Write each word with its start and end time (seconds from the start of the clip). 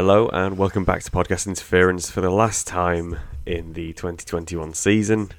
Hello 0.00 0.28
and 0.32 0.56
welcome 0.56 0.84
back 0.84 1.02
to 1.02 1.10
Podcast 1.10 1.48
Interference 1.48 2.08
for 2.08 2.20
the 2.20 2.30
last 2.30 2.68
time 2.68 3.18
in 3.44 3.72
the 3.72 3.92
2021 3.94 4.72
season. 4.74 5.32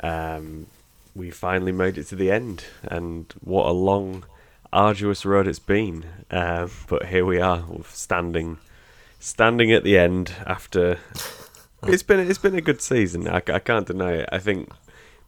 Um, 0.00 0.68
we 1.16 1.32
finally 1.32 1.72
made 1.72 1.98
it 1.98 2.04
to 2.04 2.14
the 2.14 2.30
end, 2.30 2.62
and 2.84 3.34
what 3.40 3.66
a 3.66 3.72
long, 3.72 4.24
arduous 4.72 5.26
road 5.26 5.48
it's 5.48 5.58
been. 5.58 6.06
Uh, 6.30 6.68
but 6.88 7.06
here 7.06 7.26
we 7.26 7.40
are, 7.40 7.64
standing, 7.88 8.58
standing 9.18 9.72
at 9.72 9.82
the 9.82 9.98
end 9.98 10.32
after. 10.46 11.00
It's 11.88 12.04
been 12.04 12.20
it's 12.20 12.38
been 12.38 12.54
a 12.54 12.60
good 12.60 12.80
season. 12.80 13.26
I, 13.26 13.42
I 13.48 13.58
can't 13.58 13.88
deny 13.88 14.12
it. 14.12 14.28
I 14.30 14.38
think 14.38 14.70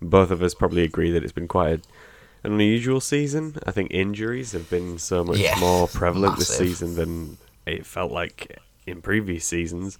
both 0.00 0.30
of 0.30 0.40
us 0.40 0.54
probably 0.54 0.84
agree 0.84 1.10
that 1.10 1.24
it's 1.24 1.32
been 1.32 1.48
quite 1.48 1.68
a, 1.68 2.46
an 2.46 2.52
unusual 2.52 3.00
season. 3.00 3.56
I 3.66 3.72
think 3.72 3.90
injuries 3.90 4.52
have 4.52 4.70
been 4.70 4.98
so 4.98 5.24
much 5.24 5.38
Yeah, 5.38 5.58
more 5.58 5.88
prevalent 5.88 6.38
this 6.38 6.56
season 6.56 6.94
than 6.94 7.38
it 7.66 7.84
felt 7.84 8.12
like 8.12 8.60
in 8.90 9.02
previous 9.02 9.44
seasons. 9.44 9.98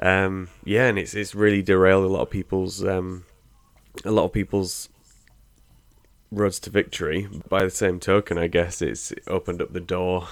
Um, 0.00 0.48
yeah, 0.64 0.86
and 0.86 0.98
it's 0.98 1.14
it's 1.14 1.34
really 1.34 1.62
derailed 1.62 2.04
a 2.04 2.08
lot 2.08 2.22
of 2.22 2.30
people's 2.30 2.84
um, 2.84 3.24
a 4.04 4.10
lot 4.10 4.24
of 4.24 4.32
people's 4.32 4.88
roads 6.30 6.60
to 6.60 6.70
victory. 6.70 7.28
By 7.48 7.64
the 7.64 7.70
same 7.70 8.00
token, 8.00 8.38
I 8.38 8.46
guess 8.46 8.82
it's 8.82 9.12
opened 9.26 9.62
up 9.62 9.72
the 9.72 9.80
door. 9.80 10.28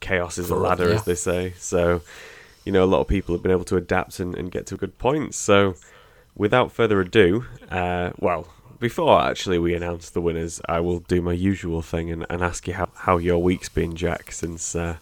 Chaos 0.00 0.38
is 0.38 0.50
a 0.50 0.56
ladder, 0.56 0.88
yeah. 0.88 0.96
as 0.96 1.04
they 1.04 1.14
say. 1.14 1.54
So, 1.58 2.02
you 2.64 2.72
know, 2.72 2.84
a 2.84 2.86
lot 2.86 3.00
of 3.00 3.08
people 3.08 3.34
have 3.34 3.42
been 3.42 3.52
able 3.52 3.64
to 3.64 3.76
adapt 3.76 4.20
and, 4.20 4.34
and 4.34 4.50
get 4.50 4.66
to 4.66 4.74
a 4.74 4.78
good 4.78 4.98
points. 4.98 5.36
So, 5.36 5.76
without 6.34 6.72
further 6.72 7.00
ado, 7.00 7.44
uh, 7.70 8.10
well, 8.18 8.48
before 8.78 9.22
actually 9.22 9.58
we 9.58 9.74
announce 9.74 10.10
the 10.10 10.20
winners, 10.20 10.60
I 10.68 10.80
will 10.80 11.00
do 11.00 11.22
my 11.22 11.32
usual 11.32 11.82
thing 11.82 12.10
and, 12.10 12.26
and 12.28 12.42
ask 12.42 12.66
you 12.68 12.74
how, 12.74 12.88
how 12.94 13.16
your 13.18 13.38
week's 13.38 13.68
been, 13.68 13.96
Jack, 13.96 14.32
since 14.32 14.74
uh, 14.74 14.96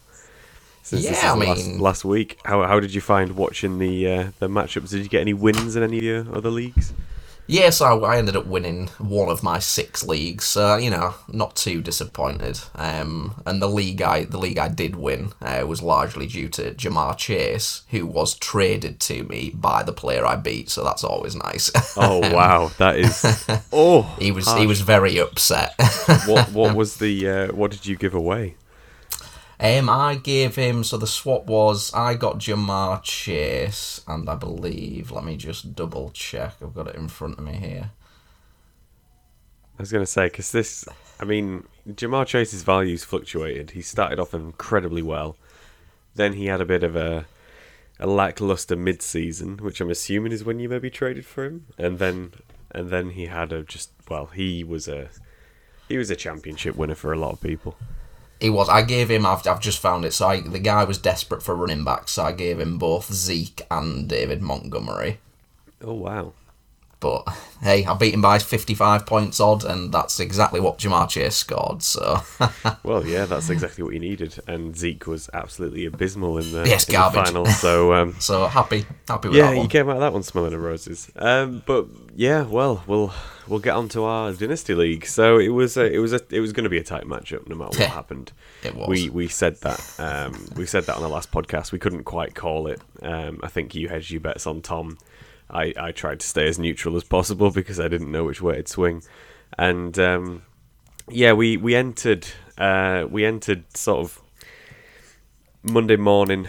since 0.85 1.01
this 1.07 1.21
Yeah, 1.23 1.33
I 1.33 1.39
the 1.39 1.45
last, 1.45 1.67
mean- 1.67 1.79
last 1.79 2.05
week. 2.05 2.29
How 2.45 2.63
how 2.63 2.79
did 2.79 2.93
you 2.93 3.01
find 3.01 3.35
watching 3.35 3.79
the 3.79 3.93
uh, 4.15 4.23
the 4.39 4.47
matchups? 4.47 4.89
Did 4.91 5.01
you 5.03 5.09
get 5.09 5.21
any 5.21 5.33
wins 5.33 5.75
in 5.75 5.83
any 5.83 5.97
of 5.97 6.03
your 6.03 6.35
other 6.37 6.49
leagues? 6.51 6.93
Yes, 7.47 7.79
I, 7.79 7.91
I 7.93 8.17
ended 8.17 8.35
up 8.35 8.47
winning 8.47 8.87
one 8.97 9.29
of 9.29 9.43
my 9.43 9.59
six 9.59 10.03
leagues, 10.03 10.45
so 10.45 10.77
you 10.77 10.89
know, 10.89 11.13
not 11.31 11.55
too 11.55 11.79
disappointed. 11.79 12.59
Um, 12.73 13.43
and 13.45 13.61
the 13.61 13.69
league 13.69 14.01
I 14.01 14.25
the 14.25 14.39
league 14.39 14.57
I 14.57 14.67
did 14.67 14.95
win 14.95 15.31
uh, 15.43 15.63
was 15.67 15.83
largely 15.83 16.25
due 16.25 16.49
to 16.49 16.73
Ja'Marr 16.73 17.15
Chase, 17.17 17.83
who 17.91 18.07
was 18.07 18.33
traded 18.39 18.99
to 19.01 19.23
me 19.25 19.51
by 19.53 19.83
the 19.83 19.93
player 19.93 20.25
I 20.25 20.37
beat, 20.37 20.71
so 20.71 20.83
that's 20.83 21.03
always 21.03 21.35
nice. 21.35 21.71
Oh 21.95 22.17
wow, 22.33 22.71
that 22.79 22.97
is 22.97 23.23
oh 23.71 24.15
he 24.19 24.31
was 24.31 24.51
he 24.55 24.65
was 24.65 24.81
very 24.81 25.19
upset. 25.19 25.75
what 26.25 26.51
what 26.51 26.75
was 26.81 26.97
the 26.97 27.29
uh, 27.29 27.47
what 27.53 27.69
did 27.69 27.85
you 27.85 27.95
give 27.95 28.15
away? 28.15 28.55
Um, 29.59 29.89
I 29.89 30.15
gave 30.15 30.55
him 30.55 30.83
so 30.83 30.97
the 30.97 31.07
swap 31.07 31.45
was 31.47 31.93
I 31.93 32.15
got 32.15 32.39
Ja'Marr 32.39 33.01
Chase, 33.03 34.01
and 34.07 34.29
I 34.29 34.35
believe 34.35 35.11
let 35.11 35.23
me 35.23 35.37
just 35.37 35.75
double 35.75 36.09
check. 36.11 36.55
I've 36.61 36.73
got 36.73 36.87
it 36.87 36.95
in 36.95 37.07
front 37.07 37.37
of 37.37 37.45
me 37.45 37.53
here. 37.53 37.91
I 39.77 39.81
was 39.81 39.89
to 39.89 40.05
say 40.05 40.25
because 40.27 40.51
this, 40.51 40.85
I 41.19 41.25
mean, 41.25 41.65
Ja'Marr 41.87 42.25
Chase's 42.25 42.63
values 42.63 43.03
fluctuated. 43.03 43.71
He 43.71 43.81
started 43.81 44.19
off 44.19 44.33
incredibly 44.33 45.01
well, 45.01 45.37
then 46.15 46.33
he 46.33 46.45
had 46.45 46.61
a 46.61 46.65
bit 46.65 46.83
of 46.83 46.95
a 46.95 47.25
a 47.97 48.07
lackluster 48.07 48.75
mid-season, 48.75 49.57
which 49.57 49.79
I'm 49.79 49.89
assuming 49.89 50.33
is 50.33 50.43
when 50.43 50.59
you 50.59 50.67
maybe 50.67 50.89
traded 50.89 51.25
for 51.25 51.45
him, 51.45 51.67
and 51.77 51.97
then 51.97 52.33
and 52.71 52.89
then 52.89 53.11
he 53.11 53.27
had 53.27 53.53
a 53.53 53.63
just 53.63 53.91
well, 54.09 54.27
he 54.27 54.63
was 54.63 54.87
a 54.87 55.09
he 55.87 55.97
was 55.97 56.09
a 56.09 56.15
championship 56.15 56.75
winner 56.75 56.95
for 56.95 57.13
a 57.13 57.17
lot 57.17 57.33
of 57.33 57.41
people. 57.41 57.77
He 58.45 58.49
was. 58.51 58.69
I 58.69 58.83
gave 58.83 59.09
him. 59.09 59.25
I've, 59.25 59.47
I've 59.47 59.59
just 59.59 59.79
found 59.79 60.05
it. 60.05 60.13
So 60.13 60.27
I, 60.27 60.41
the 60.41 60.59
guy 60.59 60.83
was 60.83 60.99
desperate 60.99 61.41
for 61.41 61.55
running 61.55 61.83
backs, 61.83 62.11
so 62.11 62.23
I 62.25 62.31
gave 62.31 62.59
him 62.59 62.77
both 62.77 63.11
Zeke 63.11 63.65
and 63.71 64.07
David 64.07 64.39
Montgomery. 64.43 65.17
Oh 65.83 65.95
wow. 65.95 66.33
But 66.99 67.27
hey, 67.61 67.85
I 67.85 67.93
beat 67.95 68.13
him 68.13 68.21
by 68.21 68.37
55 68.39 69.05
points 69.07 69.39
odd, 69.39 69.63
and 69.65 69.91
that's 69.91 70.19
exactly 70.19 70.59
what 70.59 70.77
Ja'Marr 70.77 71.09
Chase 71.09 71.35
scored. 71.35 71.81
So 71.81 72.21
Well, 72.83 73.05
yeah, 73.05 73.25
that's 73.25 73.49
exactly 73.49 73.83
what 73.83 73.93
you 73.93 73.99
needed, 73.99 74.39
and 74.47 74.75
Zeke 74.77 75.07
was 75.07 75.27
absolutely 75.33 75.85
abysmal 75.85 76.37
in 76.37 76.51
the, 76.51 76.63
Yes, 76.67 76.87
in 76.87 76.93
the 76.93 76.97
garbage. 76.97 77.25
final. 77.25 77.45
So 77.47 77.93
um, 77.93 78.15
so 78.19 78.45
happy, 78.47 78.85
happy 79.07 79.27
with 79.29 79.37
yeah, 79.37 79.47
that 79.47 79.53
you 79.53 79.59
one. 79.61 79.69
came 79.69 79.89
out 79.89 79.95
of 79.97 80.01
that 80.01 80.13
one 80.13 80.23
smelling 80.23 80.53
of 80.53 80.61
roses. 80.61 81.11
Um, 81.15 81.63
but 81.65 81.85
yeah, 82.15 82.43
well, 82.43 82.83
we'll 82.87 83.13
we'll 83.47 83.59
get 83.59 83.75
on 83.75 83.89
to 83.89 84.03
our 84.05 84.31
dynasty 84.31 84.73
league. 84.73 85.05
So 85.05 85.37
it 85.37 85.49
was 85.49 85.75
a, 85.75 85.85
it 85.91 85.99
was 85.99 86.13
a, 86.13 86.21
it 86.29 86.39
was 86.39 86.53
going 86.53 86.63
to 86.63 86.69
be 86.69 86.77
a 86.77 86.83
tight 86.83 87.03
matchup 87.03 87.47
no 87.47 87.55
matter 87.55 87.77
what 87.77 87.89
happened. 87.91 88.31
it 88.63 88.73
was. 88.73 88.87
We 88.87 89.09
we 89.09 89.27
said 89.27 89.57
that 89.61 89.99
um, 89.99 90.47
we 90.55 90.65
said 90.65 90.85
that 90.85 90.95
on 90.95 91.01
the 91.01 91.09
last 91.09 91.31
podcast. 91.31 91.71
We 91.71 91.79
couldn't 91.79 92.05
quite 92.05 92.33
call 92.33 92.67
it. 92.67 92.81
Um, 93.01 93.39
I 93.43 93.47
think 93.49 93.75
you 93.75 93.89
hedged 93.89 94.11
your 94.11 94.21
bets 94.21 94.47
on 94.47 94.61
Tom. 94.61 94.97
I, 95.49 95.73
I 95.77 95.91
tried 95.91 96.21
to 96.21 96.27
stay 96.27 96.47
as 96.47 96.57
neutral 96.57 96.95
as 96.95 97.03
possible 97.03 97.51
because 97.51 97.79
I 97.79 97.87
didn't 97.87 98.11
know 98.11 98.23
which 98.23 98.41
way 98.41 98.53
it'd 98.53 98.67
swing, 98.67 99.03
and 99.57 99.97
um, 99.99 100.43
yeah, 101.09 101.33
we 101.33 101.57
we 101.57 101.75
entered 101.75 102.27
uh, 102.57 103.05
we 103.09 103.25
entered 103.25 103.65
sort 103.75 103.99
of 103.99 104.21
Monday 105.63 105.97
morning 105.97 106.47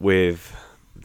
with 0.00 0.54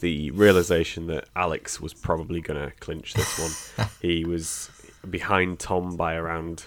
the 0.03 0.30
realization 0.31 1.08
that 1.08 1.30
Alex 1.36 1.80
was 1.80 1.94
probably 1.94 2.41
going 2.41 2.59
to 2.59 2.75
clinch 2.80 3.14
this 3.14 3.40
one. 3.40 3.88
he 4.02 4.25
was 4.25 4.69
behind 5.09 5.59
Tom 5.59 5.96
by 5.96 6.16
around 6.16 6.66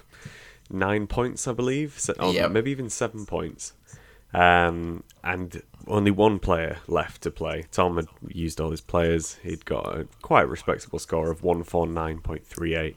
nine 0.70 1.06
points, 1.06 1.47
I 1.47 1.52
believe, 1.52 1.98
so, 1.98 2.14
Yep. 2.19 2.50
maybe 2.50 2.70
even 2.70 2.88
seven 2.88 3.26
points. 3.26 3.74
Um, 4.32 5.04
and 5.22 5.62
only 5.86 6.10
one 6.10 6.38
player 6.38 6.78
left 6.88 7.22
to 7.22 7.30
play. 7.30 7.64
Tom 7.70 7.97
had 7.97 8.06
used 8.26 8.60
all 8.60 8.70
his 8.70 8.80
players. 8.80 9.34
He'd 9.42 9.64
got 9.64 9.86
a 9.86 10.08
quite 10.22 10.48
respectable 10.48 10.98
score 10.98 11.30
of 11.30 11.42
149.38. 11.42 12.97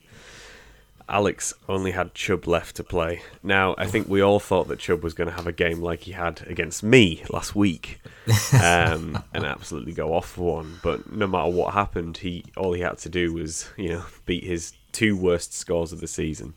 Alex 1.10 1.54
only 1.68 1.92
had 1.92 2.14
Chubb 2.14 2.48
left 2.48 2.76
to 2.78 2.84
play. 2.84 3.22
Now, 3.42 3.76
I 3.78 3.88
think 3.88 4.08
we 4.08 4.22
all 4.22 4.40
thought 4.40 4.68
that 4.68 4.80
Chubb 4.80 5.04
was 5.04 5.14
going 5.14 5.30
to 5.30 5.36
have 5.36 5.48
a 5.48 5.52
game 5.52 5.82
like 5.82 6.02
he 6.02 6.12
had 6.12 6.42
against 6.48 6.84
me 6.84 7.24
last 7.30 7.56
week, 7.56 8.00
um, 8.54 9.22
and 9.34 9.44
absolutely 9.44 9.94
go 9.94 10.14
off 10.14 10.30
for 10.30 10.58
one. 10.58 10.80
But 10.84 11.12
no 11.12 11.28
matter 11.28 11.50
what 11.50 11.74
happened, 11.74 12.18
he 12.18 12.46
all 12.56 12.74
he 12.74 12.82
had 12.82 12.98
to 13.00 13.10
do 13.10 13.34
was, 13.34 13.70
you 13.78 13.90
know, 13.90 14.06
beat 14.26 14.44
his 14.44 14.74
two 14.92 15.18
worst 15.18 15.54
scores 15.54 15.92
of 15.92 16.00
the 16.00 16.08
season, 16.08 16.54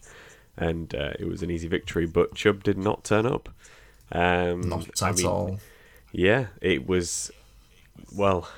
and 0.56 0.94
uh, 0.94 1.12
it 1.18 1.26
was 1.26 1.42
an 1.42 1.50
easy 1.50 1.68
victory. 1.68 2.06
But 2.06 2.34
Chubb 2.34 2.62
did 2.62 2.78
not 2.78 3.04
turn 3.04 3.26
up. 3.26 3.48
Um, 4.12 4.68
Not 4.68 5.02
I 5.02 5.08
at 5.10 5.16
mean, 5.16 5.26
all. 5.26 5.60
yeah, 6.12 6.46
it 6.60 6.86
was. 6.86 7.30
Well, 8.14 8.48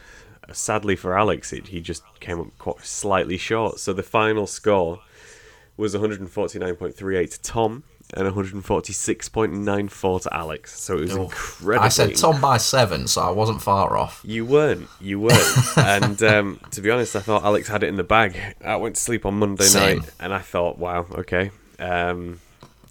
sadly 0.52 0.96
for 0.96 1.16
Alex, 1.16 1.52
it, 1.52 1.68
he 1.68 1.80
just 1.80 2.02
came 2.20 2.40
up 2.40 2.58
quite 2.58 2.84
slightly 2.84 3.36
short. 3.36 3.78
So 3.78 3.92
the 3.92 4.02
final 4.02 4.46
score 4.46 5.00
was 5.76 5.94
149.38 5.94 7.30
to 7.32 7.42
Tom 7.42 7.82
and 8.14 8.28
146.94 8.32 10.22
to 10.22 10.34
Alex. 10.34 10.78
So 10.80 10.96
it 10.98 11.00
was 11.00 11.16
Oh, 11.16 11.22
incredible. 11.24 11.84
I 11.84 11.88
said 11.88 12.14
Tom 12.16 12.40
by 12.40 12.58
seven, 12.58 13.06
so 13.08 13.22
I 13.22 13.30
wasn't 13.30 13.62
far 13.62 13.96
off. 13.96 14.20
You 14.24 14.44
weren't. 14.44 14.88
You 15.00 15.20
weren't. 15.20 15.58
and 15.78 16.22
um, 16.22 16.60
to 16.72 16.80
be 16.80 16.90
honest, 16.90 17.16
I 17.16 17.20
thought 17.20 17.44
Alex 17.44 17.68
had 17.68 17.82
it 17.82 17.88
in 17.88 17.96
the 17.96 18.04
bag. 18.04 18.36
I 18.64 18.76
went 18.76 18.96
to 18.96 19.00
sleep 19.00 19.26
on 19.26 19.34
Monday 19.38 19.64
Same. 19.64 19.98
night, 20.00 20.10
and 20.20 20.32
I 20.34 20.38
thought, 20.40 20.78
wow, 20.78 21.06
okay, 21.12 21.50
um, 21.78 22.40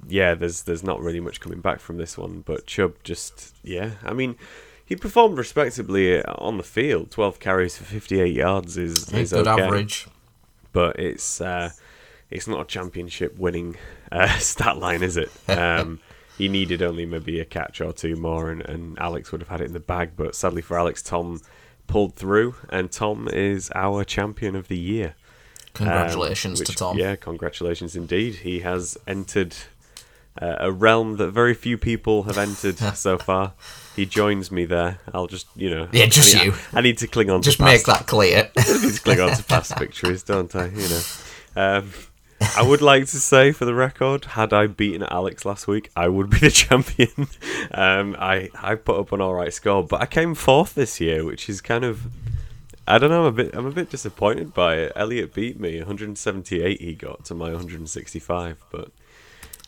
yeah, 0.07 0.33
there's 0.33 0.63
there's 0.63 0.83
not 0.83 1.00
really 1.01 1.19
much 1.19 1.39
coming 1.39 1.62
back 1.62 1.80
from 1.80 1.97
this 1.97 2.18
one. 2.18 2.41
But 2.45 2.65
Chubb 2.65 2.95
just, 3.03 3.56
yeah, 3.63 3.91
I 4.03 4.13
mean, 4.13 4.35
he 4.85 4.95
performed 4.95 5.38
respectably 5.38 6.21
on 6.24 6.57
the 6.57 6.63
field. 6.63 7.12
Twelve 7.12 7.39
carries 7.39 7.77
for 7.77 7.83
58 7.85 8.33
yards 8.33 8.77
is 8.77 9.12
is 9.13 9.31
Good 9.31 9.47
okay, 9.47 9.62
average. 9.63 10.07
but 10.74 11.00
it's 11.00 11.39
uh, 11.39 11.69
it's 12.29 12.47
not 12.47 12.61
a 12.61 12.65
championship 12.65 13.37
winning 13.37 13.75
uh, 14.11 14.37
stat 14.39 14.77
line, 14.77 15.03
is 15.03 15.17
it? 15.17 15.31
Um, 15.49 15.99
he 16.37 16.47
needed 16.49 16.81
only 16.81 17.05
maybe 17.05 17.39
a 17.39 17.45
catch 17.45 17.79
or 17.81 17.93
two 17.93 18.15
more, 18.15 18.49
and, 18.49 18.61
and 18.61 18.97
Alex 18.99 19.31
would 19.31 19.41
have 19.41 19.49
had 19.49 19.61
it 19.61 19.65
in 19.65 19.73
the 19.73 19.79
bag. 19.79 20.11
But 20.15 20.35
sadly 20.35 20.61
for 20.61 20.77
Alex, 20.79 21.01
Tom 21.03 21.41
pulled 21.87 22.15
through, 22.15 22.55
and 22.69 22.91
Tom 22.91 23.27
is 23.31 23.71
our 23.75 24.03
champion 24.03 24.55
of 24.55 24.67
the 24.67 24.77
year. 24.77 25.15
Um, 25.79 25.85
Congratulations 25.87 26.61
to 26.61 26.75
Tom. 26.75 26.97
Yeah, 26.97 27.15
congratulations 27.15 27.95
indeed. 27.95 28.35
He 28.35 28.59
has 28.59 28.97
entered 29.07 29.55
uh, 30.41 30.55
a 30.59 30.71
realm 30.71 31.17
that 31.17 31.29
very 31.29 31.53
few 31.53 31.77
people 31.77 32.23
have 32.23 32.37
entered 32.37 32.77
so 32.95 33.17
far. 33.17 33.53
He 33.95 34.05
joins 34.07 34.51
me 34.51 34.65
there. 34.65 34.99
I'll 35.13 35.27
just, 35.27 35.47
you 35.55 35.69
know, 35.69 35.87
Yeah, 35.91 36.07
just 36.07 36.35
I 36.35 36.39
need, 36.39 36.45
you. 36.45 36.53
I 36.73 36.81
need 36.81 36.97
to 36.99 37.07
cling 37.07 37.29
on. 37.29 37.41
Just 37.43 37.57
to 37.57 37.63
make 37.65 37.85
past- 37.85 37.99
that 37.99 38.07
clear. 38.07 38.49
I 38.57 38.81
need 38.83 38.93
to 38.95 39.01
cling 39.01 39.19
on 39.19 39.35
to 39.35 39.43
past 39.43 39.77
victories, 39.77 40.23
don't 40.23 40.55
I? 40.55 40.67
You 40.67 40.89
know. 40.89 41.01
Um, 41.55 41.91
I 42.57 42.62
would 42.66 42.81
like 42.81 43.06
to 43.07 43.19
say, 43.19 43.51
for 43.51 43.66
the 43.66 43.74
record, 43.74 44.25
had 44.25 44.54
I 44.54 44.68
beaten 44.68 45.04
Alex 45.04 45.45
last 45.45 45.68
week, 45.68 45.90
I 45.95 46.07
would 46.07 46.30
be 46.30 46.40
the 46.40 46.51
champion. 46.51 47.28
Um, 47.75 48.16
I 48.19 48.50
I 48.62 48.75
put 48.75 49.00
up 49.00 49.12
an 49.13 49.22
all 49.22 49.34
right 49.34 49.51
score, 49.54 49.84
but 49.84 50.01
I 50.01 50.06
came 50.06 50.36
fourth 50.36 50.75
this 50.75 51.00
year, 51.01 51.24
which 51.25 51.50
is 51.50 51.60
kind 51.62 51.84
of 51.84 52.04
I 52.88 52.98
don't 53.00 53.10
know. 53.10 53.22
I'm 53.22 53.28
a 53.28 53.31
bit 53.31 53.56
I'm 53.56 53.66
a 53.66 53.72
bit 53.72 53.90
disappointed 53.90 54.54
by 54.54 54.75
it. 54.75 54.92
Elliot 54.95 55.34
beat 55.34 55.60
me 55.60 55.78
178. 55.80 56.81
He 56.81 56.94
got 56.94 57.25
to 57.25 57.34
my 57.34 57.45
165, 57.51 58.57
but 58.72 58.92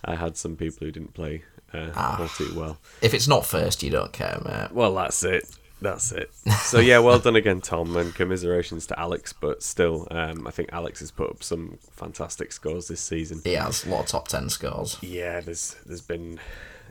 I 0.03 0.15
had 0.15 0.37
some 0.37 0.55
people 0.55 0.85
who 0.85 0.91
didn't 0.91 1.13
play 1.15 1.43
uh, 1.73 1.91
Ah. 1.95 2.29
well. 2.55 2.77
if 3.01 3.13
it's 3.13 3.27
not 3.27 3.45
first, 3.45 3.81
you 3.81 3.89
don't 3.89 4.13
care, 4.13 4.39
mate. 4.45 4.71
Well, 4.71 4.93
that's 4.93 5.23
it. 5.23 5.45
That's 5.81 6.11
it. 6.11 6.31
So 6.61 6.79
yeah, 6.79 6.99
well 6.99 7.19
done 7.19 7.35
again, 7.35 7.61
Tom, 7.61 7.95
and 7.97 8.13
commiserations 8.15 8.87
to 8.87 8.99
Alex. 8.99 9.33
But 9.33 9.61
still, 9.61 10.07
um, 10.09 10.47
I 10.47 10.51
think 10.51 10.69
Alex 10.71 10.99
has 11.01 11.11
put 11.11 11.29
up 11.29 11.43
some 11.43 11.77
fantastic 11.91 12.51
scores 12.51 12.87
this 12.87 13.01
season. 13.01 13.41
He 13.43 13.53
has 13.53 13.85
a 13.85 13.89
lot 13.89 14.01
of 14.01 14.07
top 14.07 14.27
ten 14.27 14.49
scores. 14.49 14.97
Yeah, 15.01 15.41
there's 15.41 15.75
there's 15.85 16.01
been 16.01 16.39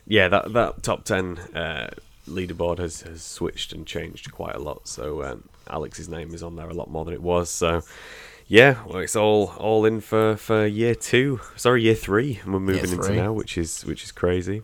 yeah 0.07 0.29
that 0.29 0.53
that 0.53 0.83
top 0.83 1.05
ten 1.05 1.39
uh, 1.55 1.91
leaderboard 2.29 2.79
has, 2.79 3.03
has 3.03 3.23
switched 3.23 3.73
and 3.73 3.87
changed 3.87 4.31
quite 4.33 4.55
a 4.55 4.61
lot. 4.61 4.87
So 4.87 5.23
um, 5.25 5.49
Alex's 5.69 6.09
name 6.09 6.35
is 6.35 6.43
on 6.43 6.57
there 6.57 6.69
a 6.69 6.75
lot 6.75 6.91
more 6.91 7.05
than 7.05 7.15
it 7.15 7.23
was. 7.23 7.51
So 7.51 7.83
yeah, 8.47 8.83
well, 8.87 8.99
it's 8.99 9.17
all 9.17 9.55
all 9.59 9.85
in 9.87 10.01
for, 10.01 10.37
for 10.37 10.67
year 10.67 10.95
two. 10.95 11.41
Sorry, 11.57 11.83
year 11.83 11.95
three. 11.95 12.41
And 12.45 12.53
we're 12.53 12.61
moving 12.61 12.91
into 12.91 13.03
three. 13.03 13.17
now, 13.17 13.33
which 13.33 13.57
is 13.57 13.85
which 13.85 14.05
is 14.05 14.13
crazy. 14.13 14.63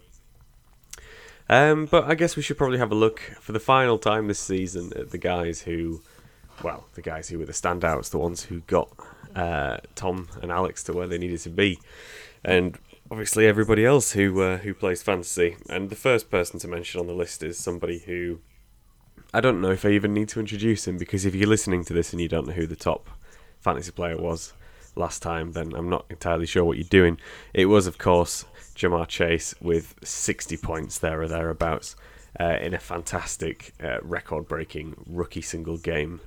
Um, 1.50 1.86
but 1.86 2.04
I 2.04 2.14
guess 2.14 2.36
we 2.36 2.42
should 2.42 2.56
probably 2.56 2.78
have 2.78 2.92
a 2.92 2.94
look 2.94 3.18
for 3.40 3.50
the 3.50 3.58
final 3.58 3.98
time 3.98 4.28
this 4.28 4.38
season 4.38 4.92
at 4.94 5.10
the 5.10 5.18
guys 5.18 5.62
who, 5.62 6.00
well, 6.62 6.86
the 6.94 7.02
guys 7.02 7.28
who 7.28 7.40
were 7.40 7.44
the 7.44 7.52
standouts, 7.52 8.10
the 8.10 8.18
ones 8.18 8.44
who 8.44 8.60
got 8.60 8.88
uh, 9.34 9.78
Tom 9.96 10.28
and 10.40 10.52
Alex 10.52 10.84
to 10.84 10.92
where 10.92 11.08
they 11.08 11.18
needed 11.18 11.40
to 11.40 11.50
be, 11.50 11.80
and 12.44 12.78
obviously 13.10 13.48
everybody 13.48 13.84
else 13.84 14.12
who 14.12 14.40
uh, 14.40 14.58
who 14.58 14.72
plays 14.72 15.02
fantasy. 15.02 15.56
And 15.68 15.90
the 15.90 15.96
first 15.96 16.30
person 16.30 16.60
to 16.60 16.68
mention 16.68 17.00
on 17.00 17.08
the 17.08 17.14
list 17.14 17.42
is 17.42 17.58
somebody 17.58 17.98
who 17.98 18.38
I 19.34 19.40
don't 19.40 19.60
know 19.60 19.72
if 19.72 19.84
I 19.84 19.88
even 19.88 20.14
need 20.14 20.28
to 20.28 20.40
introduce 20.40 20.86
him 20.86 20.98
because 20.98 21.26
if 21.26 21.34
you're 21.34 21.48
listening 21.48 21.84
to 21.86 21.92
this 21.92 22.12
and 22.12 22.22
you 22.22 22.28
don't 22.28 22.46
know 22.46 22.52
who 22.52 22.68
the 22.68 22.76
top 22.76 23.10
fantasy 23.58 23.90
player 23.90 24.16
was 24.16 24.52
last 24.94 25.20
time, 25.20 25.50
then 25.50 25.72
I'm 25.74 25.88
not 25.88 26.06
entirely 26.10 26.46
sure 26.46 26.62
what 26.62 26.76
you're 26.76 26.84
doing. 26.84 27.18
It 27.52 27.66
was, 27.66 27.88
of 27.88 27.98
course, 27.98 28.44
Ja'Marr 28.80 29.06
Chase 29.06 29.54
with 29.60 29.94
60 30.02 30.56
points 30.56 30.98
there 30.98 31.20
or 31.20 31.28
thereabouts 31.28 31.96
uh, 32.38 32.56
in 32.60 32.74
a 32.74 32.78
fantastic 32.78 33.74
uh, 33.82 33.98
record 34.02 34.48
breaking 34.48 34.94
rookie 35.06 35.42
single 35.42 35.76
game 35.76 36.20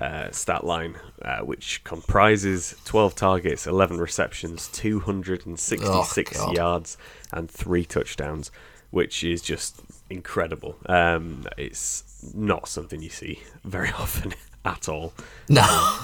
uh, 0.00 0.28
stat 0.32 0.64
line, 0.64 0.96
uh, 1.22 1.38
which 1.40 1.84
comprises 1.84 2.74
12 2.84 3.14
targets, 3.14 3.66
11 3.66 3.98
receptions, 3.98 4.68
266 4.68 6.36
Oh, 6.40 6.52
yards, 6.52 6.96
and 7.32 7.48
three 7.48 7.84
touchdowns, 7.84 8.50
which 8.90 9.22
is 9.22 9.40
just 9.40 9.80
incredible. 10.10 10.76
Um, 10.86 11.46
it's 11.56 12.32
not 12.34 12.68
something 12.68 13.02
you 13.02 13.10
see 13.10 13.40
very 13.64 13.90
often 13.90 14.34
at 14.64 14.88
all. 14.88 15.12
No, 15.48 15.98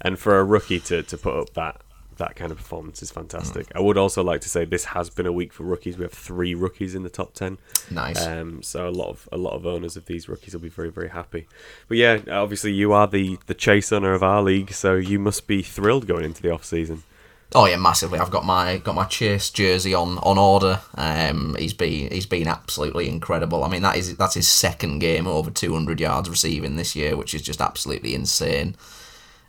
And 0.00 0.18
for 0.18 0.38
a 0.38 0.44
rookie 0.44 0.80
to, 0.80 1.02
to 1.02 1.18
put 1.18 1.38
up 1.38 1.54
that 1.54 1.80
that 2.16 2.36
kind 2.36 2.50
of 2.50 2.58
performance 2.58 3.02
is 3.02 3.10
fantastic. 3.10 3.66
I 3.74 3.80
would 3.80 3.98
also 3.98 4.22
like 4.22 4.40
to 4.42 4.48
say 4.48 4.64
this 4.64 4.86
has 4.86 5.10
been 5.10 5.26
a 5.26 5.32
week 5.32 5.52
for 5.52 5.64
rookies. 5.64 5.96
We 5.96 6.04
have 6.04 6.12
three 6.12 6.54
rookies 6.54 6.94
in 6.94 7.02
the 7.02 7.10
top 7.10 7.34
ten. 7.34 7.58
nice. 7.90 8.24
Um, 8.24 8.62
so 8.62 8.88
a 8.88 8.90
lot 8.90 9.08
of 9.08 9.28
a 9.32 9.36
lot 9.36 9.54
of 9.54 9.66
owners 9.66 9.96
of 9.96 10.06
these 10.06 10.28
rookies 10.28 10.54
will 10.54 10.60
be 10.60 10.68
very 10.68 10.90
very 10.90 11.08
happy. 11.08 11.46
But 11.88 11.98
yeah, 11.98 12.20
obviously 12.30 12.72
you 12.72 12.92
are 12.92 13.06
the 13.06 13.38
the 13.46 13.54
chase 13.54 13.92
owner 13.92 14.12
of 14.14 14.22
our 14.22 14.42
league, 14.42 14.72
so 14.72 14.94
you 14.94 15.18
must 15.18 15.46
be 15.46 15.62
thrilled 15.62 16.06
going 16.06 16.24
into 16.24 16.42
the 16.42 16.50
off 16.50 16.64
season. 16.64 17.02
Oh 17.56 17.66
yeah, 17.66 17.76
massively. 17.76 18.18
I've 18.18 18.32
got 18.32 18.44
my 18.44 18.78
got 18.78 18.96
my 18.96 19.04
Chase 19.04 19.48
jersey 19.50 19.94
on 19.94 20.18
on 20.18 20.38
order. 20.38 20.80
Um, 20.96 21.54
he's 21.56 21.72
been 21.72 22.10
he's 22.10 22.26
been 22.26 22.48
absolutely 22.48 23.08
incredible. 23.08 23.62
I 23.62 23.68
mean 23.68 23.82
that 23.82 23.96
is 23.96 24.16
that's 24.16 24.34
his 24.34 24.48
second 24.48 24.98
game 24.98 25.28
over 25.28 25.50
200 25.50 26.00
yards 26.00 26.28
receiving 26.28 26.74
this 26.76 26.96
year, 26.96 27.16
which 27.16 27.32
is 27.32 27.42
just 27.42 27.60
absolutely 27.60 28.14
insane. 28.14 28.74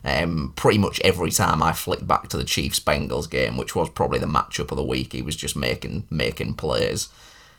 Um, 0.06 0.52
pretty 0.54 0.78
much 0.78 1.00
every 1.00 1.32
time 1.32 1.60
I 1.64 1.72
flick 1.72 2.06
back 2.06 2.28
to 2.28 2.36
the 2.36 2.44
Chiefs 2.44 2.78
Bengals 2.78 3.28
game, 3.28 3.56
which 3.56 3.74
was 3.74 3.90
probably 3.90 4.20
the 4.20 4.26
matchup 4.26 4.70
of 4.70 4.76
the 4.76 4.84
week, 4.84 5.12
he 5.12 5.20
was 5.20 5.34
just 5.34 5.56
making 5.56 6.06
making 6.10 6.54
plays. 6.54 7.08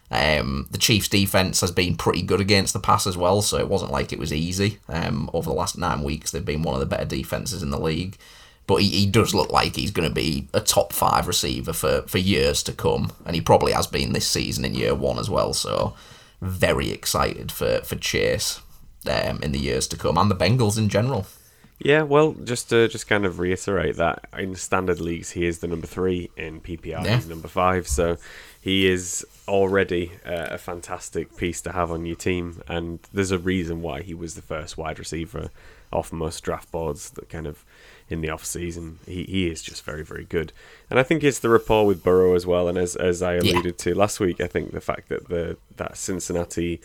Um, 0.09 0.67
the 0.71 0.77
Chiefs' 0.77 1.09
defense 1.09 1.59
has 1.59 1.71
been 1.71 1.97
pretty 1.97 2.21
good 2.21 2.39
against 2.39 2.71
the 2.71 2.79
pass 2.79 3.05
as 3.05 3.17
well, 3.17 3.41
so 3.41 3.57
it 3.57 3.67
wasn't 3.67 3.91
like 3.91 4.13
it 4.13 4.19
was 4.19 4.31
easy. 4.31 4.79
Um, 4.87 5.29
over 5.33 5.49
the 5.49 5.55
last 5.55 5.77
nine 5.77 6.01
weeks, 6.03 6.31
they've 6.31 6.45
been 6.45 6.63
one 6.63 6.73
of 6.73 6.79
the 6.79 6.85
better 6.85 7.03
defenses 7.03 7.61
in 7.61 7.71
the 7.71 7.79
league. 7.79 8.17
But 8.65 8.81
he, 8.81 8.87
he 8.89 9.05
does 9.05 9.33
look 9.33 9.51
like 9.51 9.75
he's 9.75 9.91
going 9.91 10.07
to 10.07 10.15
be 10.15 10.47
a 10.53 10.61
top 10.61 10.93
five 10.93 11.27
receiver 11.27 11.73
for, 11.73 12.03
for 12.03 12.17
years 12.17 12.63
to 12.63 12.71
come, 12.71 13.11
and 13.25 13.35
he 13.35 13.41
probably 13.41 13.73
has 13.73 13.87
been 13.87 14.13
this 14.13 14.27
season 14.27 14.63
in 14.63 14.73
year 14.73 14.95
one 14.95 15.19
as 15.19 15.29
well. 15.29 15.53
So 15.53 15.95
very 16.41 16.91
excited 16.91 17.51
for 17.51 17.81
for 17.81 17.97
Chase 17.97 18.61
um, 19.05 19.39
in 19.43 19.51
the 19.51 19.59
years 19.59 19.87
to 19.89 19.97
come, 19.97 20.17
and 20.17 20.31
the 20.31 20.35
Bengals 20.35 20.77
in 20.77 20.87
general. 20.87 21.27
Yeah, 21.79 22.03
well, 22.03 22.33
just 22.43 22.69
to 22.69 22.87
just 22.87 23.07
kind 23.07 23.25
of 23.25 23.39
reiterate 23.39 23.97
that 23.97 24.25
in 24.37 24.55
standard 24.55 24.99
leagues 24.99 25.31
he 25.31 25.45
is 25.45 25.59
the 25.59 25.67
number 25.67 25.85
three 25.85 26.31
in 26.35 26.59
PPR. 26.59 27.05
Yeah. 27.05 27.15
He's 27.15 27.27
number 27.27 27.47
five, 27.47 27.87
so 27.87 28.17
he 28.59 28.87
is 28.87 29.25
already 29.47 30.11
uh, 30.25 30.47
a 30.51 30.57
fantastic 30.57 31.37
piece 31.37 31.61
to 31.61 31.71
have 31.71 31.91
on 31.91 32.05
your 32.05 32.15
team. 32.15 32.63
And 32.67 32.99
there's 33.13 33.31
a 33.31 33.37
reason 33.37 33.81
why 33.81 34.01
he 34.01 34.15
was 34.15 34.33
the 34.33 34.41
first 34.41 34.77
wide 34.77 34.97
receiver 34.97 35.49
off 35.93 36.11
most 36.11 36.43
draft 36.43 36.71
boards. 36.71 37.11
That 37.11 37.29
kind 37.29 37.45
of 37.45 37.63
in 38.09 38.21
the 38.21 38.29
off 38.29 38.43
season, 38.43 38.97
he, 39.05 39.23
he 39.25 39.47
is 39.47 39.61
just 39.61 39.85
very 39.85 40.03
very 40.03 40.25
good. 40.25 40.53
And 40.89 40.99
I 40.99 41.03
think 41.03 41.23
it's 41.23 41.39
the 41.39 41.49
rapport 41.49 41.85
with 41.85 42.03
Burrow 42.03 42.33
as 42.33 42.47
well. 42.47 42.67
And 42.67 42.77
as 42.77 42.95
as 42.95 43.21
I 43.21 43.35
alluded 43.35 43.77
to 43.79 43.93
last 43.93 44.19
week, 44.19 44.41
I 44.41 44.47
think 44.47 44.71
the 44.71 44.81
fact 44.81 45.09
that 45.09 45.29
the 45.29 45.57
that 45.75 45.95
Cincinnati 45.95 46.81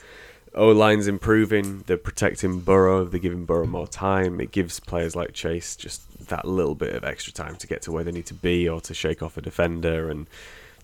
O 0.54 0.68
line's 0.68 1.08
improving. 1.08 1.84
They're 1.86 1.96
protecting 1.96 2.60
Burrow. 2.60 3.04
They're 3.04 3.20
giving 3.20 3.44
Burrow 3.44 3.66
more 3.66 3.86
time. 3.86 4.40
It 4.40 4.50
gives 4.50 4.80
players 4.80 5.16
like 5.16 5.32
Chase 5.32 5.76
just 5.76 6.28
that 6.28 6.46
little 6.46 6.74
bit 6.74 6.94
of 6.94 7.04
extra 7.04 7.32
time 7.32 7.56
to 7.56 7.66
get 7.66 7.82
to 7.82 7.92
where 7.92 8.04
they 8.04 8.12
need 8.12 8.26
to 8.26 8.34
be 8.34 8.68
or 8.68 8.80
to 8.82 8.94
shake 8.94 9.22
off 9.22 9.36
a 9.36 9.40
defender. 9.40 10.10
And 10.10 10.26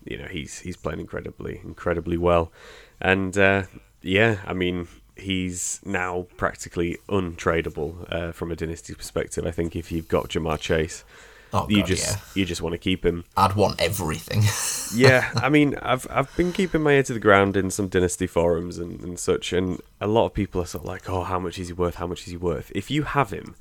you 0.05 0.17
know 0.17 0.25
he's 0.25 0.59
he's 0.59 0.77
playing 0.77 0.99
incredibly 0.99 1.61
incredibly 1.63 2.17
well. 2.17 2.51
And 2.99 3.37
uh, 3.37 3.63
yeah, 4.01 4.37
I 4.45 4.53
mean 4.53 4.87
he's 5.15 5.81
now 5.85 6.27
practically 6.37 6.97
untradeable 7.09 8.11
uh, 8.11 8.31
from 8.31 8.51
a 8.51 8.55
dynasty 8.55 8.93
perspective. 8.93 9.45
I 9.45 9.51
think 9.51 9.75
if 9.75 9.91
you've 9.91 10.07
got 10.07 10.29
Ja'Marr 10.29 10.59
Chase, 10.59 11.03
Oh, 11.51 11.67
you 11.69 11.77
God, 11.77 11.87
just 11.87 12.07
yeah. 12.07 12.21
you 12.35 12.45
just 12.45 12.61
want 12.61 12.73
to 12.73 12.77
keep 12.77 13.03
him 13.03 13.25
I'd 13.35 13.55
want 13.55 13.81
everything. 13.81 14.43
yeah, 14.95 15.31
I 15.35 15.49
mean, 15.49 15.75
I've 15.81 16.05
I've 16.09 16.35
been 16.37 16.53
keeping 16.53 16.81
my 16.81 16.93
ear 16.93 17.03
to 17.03 17.13
the 17.13 17.19
ground 17.19 17.57
in 17.57 17.71
some 17.71 17.87
dynasty 17.87 18.27
forums 18.27 18.77
and, 18.77 19.01
and 19.01 19.19
such, 19.19 19.51
and 19.53 19.81
a 19.99 20.07
lot 20.07 20.27
of 20.27 20.33
people 20.33 20.61
are 20.61 20.65
sort 20.65 20.83
of 20.83 20.87
like, 20.87 21.09
"Oh, 21.09 21.23
how 21.23 21.39
much 21.39 21.57
is 21.57 21.67
he 21.67 21.73
worth? 21.73 21.95
How 21.95 22.07
much 22.07 22.21
is 22.21 22.31
he 22.31 22.37
worth?" 22.37 22.71
If 22.75 22.91
you 22.91 23.03
have 23.03 23.31
him, 23.31 23.55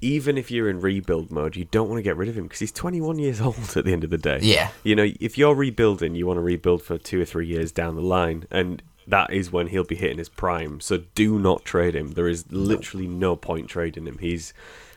even 0.00 0.38
if 0.38 0.50
you're 0.50 0.68
in 0.68 0.80
rebuild 0.80 1.30
mode, 1.30 1.56
you 1.56 1.64
don't 1.64 1.88
want 1.88 1.98
to 1.98 2.02
get 2.02 2.16
rid 2.16 2.28
of 2.28 2.36
him 2.36 2.44
because 2.44 2.60
he's 2.60 2.72
21 2.72 3.18
years 3.18 3.40
old 3.40 3.76
at 3.76 3.84
the 3.84 3.92
end 3.92 4.04
of 4.04 4.10
the 4.10 4.18
day. 4.18 4.38
Yeah. 4.42 4.70
you 4.82 4.94
know, 4.94 5.06
if 5.20 5.36
you're 5.36 5.54
rebuilding, 5.54 6.14
you 6.14 6.26
want 6.26 6.38
to 6.38 6.42
rebuild 6.42 6.82
for 6.82 6.98
two 6.98 7.20
or 7.20 7.24
three 7.24 7.46
years 7.46 7.72
down 7.72 7.96
the 7.96 8.02
line, 8.02 8.46
and 8.50 8.82
that 9.06 9.32
is 9.32 9.50
when 9.50 9.68
he'll 9.68 9.84
be 9.84 9.96
hitting 9.96 10.18
his 10.18 10.28
prime. 10.28 10.80
So 10.80 10.98
do 11.14 11.38
not 11.38 11.64
trade 11.64 11.94
him. 11.94 12.12
There 12.12 12.28
is 12.28 12.50
literally 12.50 13.06
no 13.06 13.36
point 13.36 13.68
trading 13.68 14.06
him. 14.06 14.18
He's 14.18 14.52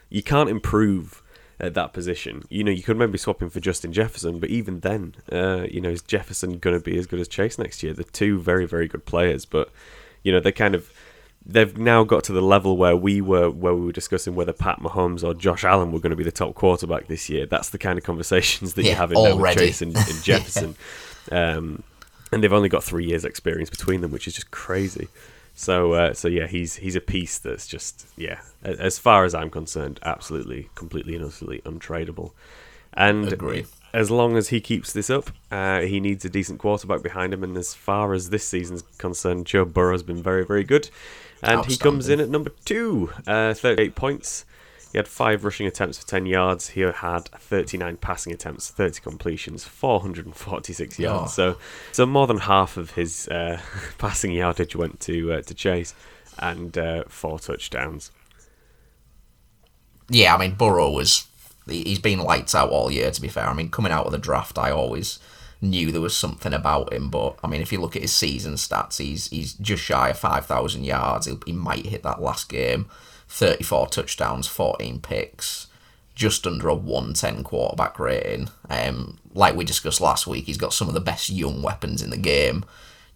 you 0.10 0.22
can't 0.22 0.50
improve 0.50 1.23
at 1.64 1.74
that 1.76 1.94
position. 1.94 2.44
You 2.50 2.64
know, 2.64 2.72
you 2.72 2.84
could 2.84 2.98
maybe 2.98 3.18
swap 3.18 3.42
him 3.42 3.50
for 3.50 3.60
Justin 3.60 3.94
Jefferson, 3.94 4.40
but 4.40 4.50
even 4.50 4.82
then, 4.82 5.16
uh, 5.32 5.66
you 5.70 5.80
know, 5.82 5.90
is 5.90 6.02
Jefferson 6.02 6.60
going 6.60 6.78
to 6.78 6.84
be 6.84 6.98
as 6.98 7.08
good 7.08 7.20
as 7.20 7.28
Chase 7.28 7.58
next 7.58 7.82
year? 7.84 7.94
They're 7.94 8.04
two 8.04 8.40
very, 8.40 8.66
very 8.66 8.88
good 8.88 9.06
players, 9.06 9.46
but 9.46 9.70
you 10.24 10.32
know, 10.32 10.40
they 10.40 10.52
kind 10.52 10.76
of 10.76 10.92
they've 11.46 11.78
now 11.78 12.04
got 12.04 12.24
to 12.24 12.32
the 12.34 12.42
level 12.42 12.78
where 12.78 12.96
we 12.96 13.22
were 13.22 13.50
where 13.50 13.74
we 13.74 13.86
were 13.86 13.92
discussing 13.92 14.36
whether 14.36 14.54
Pat 14.54 14.80
Mahomes 14.80 15.24
or 15.24 15.34
Josh 15.34 15.64
Allen 15.64 15.92
were 15.92 16.00
going 16.00 16.12
to 16.12 16.16
be 16.16 16.24
the 16.24 16.32
top 16.32 16.54
quarterback 16.56 17.08
this 17.08 17.30
year. 17.30 17.46
That's 17.46 17.70
the 17.70 17.78
kind 17.78 17.98
of 17.98 18.04
conversations 18.04 18.74
that 18.74 18.84
you're 18.84 18.92
Yeah, 18.92 18.98
having 18.98 19.22
now 19.24 19.36
with. 19.38 19.58
Chase 19.58 19.82
and, 19.82 19.96
and 19.96 20.24
Jefferson. 20.24 20.76
um, 21.32 21.84
and 22.32 22.44
they've 22.44 22.52
only 22.54 22.70
got 22.70 22.84
three 22.84 23.06
years 23.06 23.26
experience 23.26 23.70
between 23.70 24.02
them, 24.02 24.12
which 24.12 24.28
is 24.28 24.34
just 24.34 24.52
crazy. 24.52 25.08
So, 25.56 25.94
uh, 25.94 26.14
so 26.14 26.28
yeah, 26.28 26.48
he's 26.48 26.78
he's 26.78 26.96
a 26.96 27.02
piece 27.02 27.38
that's 27.38 27.68
just 27.68 28.08
yeah, 28.18 28.42
as 28.64 28.98
far 28.98 29.24
as 29.24 29.36
I'm 29.36 29.50
concerned, 29.50 30.00
absolutely, 30.04 30.70
completely 30.76 31.16
and 31.16 31.26
utterly 31.26 31.60
untradeable. 31.60 32.32
And 32.94 33.32
Agree. 33.34 33.66
as 33.94 34.12
long 34.12 34.38
as 34.38 34.50
he 34.50 34.62
keeps 34.62 34.94
this 34.94 35.10
up, 35.10 35.32
uh, 35.52 35.82
he 35.82 36.00
needs 36.00 36.24
a 36.26 36.30
decent 36.30 36.60
quarterback 36.60 37.02
behind 37.02 37.34
him. 37.34 37.44
And 37.44 37.58
as 37.58 37.74
far 37.74 38.14
as 38.14 38.30
this 38.30 38.44
season's 38.44 38.84
concerned, 38.98 39.46
Joe 39.48 39.66
Burrow's 39.66 40.04
been 40.04 40.22
very, 40.22 40.46
very 40.46 40.64
good. 40.64 40.90
And 41.42 41.66
he 41.66 41.76
comes 41.76 42.08
in 42.08 42.20
at 42.22 42.30
number 42.30 42.52
two, 42.64 43.12
uh, 43.28 43.54
38 43.54 43.96
points. 43.96 44.46
He 44.94 45.00
had 45.00 45.08
five 45.08 45.44
rushing 45.44 45.66
attempts 45.66 45.98
for 45.98 46.06
10 46.08 46.28
yards. 46.28 46.70
He 46.70 46.82
had 46.82 47.26
39 47.26 47.98
passing 47.98 48.32
attempts, 48.32 48.70
30 48.70 49.02
completions, 49.02 49.64
446 49.66 51.00
yards. 51.00 51.32
Oh. 51.32 51.54
So, 51.54 51.58
so 51.92 52.06
more 52.06 52.28
than 52.28 52.38
half 52.38 52.78
of 52.78 52.92
his 52.92 53.28
uh, 53.28 53.60
passing 53.98 54.32
yardage 54.32 54.76
went 54.76 55.00
to 55.02 55.34
uh, 55.34 55.42
to 55.42 55.54
Chase, 55.56 55.96
and 56.38 56.78
uh, 56.78 57.04
four 57.08 57.40
touchdowns. 57.40 58.12
yeah, 60.10 60.36
I 60.36 60.38
mean 60.38 60.56
Burrow 60.56 60.92
was 60.92 61.26
he- 61.68 61.84
he's 61.84 62.00
been 62.00 62.20
lights 62.20 62.54
out 62.54 62.70
all 62.70 62.92
year. 62.92 63.10
To 63.12 63.22
be 63.22 63.28
fair, 63.28 63.48
I 63.48 63.54
mean 63.54 63.70
coming 63.70 63.92
out 63.92 64.06
of 64.06 64.12
the 64.12 64.18
draft, 64.18 64.58
I 64.58 64.70
always 64.72 65.18
knew 65.62 65.92
there 65.92 66.02
was 66.02 66.16
something 66.16 66.54
about 66.54 66.94
him. 66.94 67.10
But 67.10 67.38
I 67.44 67.48
mean, 67.48 67.62
if 67.62 67.72
you 67.72 67.82
look 67.82 67.96
at 67.96 68.02
his 68.04 68.14
season 68.14 68.54
stats, 68.56 69.00
he's 69.00 69.28
he's 69.30 69.54
just 69.54 69.82
shy 69.84 70.10
of 70.10 70.20
five 70.20 70.46
thousand 70.46 70.84
yards. 70.84 71.26
He'll, 71.26 71.40
he 71.46 71.52
might 71.54 71.86
hit 71.88 72.04
that 72.04 72.22
last 72.22 72.48
game. 72.50 72.90
Thirty 73.36 73.64
four 73.64 73.88
touchdowns, 73.88 74.46
fourteen 74.46 75.00
picks, 75.00 75.66
just 76.14 76.46
under 76.46 76.70
a 76.70 76.76
one 76.76 77.14
ten 77.14 77.44
quarterback 77.44 77.98
rating. 77.98 78.50
Um, 78.70 79.18
like 79.34 79.56
we 79.56 79.66
discussed 79.66 80.00
last 80.00 80.28
week, 80.28 80.46
he's 80.46 80.60
got 80.60 80.72
some 80.72 80.88
of 80.88 80.94
the 80.94 81.00
best 81.00 81.32
young 81.32 81.64
weapons 81.64 82.04
in 82.04 82.12
the 82.12 82.18
game. 82.18 82.64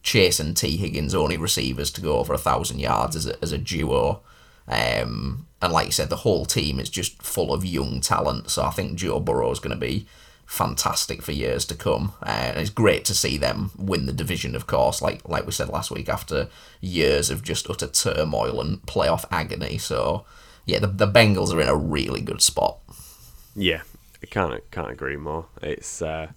Chase 0.02 0.40
and 0.40 0.58
Tee 0.58 0.76
Higgins 0.76 1.14
only 1.14 1.38
receivers 1.38 1.92
to 1.92 2.02
go 2.02 2.18
over 2.18 2.34
a 2.34 2.40
thousand 2.40 2.80
yards 2.80 3.16
as 3.16 3.28
a, 3.28 3.40
as 3.44 3.52
a 3.52 3.60
duo. 3.60 4.22
Um, 4.68 5.46
and 5.62 5.72
like 5.72 5.86
you 5.86 5.92
said, 5.92 6.10
the 6.10 6.16
whole 6.16 6.48
team 6.48 6.80
is 6.80 6.90
just 6.90 7.22
full 7.22 7.54
of 7.54 7.64
young 7.64 8.02
talent. 8.02 8.50
So 8.50 8.64
I 8.64 8.72
think 8.72 8.98
Joe 8.98 9.20
Burrow 9.20 9.52
is 9.52 9.60
going 9.60 9.80
to 9.80 9.80
be 9.80 10.08
fantastic 10.48 11.22
for 11.22 11.34
years 11.34 11.66
to 11.66 11.76
come. 11.76 12.14
Uh, 12.24 12.30
and 12.30 12.58
it's 12.58 12.70
great 12.72 13.06
to 13.06 13.14
see 13.14 13.38
them 13.38 13.70
win 13.78 14.06
the 14.08 14.14
division, 14.14 14.56
of 14.56 14.66
course, 14.66 15.02
like 15.02 15.28
like 15.30 15.46
we 15.46 15.52
said 15.52 15.70
last 15.70 15.92
week, 15.92 16.10
after 16.10 16.50
years 16.82 17.30
of 17.30 17.44
just 17.44 17.70
utter 17.70 17.88
turmoil 17.88 18.60
and 18.62 18.82
playoff 18.84 19.26
agony. 19.30 19.78
So 19.78 20.26
yeah, 20.66 20.80
the 20.80 20.88
the 20.88 21.08
Bengals 21.08 21.54
are 21.54 21.62
in 21.62 21.68
a 21.68 21.76
really 21.76 22.22
good 22.22 22.42
spot. 22.42 22.78
Yeah, 23.56 23.82
I 24.24 24.26
can't 24.26 24.72
can't 24.72 24.90
agree 24.92 25.18
more. 25.18 25.46
It's 25.62 26.02
uh, 26.02 26.32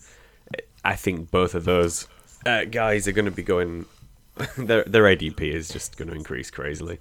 I 0.85 0.97
think 0.97 1.31
both 1.31 1.55
of 1.55 1.65
those 1.65 2.07
uh, 2.45 2.65
guys 2.65 3.07
are 3.09 3.13
going 3.13 3.25
to 3.27 3.31
be 3.31 3.43
going. 3.43 3.87
their 4.57 4.85
their 4.85 5.05
ADP 5.05 5.41
is 5.41 5.69
just 5.69 5.97
going 5.99 6.09
to 6.09 6.15
increase 6.17 6.51
crazily. 6.51 6.99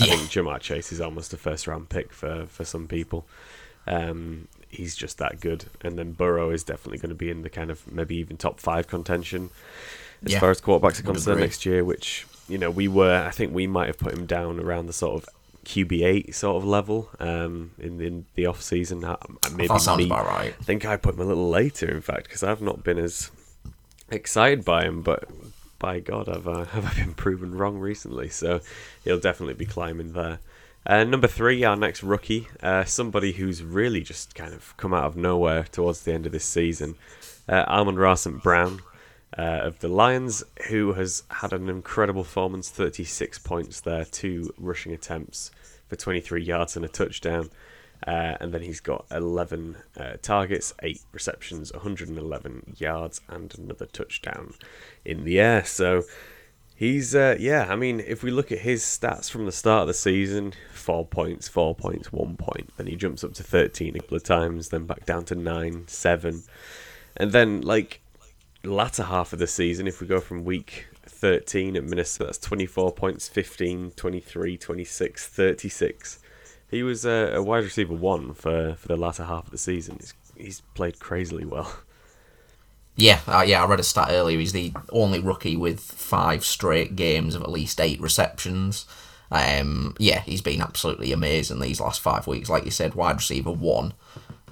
I 0.00 0.04
Yeah. 0.04 0.16
think 0.16 0.30
Ja'Marr 0.30 0.60
Chase 0.60 0.92
is 0.92 1.00
almost 1.00 1.32
a 1.32 1.36
first 1.36 1.66
round 1.66 1.88
pick 1.88 2.12
for 2.12 2.46
for 2.46 2.64
some 2.64 2.86
people. 2.86 3.26
Um, 3.88 4.48
he's 4.76 4.94
just 4.96 5.18
that 5.18 5.40
good, 5.40 5.66
and 5.82 5.98
then 5.98 6.12
Burrow 6.12 6.50
is 6.50 6.62
definitely 6.64 6.98
going 6.98 7.10
to 7.10 7.14
be 7.16 7.30
in 7.30 7.42
the 7.42 7.50
kind 7.50 7.70
of 7.70 7.90
maybe 7.90 8.16
even 8.16 8.36
top 8.36 8.60
five 8.60 8.86
contention 8.86 9.50
as 10.24 10.32
Yeah, 10.32 10.40
far 10.40 10.50
as 10.50 10.60
quarterbacks 10.60 11.00
are 11.00 11.02
concerned 11.04 11.40
next 11.40 11.66
year. 11.66 11.84
Which 11.84 12.26
you 12.48 12.58
know 12.58 12.70
we 12.70 12.88
were, 12.88 13.24
I 13.26 13.30
think 13.30 13.54
we 13.54 13.66
might 13.66 13.86
have 13.88 13.98
put 13.98 14.12
him 14.12 14.26
down 14.26 14.60
around 14.60 14.86
the 14.86 14.92
sort 14.92 15.22
of 15.22 15.28
QB 15.64 16.04
eight 16.04 16.34
sort 16.34 16.56
of 16.56 16.64
level 16.64 17.08
um, 17.18 17.72
in 17.78 18.00
in 18.00 18.26
the 18.34 18.46
off 18.46 18.62
season. 18.62 19.04
Uh, 19.04 19.16
Maybe 19.52 19.68
That 19.68 19.80
sounds 19.80 19.98
me- 19.98 20.06
about 20.06 20.26
right. 20.26 20.54
I 20.58 20.62
think 20.62 20.84
I 20.84 20.96
put 20.96 21.14
him 21.14 21.20
a 21.20 21.24
little 21.24 21.48
later, 21.48 21.88
in 21.90 22.00
fact, 22.02 22.24
because 22.24 22.42
I've 22.42 22.62
not 22.62 22.84
been 22.84 22.98
as 22.98 23.30
excited 24.10 24.64
by 24.64 24.84
him. 24.84 25.02
But 25.02 25.28
by 25.78 26.00
God, 26.00 26.26
have 26.28 26.46
I, 26.48 26.64
have 26.72 26.84
I 26.86 26.94
been 26.94 27.14
proven 27.14 27.56
wrong 27.56 27.78
recently? 27.78 28.28
So 28.28 28.60
he'll 29.04 29.20
definitely 29.20 29.54
be 29.54 29.66
climbing 29.66 30.12
there. 30.12 30.38
Uh, 30.86 31.02
number 31.02 31.26
three, 31.26 31.64
our 31.64 31.74
next 31.74 32.04
rookie, 32.04 32.46
uh, 32.62 32.84
somebody 32.84 33.32
who's 33.32 33.60
really 33.60 34.02
just 34.02 34.36
kind 34.36 34.54
of 34.54 34.76
come 34.76 34.94
out 34.94 35.04
of 35.04 35.16
nowhere 35.16 35.64
towards 35.64 36.02
the 36.02 36.12
end 36.12 36.26
of 36.26 36.32
this 36.32 36.44
season, 36.44 36.94
uh, 37.48 37.64
Amon-Ra 37.66 38.14
St 38.14 38.40
Brown 38.40 38.80
uh, 39.36 39.42
of 39.64 39.80
the 39.80 39.88
Lions, 39.88 40.44
who 40.68 40.92
has 40.92 41.24
had 41.28 41.52
an 41.52 41.68
incredible 41.68 42.22
performance 42.22 42.70
36 42.70 43.40
points 43.40 43.80
there, 43.80 44.04
two 44.04 44.52
rushing 44.58 44.92
attempts 44.92 45.50
for 45.88 45.96
23 45.96 46.44
yards 46.44 46.76
and 46.76 46.84
a 46.84 46.88
touchdown. 46.88 47.50
Uh, 48.06 48.36
and 48.40 48.52
then 48.52 48.62
he's 48.62 48.80
got 48.80 49.06
11 49.10 49.76
uh, 49.96 50.12
targets, 50.22 50.72
8 50.82 51.00
receptions, 51.10 51.72
111 51.72 52.76
yards, 52.78 53.20
and 53.28 53.58
another 53.58 53.86
touchdown 53.86 54.54
in 55.04 55.24
the 55.24 55.40
air. 55.40 55.64
So 55.64 56.04
he's, 56.76 57.14
uh, 57.14 57.36
yeah, 57.40 57.66
I 57.68 57.76
mean, 57.76 58.00
if 58.00 58.22
we 58.22 58.30
look 58.30 58.52
at 58.52 58.60
his 58.60 58.84
stats 58.84 59.30
from 59.30 59.46
the 59.46 59.52
start 59.52 59.82
of 59.82 59.88
the 59.88 59.94
season 59.94 60.52
4 60.72 61.06
points, 61.06 61.48
4 61.48 61.74
points, 61.74 62.12
1 62.12 62.36
point. 62.36 62.70
Then 62.76 62.86
he 62.86 62.94
jumps 62.94 63.24
up 63.24 63.34
to 63.34 63.42
13 63.42 63.96
a 63.96 63.98
couple 63.98 64.16
of 64.16 64.22
times, 64.22 64.68
then 64.68 64.86
back 64.86 65.04
down 65.04 65.24
to 65.26 65.34
9, 65.34 65.88
7. 65.88 66.42
And 67.16 67.32
then, 67.32 67.62
like, 67.62 68.00
latter 68.62 69.04
half 69.04 69.32
of 69.32 69.38
the 69.38 69.46
season, 69.46 69.86
if 69.86 70.00
we 70.00 70.06
go 70.06 70.20
from 70.20 70.44
week 70.44 70.86
13 71.06 71.76
at 71.76 71.84
Minnesota, 71.84 72.26
that's 72.26 72.38
24 72.38 72.92
points, 72.92 73.26
15, 73.26 73.92
23, 73.92 74.56
26, 74.56 75.26
36. 75.26 76.18
He 76.68 76.82
was 76.82 77.04
a, 77.04 77.32
a 77.34 77.42
wide 77.42 77.64
receiver 77.64 77.94
one 77.94 78.34
for, 78.34 78.74
for 78.74 78.88
the 78.88 78.96
latter 78.96 79.24
half 79.24 79.46
of 79.46 79.50
the 79.50 79.58
season. 79.58 79.96
He's, 80.00 80.14
he's 80.36 80.60
played 80.74 81.00
crazily 81.00 81.44
well. 81.44 81.80
Yeah, 82.96 83.20
uh, 83.26 83.44
yeah, 83.46 83.62
I 83.62 83.66
read 83.66 83.80
a 83.80 83.84
stat 83.84 84.08
earlier. 84.10 84.38
He's 84.38 84.52
the 84.52 84.72
only 84.90 85.20
rookie 85.20 85.56
with 85.56 85.80
five 85.80 86.44
straight 86.44 86.96
games 86.96 87.34
of 87.34 87.42
at 87.42 87.50
least 87.50 87.80
eight 87.80 88.00
receptions. 88.00 88.86
Um, 89.30 89.94
yeah, 89.98 90.20
he's 90.20 90.40
been 90.40 90.62
absolutely 90.62 91.12
amazing 91.12 91.60
these 91.60 91.80
last 91.80 92.00
five 92.00 92.26
weeks. 92.26 92.48
Like 92.48 92.64
you 92.64 92.70
said, 92.70 92.94
wide 92.94 93.16
receiver 93.16 93.52
one, 93.52 93.92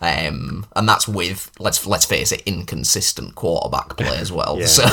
um, 0.03 0.67
and 0.77 0.89
that's 0.89 1.09
with 1.09 1.51
let's 1.59 1.87
let's 1.87 2.05
face 2.05 2.33
it, 2.33 2.43
inconsistent 2.45 3.35
quarterback 3.35 3.97
play 3.97 4.19
as 4.19 4.31
well. 4.33 4.59
Yeah, 4.59 4.67
so, 4.67 4.85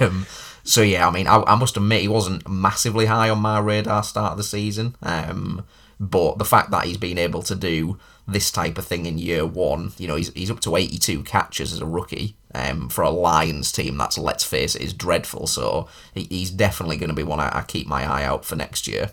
um, 0.04 0.26
so 0.64 0.82
yeah, 0.82 1.06
I 1.06 1.10
mean, 1.10 1.28
I, 1.28 1.42
I 1.42 1.54
must 1.54 1.76
admit 1.76 2.02
he 2.02 2.08
wasn't 2.08 2.48
massively 2.48 3.06
high 3.06 3.30
on 3.30 3.40
my 3.40 3.60
radar 3.60 4.02
start 4.02 4.32
of 4.32 4.38
the 4.38 4.44
season. 4.44 4.96
Um, 5.02 5.64
but 6.00 6.38
the 6.38 6.44
fact 6.44 6.70
that 6.70 6.86
he's 6.86 6.96
been 6.96 7.18
able 7.18 7.42
to 7.42 7.54
do 7.54 7.98
this 8.28 8.50
type 8.50 8.76
of 8.76 8.86
thing 8.86 9.06
in 9.06 9.18
year 9.18 9.46
one, 9.46 9.92
you 9.96 10.06
know, 10.06 10.16
he's, 10.16 10.32
he's 10.34 10.50
up 10.50 10.60
to 10.60 10.76
82 10.76 11.22
catches 11.22 11.72
as 11.72 11.80
a 11.80 11.86
rookie. 11.86 12.36
Um, 12.54 12.88
for 12.88 13.02
a 13.02 13.10
Lions 13.10 13.72
team, 13.72 13.96
that's 13.98 14.16
let's 14.16 14.44
face 14.44 14.74
it, 14.74 14.82
is 14.82 14.92
dreadful. 14.92 15.46
So 15.46 15.88
he, 16.14 16.24
he's 16.24 16.50
definitely 16.50 16.98
going 16.98 17.10
to 17.10 17.14
be 17.14 17.22
one 17.22 17.40
I, 17.40 17.58
I 17.58 17.62
keep 17.62 17.86
my 17.86 18.04
eye 18.04 18.24
out 18.24 18.44
for 18.44 18.56
next 18.56 18.86
year. 18.86 19.12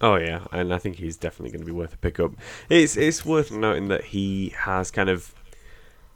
Oh 0.00 0.14
yeah, 0.14 0.44
and 0.52 0.72
I 0.72 0.78
think 0.78 0.96
he's 0.96 1.16
definitely 1.16 1.50
going 1.50 1.66
to 1.66 1.66
be 1.66 1.76
worth 1.76 1.92
a 1.92 1.96
pickup. 1.96 2.32
It's 2.68 2.96
it's 2.96 3.24
worth 3.24 3.50
noting 3.50 3.88
that 3.88 4.04
he 4.04 4.50
has 4.50 4.92
kind 4.92 5.10
of 5.10 5.34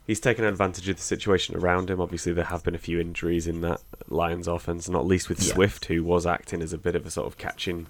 he's 0.07 0.19
taken 0.19 0.45
advantage 0.45 0.87
of 0.89 0.95
the 0.97 1.01
situation 1.01 1.55
around 1.55 1.89
him. 1.89 1.99
Obviously, 2.01 2.33
there 2.33 2.45
have 2.45 2.63
been 2.63 2.75
a 2.75 2.79
few 2.79 2.99
injuries 2.99 3.47
in 3.47 3.61
that 3.61 3.81
Lions 4.09 4.47
offense, 4.47 4.89
not 4.89 5.05
least 5.05 5.29
with 5.29 5.41
Yeah. 5.41 5.53
Swift, 5.53 5.85
who 5.85 6.03
was 6.03 6.25
acting 6.25 6.61
as 6.61 6.73
a 6.73 6.77
bit 6.77 6.95
of 6.95 7.05
a 7.05 7.11
sort 7.11 7.27
of 7.27 7.37
catching 7.37 7.87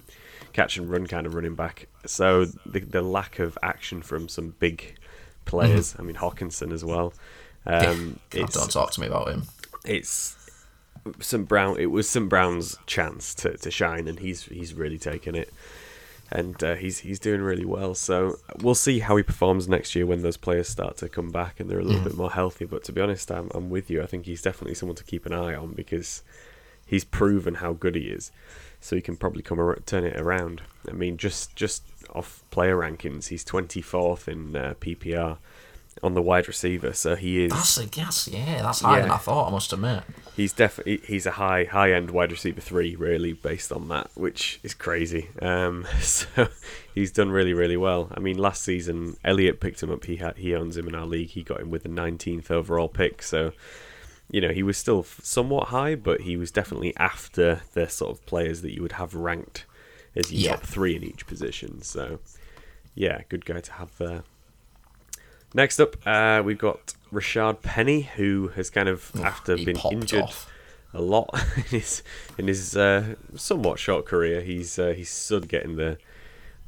catch 0.52 0.76
and 0.76 0.88
run 0.90 1.06
kind 1.06 1.26
of 1.26 1.34
running 1.34 1.54
back. 1.54 1.88
So 2.06 2.44
the 2.66 2.80
the 2.80 3.02
lack 3.02 3.38
of 3.38 3.58
action 3.62 4.02
from 4.02 4.28
some 4.28 4.54
big 4.58 4.96
players. 5.44 5.94
I 5.98 6.02
mean 6.02 6.16
Hockenson 6.16 6.72
as 6.72 6.84
well. 6.84 7.12
Um, 7.66 8.18
it's 8.32 8.54
don't 8.54 8.70
talk 8.70 8.92
to 8.92 9.00
me 9.00 9.06
about 9.06 9.28
him. 9.28 9.44
it's 9.84 10.36
St 11.20 11.46
Brown. 11.48 11.78
It 11.78 11.86
was 11.86 12.08
St 12.08 12.28
Brown's 12.28 12.78
chance 12.86 13.34
to, 13.36 13.56
to 13.58 13.70
shine, 13.70 14.06
and 14.08 14.18
he's 14.20 14.44
he's 14.44 14.74
really 14.74 14.98
taken 14.98 15.34
it, 15.34 15.52
and 16.34 16.62
uh, 16.64 16.74
he's 16.74 16.98
he's 16.98 17.20
doing 17.20 17.40
really 17.40 17.64
well. 17.64 17.94
So 17.94 18.36
we'll 18.60 18.74
see 18.74 18.98
how 18.98 19.16
he 19.16 19.22
performs 19.22 19.68
next 19.68 19.94
year 19.94 20.04
when 20.04 20.22
those 20.22 20.36
players 20.36 20.68
start 20.68 20.96
to 20.98 21.08
come 21.08 21.30
back 21.30 21.60
and 21.60 21.70
they're 21.70 21.78
a 21.78 21.84
little 21.84 22.02
bit 22.02 22.16
more 22.16 22.32
healthy. 22.32 22.64
But 22.64 22.82
to 22.84 22.92
be 22.92 23.00
honest, 23.00 23.30
I'm 23.30 23.50
I'm 23.54 23.70
with 23.70 23.88
you. 23.88 24.02
I 24.02 24.06
think 24.06 24.26
he's 24.26 24.42
definitely 24.42 24.74
someone 24.74 24.96
to 24.96 25.04
keep 25.04 25.24
an 25.26 25.32
eye 25.32 25.54
on 25.54 25.72
because 25.72 26.24
he's 26.84 27.04
proven 27.04 27.54
how 27.56 27.72
good 27.72 27.94
he 27.94 28.08
is. 28.08 28.32
So 28.80 28.96
he 28.96 29.02
can 29.02 29.16
probably 29.16 29.42
come 29.42 29.60
ar- 29.60 29.78
turn 29.86 30.04
it 30.04 30.20
around. 30.20 30.62
I 30.88 30.92
mean, 30.92 31.16
just 31.16 31.54
just 31.54 31.84
off 32.10 32.42
player 32.50 32.76
rankings, 32.76 33.28
he's 33.28 33.44
24th 33.44 34.28
in 34.28 34.56
uh, 34.56 34.74
PPR 34.80 35.38
on 36.02 36.14
the 36.14 36.22
wide 36.22 36.46
receiver. 36.48 36.92
So 36.92 37.16
he 37.16 37.44
is 37.44 37.52
That's 37.52 37.78
a 37.78 37.86
guess. 37.86 38.28
Yeah, 38.28 38.62
that's 38.62 38.80
higher 38.80 39.02
than 39.02 39.10
I 39.10 39.16
thought. 39.16 39.48
I 39.48 39.50
must 39.50 39.72
admit. 39.72 40.02
he's 40.36 40.52
definitely 40.52 41.00
he's 41.06 41.26
a 41.26 41.32
high 41.32 41.64
high 41.64 41.92
end 41.92 42.10
wide 42.10 42.30
receiver 42.32 42.60
three 42.60 42.96
really 42.96 43.32
based 43.32 43.70
on 43.72 43.88
that 43.88 44.10
which 44.14 44.58
is 44.64 44.74
crazy 44.74 45.28
um 45.40 45.86
so 46.00 46.48
he's 46.94 47.12
done 47.12 47.30
really 47.30 47.54
really 47.54 47.76
well 47.76 48.08
i 48.16 48.18
mean 48.18 48.36
last 48.36 48.62
season 48.64 49.16
elliot 49.24 49.60
picked 49.60 49.80
him 49.80 49.92
up 49.92 50.04
he 50.06 50.16
had 50.16 50.36
he 50.36 50.52
owns 50.52 50.76
him 50.76 50.88
in 50.88 50.94
our 50.96 51.06
league 51.06 51.28
he 51.28 51.42
got 51.44 51.60
him 51.60 51.70
with 51.70 51.84
the 51.84 51.88
19th 51.88 52.50
overall 52.50 52.88
pick 52.88 53.22
so 53.22 53.52
you 54.28 54.40
know 54.40 54.48
he 54.50 54.64
was 54.64 54.76
still 54.76 55.04
somewhat 55.04 55.68
high 55.68 55.94
but 55.94 56.22
he 56.22 56.36
was 56.36 56.50
definitely 56.50 56.92
after 56.96 57.60
the 57.74 57.88
sort 57.88 58.10
of 58.10 58.26
players 58.26 58.60
that 58.62 58.74
you 58.74 58.82
would 58.82 58.92
have 58.92 59.14
ranked 59.14 59.64
as 60.16 60.32
your 60.32 60.40
Yeah. 60.50 60.56
top 60.56 60.66
three 60.66 60.96
in 60.96 61.04
each 61.04 61.26
position 61.28 61.80
so 61.82 62.18
yeah 62.96 63.20
good 63.28 63.44
guy 63.44 63.60
to 63.60 63.72
have 63.74 63.96
there 63.98 64.24
Next 65.54 65.78
up, 65.78 65.96
uh, 66.04 66.42
we've 66.44 66.58
got 66.58 66.94
Rashad 67.12 67.62
Penny, 67.62 68.02
who 68.02 68.48
has 68.56 68.70
kind 68.70 68.88
of, 68.88 69.12
after 69.22 69.56
he 69.56 69.64
been 69.64 69.78
injured 69.90 70.22
off. 70.24 70.50
a 70.92 71.00
lot 71.00 71.30
in 71.56 71.62
his 71.62 72.02
in 72.36 72.48
his 72.48 72.76
uh, 72.76 73.14
somewhat 73.36 73.78
short 73.78 74.04
career, 74.04 74.40
he's 74.40 74.78
uh, 74.78 74.92
he's 74.96 75.10
sort 75.10 75.46
getting 75.46 75.76
the 75.76 75.96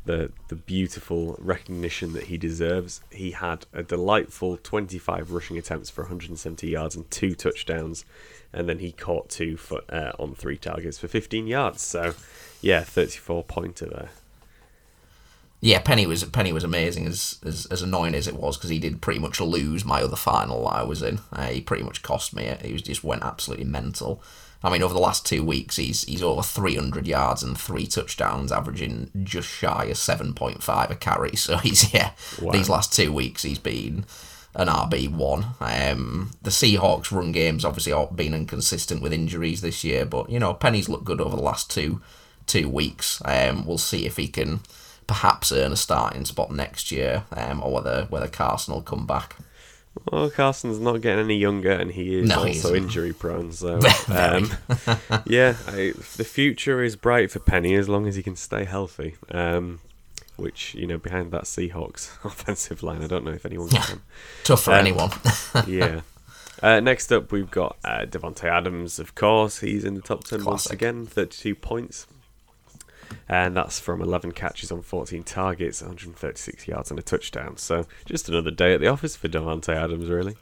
the 0.05 0.31
the 0.49 0.55
beautiful 0.55 1.37
recognition 1.40 2.12
that 2.12 2.25
he 2.25 2.38
deserves. 2.38 3.00
He 3.11 3.33
had 3.33 3.66
a 3.73 3.83
delightful 3.83 4.57
25 4.57 5.33
rushing 5.33 5.59
attempts 5.59 5.90
for 5.90 6.02
170 6.02 6.69
yards 6.69 6.95
and 6.95 7.11
two 7.11 7.35
touchdowns, 7.35 8.05
and 8.52 8.69
then 8.69 8.78
he 8.78 8.93
caught 8.93 9.28
two 9.28 9.57
for, 9.57 9.81
uh, 9.88 10.12
on 10.19 10.37
three 10.37 10.59
targets 10.59 10.97
for 10.97 11.09
15 11.09 11.49
yards. 11.49 11.83
So, 11.83 12.14
yeah, 12.62 12.83
34 12.83 13.43
pointer 13.43 13.87
there. 13.87 14.11
Yeah, 15.66 15.80
Penny 15.80 16.06
was 16.06 16.23
Penny 16.23 16.52
was 16.52 16.62
amazing 16.62 17.06
as 17.08 17.40
as, 17.44 17.66
as 17.66 17.82
annoying 17.82 18.14
as 18.14 18.28
it 18.28 18.37
was 18.37 18.56
because 18.56 18.70
he 18.70 18.78
did 18.78 19.02
pretty 19.02 19.18
much 19.18 19.40
lose 19.40 19.85
my 19.85 20.00
other 20.00 20.14
final 20.14 20.62
that 20.62 20.76
I 20.76 20.82
was 20.85 21.02
in. 21.02 21.18
Uh, 21.32 21.49
he 21.49 21.61
pretty 21.61 21.82
much 21.82 22.04
cost 22.04 22.37
me 22.37 22.44
it. 22.44 22.62
He 22.64 22.73
was 22.73 22.82
just 22.82 23.02
went 23.02 23.25
absolutely 23.25 23.64
mental. 23.64 24.23
I 24.62 24.70
mean, 24.70 24.85
over 24.85 24.94
the 24.94 25.00
last 25.00 25.26
two 25.26 25.42
weeks, 25.42 25.75
he's 25.75 26.04
he's 26.04 26.23
over 26.23 26.40
300 26.40 27.08
yards 27.08 27.42
and 27.42 27.58
three 27.58 27.88
touchdowns, 27.88 28.52
averaging 28.52 29.11
just 29.25 29.49
shy 29.49 29.87
of 29.87 29.96
7.5 29.96 30.90
a 30.90 30.94
carry. 30.94 31.32
So 31.37 31.56
he's 31.56 31.92
yeah, 31.92 32.12
Wow. 32.40 32.52
these 32.52 32.68
last 32.68 32.92
two 32.92 33.12
weeks 33.12 33.42
he's 33.42 33.58
been 33.58 34.04
an 34.54 34.68
RB 34.68 35.11
one. 35.12 35.46
Um, 35.58 36.30
the 36.42 36.50
Seahawks 36.50 37.11
run 37.11 37.32
games 37.32 37.64
obviously 37.64 37.92
been 38.14 38.35
inconsistent 38.35 39.02
with 39.02 39.12
injuries 39.12 39.62
this 39.62 39.82
year, 39.82 40.06
but 40.06 40.30
you 40.30 40.38
know 40.38 40.54
Penny's 40.54 40.88
looked 40.88 41.06
good 41.06 41.20
over 41.20 41.35
the 41.35 41.42
last 41.42 41.68
two 41.73 42.00
two 42.46 42.68
weeks. 42.68 43.20
Um, 43.25 43.66
we'll 43.66 43.78
see 43.78 44.06
if 44.06 44.16
he 44.16 44.28
can 44.28 44.61
perhaps 45.06 45.52
earn 45.52 45.72
a 45.72 45.76
starting 45.76 46.25
spot 46.25 46.50
next 46.50 46.90
year, 46.90 47.25
um, 47.32 47.62
or 47.62 47.72
whether 47.72 48.04
whether 48.10 48.28
Carson 48.28 48.75
will 48.75 48.82
come 48.82 49.06
back. 49.06 49.36
Well, 50.12 50.28
Carson's 50.28 50.78
not 50.78 51.00
getting 51.00 51.25
any 51.25 51.38
younger, 51.38 51.70
and 51.72 51.90
he 51.90 52.18
is 52.18 52.28
No, 52.28 52.40
also 52.46 52.75
injury 52.75 53.14
prone. 53.14 53.50
So, 53.52 53.76
um, 54.08 54.50
yeah, 55.26 55.56
I, 55.66 55.92
the 56.16 56.25
future 56.28 56.82
is 56.82 56.96
bright 56.96 57.30
for 57.30 57.38
Penny 57.38 57.75
as 57.75 57.88
long 57.88 58.06
as 58.06 58.14
he 58.16 58.22
can 58.22 58.36
stay 58.36 58.64
healthy. 58.64 59.16
Um, 59.30 59.80
which 60.36 60.75
you 60.75 60.86
know, 60.86 60.98
behind 60.98 61.32
that 61.32 61.44
Seahawks 61.44 62.10
offensive 62.25 62.82
line, 62.82 63.02
I 63.02 63.06
don't 63.06 63.25
know 63.25 63.30
if 63.32 63.46
anyone 63.46 63.70
can. 63.70 64.02
Tough 64.44 64.64
for 64.64 64.72
Um, 64.72 64.80
anyone. 64.80 65.10
yeah. 65.66 66.02
Uh, 66.62 66.80
next 66.80 67.10
up, 67.12 67.32
we've 67.32 67.50
got 67.50 67.76
uh, 67.84 68.04
Davante 68.06 68.44
Adams. 68.44 68.98
Of 68.98 69.14
course, 69.14 69.60
he's 69.60 69.84
in 69.84 69.94
the 69.94 70.02
top 70.02 70.25
ten 70.25 70.44
once 70.44 70.66
again, 70.70 71.06
thirty-two 71.06 71.54
points, 71.54 72.06
and 73.28 73.56
that's 73.56 73.80
from 73.80 74.00
eleven 74.02 74.32
catches 74.32 74.70
on 74.70 74.82
fourteen 74.82 75.22
targets, 75.22 75.82
one 75.82 75.90
hundred 75.90 76.16
thirty-six 76.16 76.68
yards 76.68 76.90
and 76.90 76.98
a 76.98 77.02
touchdown. 77.02 77.56
So, 77.56 77.86
just 78.04 78.28
another 78.28 78.50
day 78.50 78.75
at 78.75 78.80
the 78.80 78.88
office 78.88 79.16
for 79.16 79.28
Davante 79.28 79.75
Adams, 79.75 80.08
really. 80.08 80.36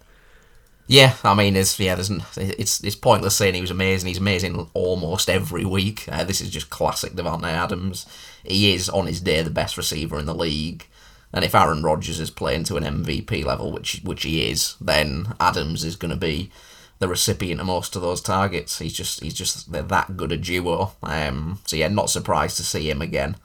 Yeah, 0.86 1.16
I 1.24 1.34
mean, 1.34 1.56
it's 1.56 1.80
yeah, 1.80 1.94
there's 1.94 2.10
it's 2.36 2.84
it's 2.84 2.96
pointless 2.96 3.34
saying 3.34 3.54
he 3.54 3.60
was 3.62 3.70
amazing. 3.70 4.08
He's 4.08 4.18
amazing 4.18 4.68
almost 4.74 5.30
every 5.30 5.64
week. 5.64 6.06
Uh, 6.08 6.24
this 6.24 6.42
is 6.42 6.50
just 6.50 6.68
classic 6.68 7.14
Davante 7.14 7.44
Adams. 7.44 8.06
He 8.44 8.74
is 8.74 8.90
on 8.90 9.06
his 9.06 9.22
day 9.22 9.40
the 9.42 9.50
best 9.50 9.78
receiver 9.78 10.18
in 10.18 10.26
the 10.26 10.34
league, 10.34 10.86
and 11.32 11.42
if 11.42 11.54
Aaron 11.54 11.82
Rodgers 11.82 12.20
is 12.20 12.30
playing 12.30 12.64
to 12.64 12.76
an 12.76 12.84
MVP 12.84 13.44
level, 13.44 13.72
which 13.72 14.02
which 14.04 14.24
he 14.24 14.50
is, 14.50 14.76
then 14.78 15.34
Adams 15.40 15.84
is 15.84 15.96
going 15.96 16.10
to 16.10 16.18
be 16.18 16.50
the 16.98 17.08
recipient 17.08 17.60
of 17.60 17.66
most 17.66 17.96
of 17.96 18.02
those 18.02 18.20
targets. 18.20 18.78
He's 18.78 18.92
just 18.92 19.20
he's 19.20 19.34
just 19.34 19.72
they're 19.72 19.82
that 19.82 20.16
good 20.16 20.32
a 20.32 20.36
duo. 20.36 20.92
Um, 21.02 21.60
so 21.66 21.76
yeah, 21.76 21.88
not 21.88 22.10
surprised 22.10 22.56
to 22.58 22.62
see 22.62 22.88
him 22.90 23.02
again. 23.02 23.36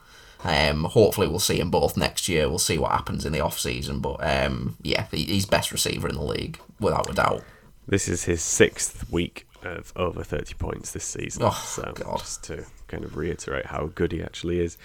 Um, 0.43 0.85
hopefully 0.85 1.27
we'll 1.27 1.39
see 1.39 1.59
him 1.59 1.69
both 1.69 1.97
next 1.97 2.29
year. 2.29 2.47
We'll 2.47 2.59
see 2.59 2.77
what 2.77 2.91
happens 2.91 3.25
in 3.25 3.33
the 3.33 3.41
off 3.41 3.59
season, 3.59 3.99
but 3.99 4.17
um, 4.21 4.77
yeah, 4.81 5.07
he, 5.11 5.25
he's 5.25 5.45
best 5.45 5.71
receiver 5.71 6.07
in 6.07 6.15
the 6.15 6.23
league 6.23 6.59
without 6.79 7.09
a 7.09 7.13
doubt. 7.13 7.43
This 7.87 8.07
is 8.07 8.23
his 8.23 8.41
sixth 8.41 9.11
week 9.11 9.47
of 9.63 9.91
over 9.95 10.23
30 10.23 10.53
points 10.53 10.91
this 10.91 11.03
season. 11.03 11.43
Oh, 11.45 11.63
so, 11.65 11.91
God. 11.95 12.19
just 12.19 12.43
to 12.45 12.65
kind 12.87 13.03
of 13.03 13.17
reiterate 13.17 13.65
how 13.65 13.87
good 13.95 14.11
he 14.11 14.23
actually 14.23 14.59
is. 14.59 14.77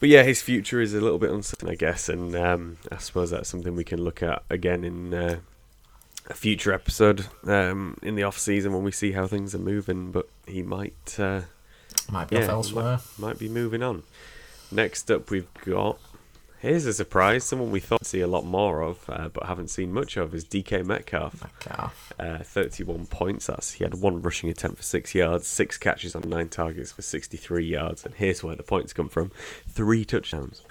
But 0.00 0.10
yeah, 0.10 0.22
his 0.22 0.42
future 0.42 0.80
is 0.80 0.94
a 0.94 1.00
little 1.00 1.18
bit 1.18 1.30
uncertain, 1.30 1.68
I 1.68 1.74
guess, 1.74 2.08
and 2.08 2.36
um, 2.36 2.76
I 2.92 2.98
suppose 2.98 3.30
that's 3.30 3.48
something 3.48 3.74
we 3.74 3.84
can 3.84 4.00
look 4.00 4.22
at 4.22 4.44
again 4.48 4.84
in 4.84 5.12
uh, 5.12 5.38
a 6.28 6.34
future 6.34 6.72
episode 6.72 7.26
um, 7.46 7.96
in 8.02 8.14
the 8.14 8.22
off 8.22 8.38
season 8.38 8.72
when 8.72 8.84
we 8.84 8.92
see 8.92 9.12
how 9.12 9.26
things 9.26 9.54
are 9.54 9.58
moving. 9.58 10.12
But 10.12 10.28
he 10.46 10.62
might, 10.62 11.18
uh, 11.18 11.42
Might 12.10 12.28
be 12.28 12.36
yeah, 12.36 12.44
off 12.44 12.48
elsewhere. 12.50 13.00
might, 13.18 13.28
might 13.28 13.38
be 13.38 13.48
moving 13.48 13.82
on. 13.82 14.02
Next 14.70 15.10
up, 15.10 15.30
we've 15.30 15.48
got. 15.64 15.98
Here's 16.60 16.86
a 16.86 16.92
surprise. 16.92 17.44
Someone 17.44 17.70
we 17.70 17.78
thought 17.78 18.00
we'd 18.00 18.06
see 18.06 18.20
a 18.20 18.26
lot 18.26 18.44
more 18.44 18.82
of, 18.82 19.08
uh, 19.08 19.28
but 19.28 19.46
haven't 19.46 19.68
seen 19.70 19.92
much 19.92 20.16
of, 20.16 20.34
is 20.34 20.44
DK 20.44 20.84
Metcalf. 20.84 21.48
Calf. 21.60 22.12
Uh, 22.18 22.38
31 22.38 23.06
points. 23.06 23.46
That's 23.46 23.74
he 23.74 23.84
had 23.84 23.94
one 23.94 24.20
rushing 24.20 24.50
attempt 24.50 24.78
for 24.78 24.82
six 24.82 25.14
yards, 25.14 25.46
six 25.46 25.78
catches 25.78 26.16
on 26.16 26.22
nine 26.28 26.48
targets 26.48 26.90
for 26.90 27.02
63 27.02 27.64
yards, 27.64 28.04
and 28.04 28.14
here's 28.16 28.42
where 28.42 28.56
the 28.56 28.64
points 28.64 28.92
come 28.92 29.08
from: 29.08 29.30
three 29.68 30.04
touchdowns. 30.04 30.62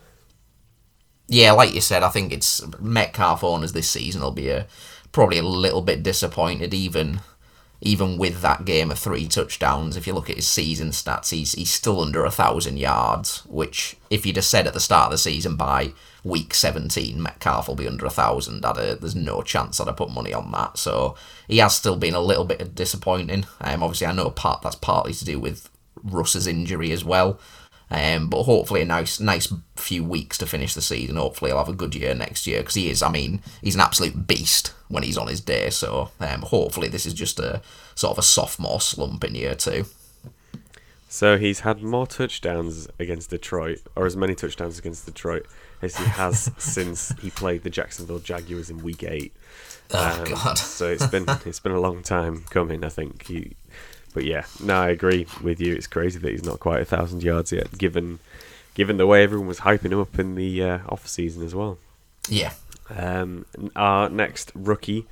Yeah, 1.29 1.51
like 1.53 1.73
you 1.73 1.81
said, 1.81 2.03
I 2.03 2.09
think 2.09 2.31
it's 2.31 2.61
Metcalf 2.79 3.43
owners 3.43 3.73
this 3.73 3.89
season 3.89 4.21
will 4.21 4.31
be 4.31 4.49
a, 4.49 4.67
probably 5.11 5.37
a 5.37 5.43
little 5.43 5.81
bit 5.81 6.03
disappointed, 6.03 6.73
even 6.73 7.21
even 7.79 8.17
with 8.17 8.41
that 8.41 8.65
game 8.65 8.89
of 8.89 8.97
three 8.97 9.27
touchdowns. 9.27 9.95
If 9.95 10.07
you 10.07 10.13
look 10.13 10.29
at 10.29 10.37
his 10.37 10.47
season 10.47 10.89
stats, 10.89 11.29
he's 11.29 11.53
he's 11.53 11.71
still 11.71 12.01
under 12.01 12.25
a 12.25 12.31
thousand 12.31 12.77
yards. 12.77 13.45
Which, 13.45 13.97
if 14.09 14.25
you'd 14.25 14.37
have 14.37 14.45
said 14.45 14.67
at 14.67 14.73
the 14.73 14.79
start 14.79 15.05
of 15.05 15.11
the 15.11 15.17
season 15.17 15.55
by 15.55 15.93
week 16.23 16.53
seventeen, 16.53 17.21
Metcalf 17.21 17.67
will 17.67 17.75
be 17.75 17.87
under 17.87 18.05
a 18.05 18.11
thousand, 18.11 18.65
I'd 18.65 18.99
there's 18.99 19.15
no 19.15 19.41
chance 19.41 19.77
that 19.77 19.87
I'd 19.87 19.97
put 19.97 20.09
money 20.09 20.33
on 20.33 20.51
that. 20.51 20.77
So 20.77 21.15
he 21.47 21.59
has 21.59 21.75
still 21.75 21.97
been 21.97 22.15
a 22.15 22.19
little 22.19 22.45
bit 22.45 22.75
disappointing. 22.75 23.45
Um, 23.61 23.83
obviously, 23.83 24.07
I 24.07 24.11
know 24.11 24.29
part 24.31 24.61
that's 24.61 24.75
partly 24.75 25.13
to 25.13 25.25
do 25.25 25.39
with 25.39 25.69
Russ's 26.03 26.47
injury 26.47 26.91
as 26.91 27.03
well. 27.05 27.39
Um, 27.89 28.27
but 28.27 28.43
hopefully 28.43 28.81
a 28.81 28.85
nice, 28.85 29.21
nice 29.21 29.53
few 29.77 30.03
weeks 30.03 30.37
to 30.39 30.45
finish 30.45 30.73
the 30.73 30.81
season. 30.81 31.15
Hopefully 31.15 31.51
he'll 31.51 31.57
have 31.57 31.69
a 31.69 31.73
good 31.73 31.95
year 31.95 32.13
next 32.13 32.45
year 32.45 32.59
because 32.59 32.75
he 32.75 32.89
is. 32.89 33.01
I 33.01 33.09
mean, 33.09 33.41
he's 33.61 33.75
an 33.75 33.81
absolute 33.81 34.27
beast 34.27 34.73
when 34.89 35.03
he's 35.03 35.17
on 35.17 35.27
his 35.27 35.41
day. 35.41 35.69
So 35.69 36.11
um, 36.19 36.41
hopefully 36.43 36.87
this 36.87 37.05
is 37.05 37.13
just 37.13 37.39
a 37.39 37.61
sort 37.95 38.11
of 38.13 38.19
a 38.19 38.23
sophomore 38.23 38.81
slump 38.81 39.23
in 39.23 39.35
year 39.35 39.55
two. 39.55 39.85
So 41.09 41.37
he's 41.37 41.61
had 41.61 41.81
more 41.81 42.05
touchdowns 42.05 42.87
against 42.99 43.29
Detroit, 43.29 43.79
or 43.95 44.05
as 44.05 44.17
many 44.17 44.35
touchdowns 44.35 44.77
against 44.77 45.05
Detroit 45.05 45.45
as 45.81 45.95
he 45.95 46.03
has 46.03 46.51
since 46.57 47.13
he 47.21 47.29
played 47.29 47.63
the 47.63 47.69
Jacksonville 47.69 48.19
Jaguars 48.19 48.69
in 48.69 48.79
Week 48.83 49.03
Eight. 49.03 49.33
Oh 49.93 50.19
Um, 50.19 50.25
God. 50.25 50.57
so 50.57 50.87
it's 50.89 51.07
been 51.07 51.25
it's 51.45 51.59
been 51.61 51.71
a 51.71 51.79
long 51.79 52.03
time 52.03 52.43
coming. 52.49 52.83
I 52.83 52.89
think 52.89 53.25
he, 53.27 53.55
but 54.13 54.25
yeah, 54.25 54.45
no, 54.61 54.81
I 54.81 54.89
agree 54.89 55.25
with 55.41 55.61
you. 55.61 55.73
It's 55.73 55.87
crazy 55.87 56.19
that 56.19 56.29
he's 56.29 56.43
not 56.43 56.59
quite 56.59 56.81
a 56.81 56.85
thousand 56.85 57.23
yards 57.23 57.51
yet, 57.53 57.77
given 57.77 58.19
given 58.73 58.97
the 58.97 59.07
way 59.07 59.23
everyone 59.23 59.47
was 59.47 59.61
hyping 59.61 59.91
him 59.93 59.99
up 59.99 60.19
in 60.19 60.35
the 60.35 60.61
uh, 60.61 60.79
off 60.89 61.07
season 61.07 61.41
as 61.43 61.55
well. 61.55 61.77
Yeah. 62.27 62.51
Um, 62.95 63.45
our 63.75 64.09
next 64.09 64.51
rookie 64.55 65.05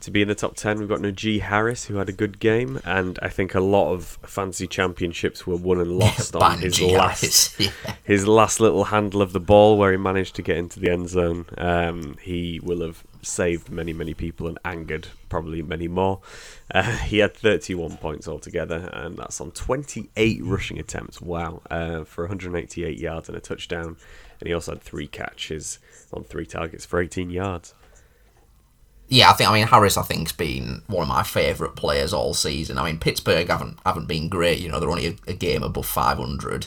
to 0.00 0.10
be 0.10 0.22
in 0.22 0.28
the 0.28 0.34
top 0.34 0.56
10, 0.56 0.80
we've 0.80 0.88
got 0.88 0.98
Najee 1.00 1.40
Harris, 1.40 1.84
who 1.84 1.96
had 1.96 2.08
a 2.08 2.12
good 2.12 2.40
game, 2.40 2.80
and 2.84 3.18
I 3.22 3.28
think 3.28 3.54
a 3.54 3.60
lot 3.60 3.92
of 3.92 4.18
fantasy 4.22 4.66
championships 4.66 5.46
were 5.46 5.56
won 5.56 5.80
and 5.80 5.98
lost 5.98 6.34
on 6.34 6.58
his 6.58 6.76
G. 6.76 6.96
last 6.96 7.58
Yeah. 7.60 7.70
his 8.02 8.26
last 8.26 8.58
little 8.60 8.84
handle 8.84 9.22
of 9.22 9.32
the 9.32 9.40
ball 9.40 9.78
where 9.78 9.92
he 9.92 9.96
managed 9.96 10.34
to 10.36 10.42
get 10.42 10.56
into 10.56 10.80
the 10.80 10.90
end 10.90 11.08
zone. 11.08 11.46
Um, 11.56 12.16
he 12.20 12.60
will 12.62 12.80
have 12.82 13.04
saved 13.22 13.70
many, 13.70 13.92
many 13.92 14.14
people 14.14 14.48
and 14.48 14.58
angered 14.64 15.08
probably 15.28 15.62
many 15.62 15.88
more. 15.88 16.20
Uh, 16.74 16.82
he 17.06 17.18
had 17.18 17.34
31 17.34 17.96
points 17.98 18.26
altogether, 18.26 18.90
and 18.92 19.16
that's 19.16 19.40
on 19.40 19.52
28 19.52 20.40
rushing 20.42 20.78
attempts. 20.80 21.20
Wow, 21.20 21.62
uh, 21.70 22.02
for 22.04 22.24
188 22.24 22.98
yards 22.98 23.28
and 23.28 23.38
a 23.38 23.40
touchdown. 23.40 23.96
And 24.44 24.48
he 24.50 24.54
also 24.54 24.72
had 24.72 24.82
three 24.82 25.06
catches 25.06 25.78
on 26.12 26.22
three 26.22 26.44
targets 26.44 26.84
for 26.84 27.00
18 27.00 27.30
yards. 27.30 27.72
Yeah, 29.08 29.30
I 29.30 29.32
think. 29.32 29.48
I 29.48 29.54
mean, 29.54 29.66
Harris. 29.66 29.96
I 29.96 30.02
think's 30.02 30.32
been 30.32 30.82
one 30.86 31.00
of 31.04 31.08
my 31.08 31.22
favourite 31.22 31.76
players 31.76 32.12
all 32.12 32.34
season. 32.34 32.76
I 32.76 32.84
mean, 32.84 32.98
Pittsburgh 32.98 33.48
haven't 33.48 33.78
haven't 33.86 34.06
been 34.06 34.28
great. 34.28 34.58
You 34.58 34.68
know, 34.68 34.78
they're 34.78 34.90
only 34.90 35.06
a, 35.06 35.16
a 35.26 35.32
game 35.32 35.62
above 35.62 35.86
five 35.86 36.18
hundred. 36.18 36.66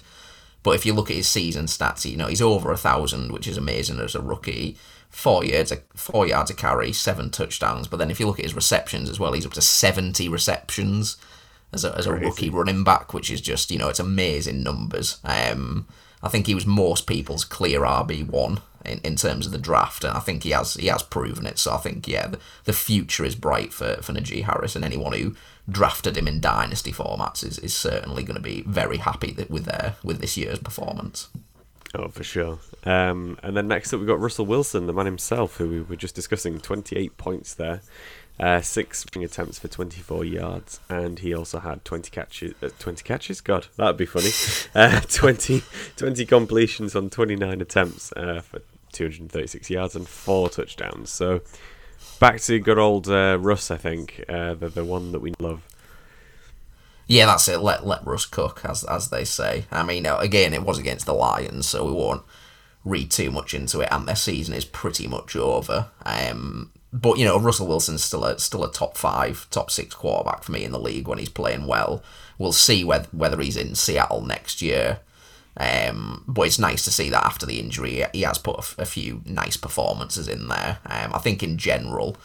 But 0.63 0.71
if 0.71 0.87
you 0.87 0.93
look 0.95 1.11
at 1.11 1.17
his 1.17 1.29
season 1.29 1.65
stats, 1.65 2.09
you 2.09 2.17
know 2.17 2.25
he's 2.25 2.41
over 2.41 2.71
a 2.71 2.77
thousand, 2.77 3.31
which 3.31 3.47
is 3.47 3.57
amazing 3.57 3.99
as 3.99 4.15
a 4.15 4.21
rookie. 4.21 4.75
Four 5.11 5.45
yards, 5.45 5.71
a, 5.71 5.77
four 5.95 6.25
yards 6.27 6.49
a 6.49 6.55
carry, 6.55 6.91
seven 6.93 7.29
touchdowns. 7.29 7.87
But 7.87 7.97
then 7.97 8.09
if 8.09 8.19
you 8.19 8.25
look 8.25 8.39
at 8.39 8.45
his 8.45 8.55
receptions 8.55 9.07
as 9.07 9.19
well, 9.19 9.33
he's 9.33 9.45
up 9.45 9.53
to 9.53 9.61
seventy 9.61 10.27
receptions 10.27 11.17
as 11.73 11.85
a, 11.85 11.95
as 11.95 12.07
a 12.07 12.11
Crazy. 12.11 12.25
rookie 12.25 12.49
running 12.49 12.83
back, 12.83 13.13
which 13.13 13.29
is 13.29 13.39
just 13.39 13.69
you 13.69 13.77
know 13.77 13.89
it's 13.89 13.99
amazing 13.99 14.63
numbers. 14.63 15.19
Um, 15.23 15.87
I 16.23 16.29
think 16.29 16.47
he 16.47 16.55
was 16.55 16.65
most 16.65 17.07
people's 17.07 17.45
clear 17.45 17.81
RB 17.81 18.27
one 18.27 18.61
in, 18.83 18.99
in 19.03 19.15
terms 19.15 19.45
of 19.45 19.51
the 19.51 19.57
draft, 19.57 20.03
and 20.03 20.15
I 20.15 20.19
think 20.19 20.43
he 20.43 20.51
has 20.51 20.75
he 20.75 20.87
has 20.87 21.03
proven 21.03 21.45
it. 21.45 21.59
So 21.59 21.73
I 21.73 21.77
think 21.77 22.07
yeah, 22.07 22.27
the, 22.27 22.39
the 22.65 22.73
future 22.73 23.25
is 23.25 23.35
bright 23.35 23.73
for 23.73 23.97
for 24.01 24.13
Najee 24.13 24.43
Harris, 24.43 24.75
and 24.75 24.83
anyone 24.83 25.13
who 25.13 25.35
drafted 25.69 26.17
him 26.17 26.27
in 26.27 26.39
dynasty 26.39 26.91
formats 26.91 27.43
is, 27.43 27.59
is 27.59 27.73
certainly 27.73 28.23
going 28.23 28.37
to 28.37 28.41
be 28.41 28.61
very 28.61 28.97
happy 28.97 29.31
that 29.31 29.51
with 29.51 29.65
their 29.65 29.95
with 30.03 30.19
this 30.19 30.37
year's 30.37 30.59
performance. 30.59 31.29
Oh, 31.95 32.09
for 32.09 32.23
sure. 32.23 32.59
Um, 32.83 33.39
and 33.41 33.55
then 33.55 33.67
next 33.67 33.93
up, 33.93 33.99
we've 33.99 34.07
got 34.07 34.19
Russell 34.19 34.45
Wilson, 34.45 34.87
the 34.87 34.93
man 34.93 35.05
himself, 35.05 35.57
who 35.57 35.69
we 35.69 35.81
were 35.81 35.95
just 35.95 36.15
discussing. 36.15 36.59
28 36.59 37.17
points 37.17 37.53
there, 37.53 37.81
uh, 38.39 38.61
six 38.61 39.03
attempts 39.15 39.57
for 39.57 39.67
24 39.67 40.23
yards, 40.25 40.79
and 40.89 41.19
he 41.19 41.33
also 41.33 41.59
had 41.59 41.83
20 41.83 42.11
catches. 42.11 42.53
Uh, 42.61 42.69
20 42.77 43.03
catches? 43.03 43.41
God, 43.41 43.67
that'd 43.77 43.97
be 43.97 44.05
funny. 44.05 44.29
uh, 44.75 45.01
20, 45.01 45.63
20 45.95 46.25
completions 46.25 46.95
on 46.95 47.09
29 47.09 47.61
attempts 47.61 48.11
uh, 48.13 48.41
for 48.41 48.61
236 48.91 49.69
yards 49.69 49.95
and 49.95 50.07
four 50.07 50.49
touchdowns. 50.49 51.09
So 51.09 51.41
back 52.19 52.39
to 52.41 52.59
good 52.59 52.77
old 52.77 53.07
uh, 53.07 53.37
Russ, 53.39 53.71
I 53.71 53.77
think, 53.77 54.23
uh, 54.29 54.53
the, 54.53 54.69
the 54.69 54.85
one 54.85 55.11
that 55.13 55.19
we 55.19 55.33
love. 55.39 55.63
Yeah, 57.07 57.25
that's 57.25 57.47
it. 57.47 57.59
Let 57.59 57.87
let 57.87 58.05
Russ 58.05 58.25
cook, 58.25 58.61
as 58.65 58.83
as 58.83 59.09
they 59.09 59.23
say. 59.23 59.65
I 59.71 59.81
mean, 59.83 60.05
uh, 60.05 60.17
again, 60.17 60.53
it 60.53 60.63
was 60.63 60.77
against 60.77 61.05
the 61.05 61.13
Lions, 61.13 61.67
so 61.67 61.85
we 61.85 61.93
won't 61.93 62.23
read 62.83 63.09
too 63.11 63.31
much 63.31 63.53
into 63.53 63.79
it. 63.79 63.87
And 63.91 64.07
their 64.07 64.15
season 64.15 64.53
is 64.53 64.65
pretty 64.65 65.07
much 65.07 65.35
over. 65.35 65.87
Um, 66.05 66.71
but 67.01 67.17
you 67.17 67.25
know, 67.25 67.39
Russell 67.39 67.67
Wilson's 67.67 68.03
still 68.03 68.25
a 68.25 68.39
still 68.39 68.63
a 68.63 68.71
top 68.71 68.97
five, 68.97 69.47
top 69.51 69.71
six 69.71 69.93
quarterback 69.93 70.43
for 70.43 70.51
me 70.51 70.63
in 70.63 70.71
the 70.71 70.79
league 70.79 71.07
when 71.07 71.19
he's 71.19 71.29
playing 71.29 71.67
well. 71.67 72.03
We'll 72.37 72.53
see 72.53 72.83
whether 72.83 73.07
whether 73.11 73.41
he's 73.41 73.57
in 73.57 73.75
Seattle 73.75 74.21
next 74.21 74.61
year. 74.61 74.99
Um, 75.59 76.23
but 76.27 76.43
it's 76.43 76.59
nice 76.59 76.83
to 76.85 76.91
see 76.91 77.09
that 77.09 77.25
after 77.25 77.45
the 77.45 77.59
injury, 77.59 78.03
he 78.13 78.21
has 78.21 78.37
put 78.37 78.57
a, 78.57 78.59
f- 78.59 78.75
a 78.77 78.85
few 78.85 79.23
nice 79.25 79.57
performances 79.57 80.27
in 80.27 80.49
there. 80.49 80.77
Um, 80.85 81.11
I 81.15 81.17
think 81.17 81.41
in 81.41 81.57
general, 81.57 82.15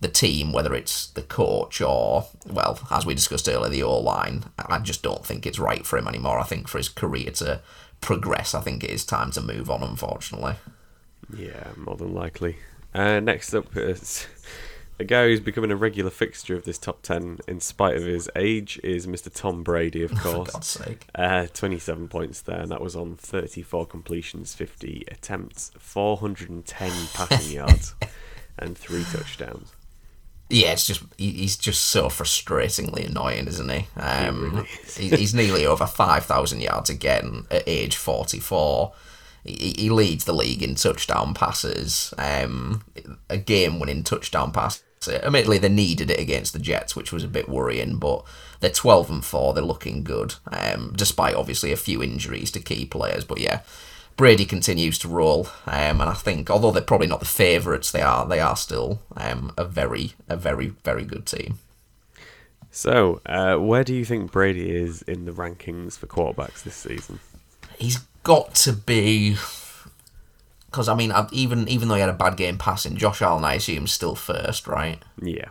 the 0.00 0.08
team, 0.08 0.52
whether 0.52 0.74
it's 0.74 1.06
the 1.06 1.22
coach 1.22 1.80
or, 1.80 2.26
well, 2.46 2.78
as 2.90 3.06
we 3.06 3.14
discussed 3.14 3.48
earlier, 3.48 3.70
the 3.70 3.82
O 3.82 3.98
line, 3.98 4.44
I 4.58 4.78
just 4.80 5.02
don't 5.02 5.24
think 5.24 5.46
it's 5.46 5.58
right 5.58 5.86
for 5.86 5.96
him 5.96 6.06
anymore. 6.06 6.38
I 6.38 6.42
think 6.42 6.68
for 6.68 6.76
his 6.76 6.90
career 6.90 7.30
to 7.30 7.62
progress, 8.02 8.54
I 8.54 8.60
think 8.60 8.84
it 8.84 8.90
is 8.90 9.06
time 9.06 9.30
to 9.32 9.40
move 9.40 9.70
on, 9.70 9.82
unfortunately. 9.82 10.56
Yeah, 11.34 11.68
more 11.78 11.96
than 11.96 12.12
likely. 12.12 12.56
Uh, 12.94 13.20
next 13.20 13.54
up 13.54 13.74
is 13.76 14.26
a 14.98 15.04
guy 15.04 15.26
who's 15.26 15.40
becoming 15.40 15.70
a 15.70 15.76
regular 15.76 16.10
fixture 16.10 16.54
of 16.56 16.64
this 16.64 16.78
top 16.78 17.02
10 17.02 17.38
in 17.48 17.60
spite 17.60 17.96
of 17.96 18.02
his 18.04 18.28
age 18.36 18.78
is 18.84 19.06
Mr. 19.06 19.32
Tom 19.32 19.62
Brady, 19.62 20.02
of 20.02 20.10
For 20.12 20.18
course. 20.18 20.50
God's 20.52 20.66
sake. 20.66 21.06
Uh, 21.14 21.46
27 21.52 22.08
points 22.08 22.40
there, 22.42 22.60
and 22.60 22.70
that 22.70 22.80
was 22.82 22.94
on 22.94 23.16
34 23.16 23.86
completions, 23.86 24.54
50 24.54 25.04
attempts, 25.10 25.70
410 25.78 26.90
passing 27.14 27.52
yards, 27.56 27.94
and 28.58 28.76
three 28.76 29.04
touchdowns. 29.04 29.72
Yeah, 30.50 30.72
it's 30.72 30.86
just 30.86 31.02
he's 31.16 31.56
just 31.56 31.82
so 31.86 32.08
frustratingly 32.08 33.06
annoying, 33.08 33.46
isn't 33.46 33.70
he? 33.70 33.86
Um, 33.96 34.52
really 34.56 34.68
is. 34.84 34.96
he- 34.98 35.08
he's 35.16 35.32
nearly 35.34 35.64
over 35.64 35.86
five 35.86 36.26
thousand 36.26 36.60
yards 36.60 36.90
again 36.90 37.46
at 37.50 37.62
age 37.66 37.96
forty-four. 37.96 38.92
He, 39.44 39.90
leads 39.90 40.24
the 40.24 40.32
league 40.32 40.62
in 40.62 40.76
touchdown 40.76 41.34
passes. 41.34 42.14
Um, 42.16 42.84
a 43.28 43.36
game-winning 43.36 44.04
touchdown 44.04 44.52
pass. 44.52 44.82
Admittedly, 45.08 45.58
they 45.58 45.68
needed 45.68 46.10
it 46.10 46.20
against 46.20 46.52
the 46.52 46.60
Jets, 46.60 46.94
which 46.94 47.12
was 47.12 47.24
a 47.24 47.28
bit 47.28 47.48
worrying, 47.48 47.96
but 47.96 48.24
they're 48.60 48.70
twelve 48.70 49.10
and 49.10 49.24
four. 49.24 49.52
They're 49.52 49.64
looking 49.64 50.04
good, 50.04 50.36
um, 50.46 50.92
despite 50.94 51.34
obviously 51.34 51.72
a 51.72 51.76
few 51.76 52.02
injuries 52.02 52.52
to 52.52 52.60
key 52.60 52.86
players. 52.86 53.24
But 53.24 53.38
yeah, 53.38 53.62
Brady 54.16 54.44
continues 54.44 54.98
to 55.00 55.08
roll, 55.08 55.48
um, 55.66 56.00
and 56.00 56.02
I 56.02 56.14
think 56.14 56.50
although 56.50 56.70
they're 56.70 56.82
probably 56.82 57.08
not 57.08 57.18
the 57.18 57.26
favourites, 57.26 57.90
they 57.90 58.02
are 58.02 58.26
they 58.26 58.38
are 58.38 58.54
still 58.54 59.00
um, 59.16 59.52
a 59.58 59.64
very 59.64 60.12
a 60.28 60.36
very 60.36 60.68
very 60.84 61.04
good 61.04 61.26
team. 61.26 61.58
So, 62.70 63.20
uh, 63.26 63.56
where 63.56 63.84
do 63.84 63.94
you 63.94 64.04
think 64.04 64.30
Brady 64.30 64.70
is 64.70 65.02
in 65.02 65.24
the 65.24 65.32
rankings 65.32 65.98
for 65.98 66.06
quarterbacks 66.06 66.62
this 66.62 66.76
season? 66.76 67.18
He's 67.78 67.98
got 68.22 68.54
to 68.56 68.72
be 68.72 69.36
because 70.66 70.88
I 70.88 70.94
mean 70.94 71.12
even 71.32 71.68
even 71.68 71.88
though 71.88 71.94
he 71.94 72.00
had 72.00 72.10
a 72.10 72.14
bad 72.14 72.36
game 72.36 72.58
passing, 72.58 72.96
Josh 72.96 73.22
Allen 73.22 73.44
I 73.44 73.54
assume 73.54 73.84
is 73.84 73.92
still 73.92 74.14
first, 74.14 74.66
right? 74.66 75.02
Yeah, 75.20 75.48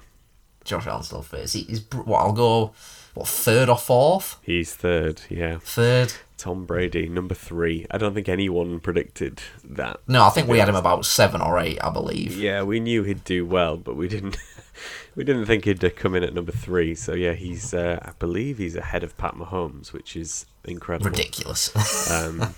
Josh 0.63 0.87
Allen's 0.87 1.07
still 1.07 1.21
first. 1.21 1.53
He, 1.53 1.61
he's 1.63 1.83
what 1.91 2.19
I'll 2.19 2.33
go 2.33 2.73
what 3.13 3.27
third 3.27 3.69
or 3.69 3.77
fourth? 3.77 4.37
he's 4.41 4.73
third. 4.73 5.21
Yeah, 5.29 5.57
Third. 5.59 6.13
Tom 6.37 6.65
Brady, 6.65 7.07
number 7.07 7.35
three. 7.35 7.85
I 7.91 7.99
don't 7.99 8.15
think 8.15 8.27
anyone 8.27 8.79
predicted 8.79 9.41
that. 9.63 9.99
No, 10.07 10.23
I 10.23 10.29
think 10.31 10.47
we 10.47 10.57
had 10.57 10.69
him 10.69 10.75
about 10.75 11.05
seven 11.05 11.39
or 11.39 11.59
eight, 11.59 11.77
I 11.83 11.91
believe. 11.91 12.35
Yeah, 12.35 12.63
we 12.63 12.79
knew 12.79 13.03
he'd 13.03 13.23
do 13.23 13.45
well, 13.45 13.77
but 13.77 13.95
we 13.95 14.07
didn't. 14.07 14.37
we 15.15 15.23
didn't 15.23 15.45
think 15.45 15.65
he'd 15.65 15.95
come 15.95 16.15
in 16.15 16.23
at 16.23 16.33
number 16.33 16.51
three. 16.51 16.95
So 16.95 17.13
yeah, 17.13 17.33
he's. 17.33 17.75
Uh, 17.75 17.99
I 18.01 18.11
believe 18.17 18.57
he's 18.57 18.75
ahead 18.75 19.03
of 19.03 19.15
Pat 19.17 19.35
Mahomes, 19.35 19.93
which 19.93 20.15
is 20.15 20.47
incredible. 20.63 21.11
Ridiculous. 21.11 21.71
Um, 22.11 22.55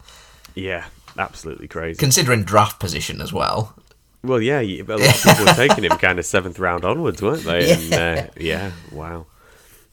yeah, 0.54 0.86
absolutely 1.18 1.68
crazy. 1.68 1.98
Considering 1.98 2.42
draft 2.44 2.80
position 2.80 3.20
as 3.20 3.32
well. 3.32 3.76
Well, 4.24 4.40
yeah, 4.40 4.60
a 4.60 4.82
lot 4.82 5.00
of 5.00 5.22
people 5.22 5.44
were 5.44 5.52
taking 5.52 5.84
him 5.84 5.98
kind 5.98 6.18
of 6.18 6.24
seventh 6.24 6.58
round 6.58 6.84
onwards, 6.84 7.22
weren't 7.22 7.44
they? 7.44 7.70
And, 7.72 7.92
uh, 7.92 8.26
yeah, 8.36 8.72
wow, 8.90 9.26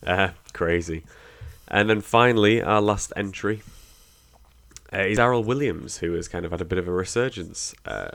uh, 0.05 0.29
crazy. 0.53 1.03
And 1.67 1.89
then 1.89 2.01
finally, 2.01 2.61
our 2.61 2.81
last 2.81 3.13
entry 3.15 3.61
uh, 4.91 4.99
is 4.99 5.17
Darrell 5.17 5.43
Williams, 5.43 5.97
who 5.97 6.13
has 6.13 6.27
kind 6.27 6.45
of 6.45 6.51
had 6.51 6.61
a 6.61 6.65
bit 6.65 6.77
of 6.77 6.87
a 6.87 6.91
resurgence 6.91 7.73
uh, 7.85 8.11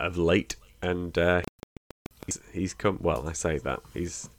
of 0.00 0.16
late, 0.16 0.56
and 0.80 1.16
uh, 1.18 1.42
he's, 2.26 2.40
he's 2.52 2.74
come. 2.74 2.98
Well, 3.00 3.28
I 3.28 3.32
say 3.32 3.58
that 3.58 3.80
he's 3.92 4.30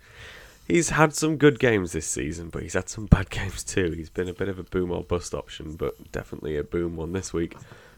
he's 0.67 0.89
had 0.89 1.13
some 1.13 1.37
good 1.37 1.59
games 1.59 1.91
this 1.91 2.07
season, 2.07 2.49
but 2.49 2.63
he's 2.63 2.73
had 2.73 2.89
some 2.89 3.05
bad 3.05 3.29
games 3.29 3.63
too. 3.63 3.91
He's 3.91 4.09
been 4.09 4.29
a 4.29 4.33
bit 4.33 4.49
of 4.49 4.57
a 4.57 4.63
boom 4.63 4.91
or 4.91 5.03
bust 5.03 5.33
option, 5.33 5.75
but 5.75 6.11
definitely 6.11 6.57
a 6.57 6.63
boom 6.63 6.95
one 6.95 7.13
this 7.13 7.33
week. 7.33 7.55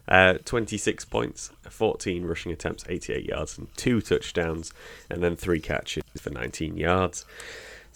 Uh, 0.08 0.36
26 0.46 1.06
points, 1.06 1.50
14 1.68 2.26
rushing 2.26 2.52
attempts, 2.52 2.86
88 2.88 3.26
yards, 3.26 3.58
and 3.58 3.76
two 3.76 4.02
touchdowns, 4.02 4.72
and 5.10 5.24
then 5.24 5.36
three 5.36 5.60
catches 5.60 6.04
for 6.20 6.30
19 6.30 6.78
yards. 6.78 7.26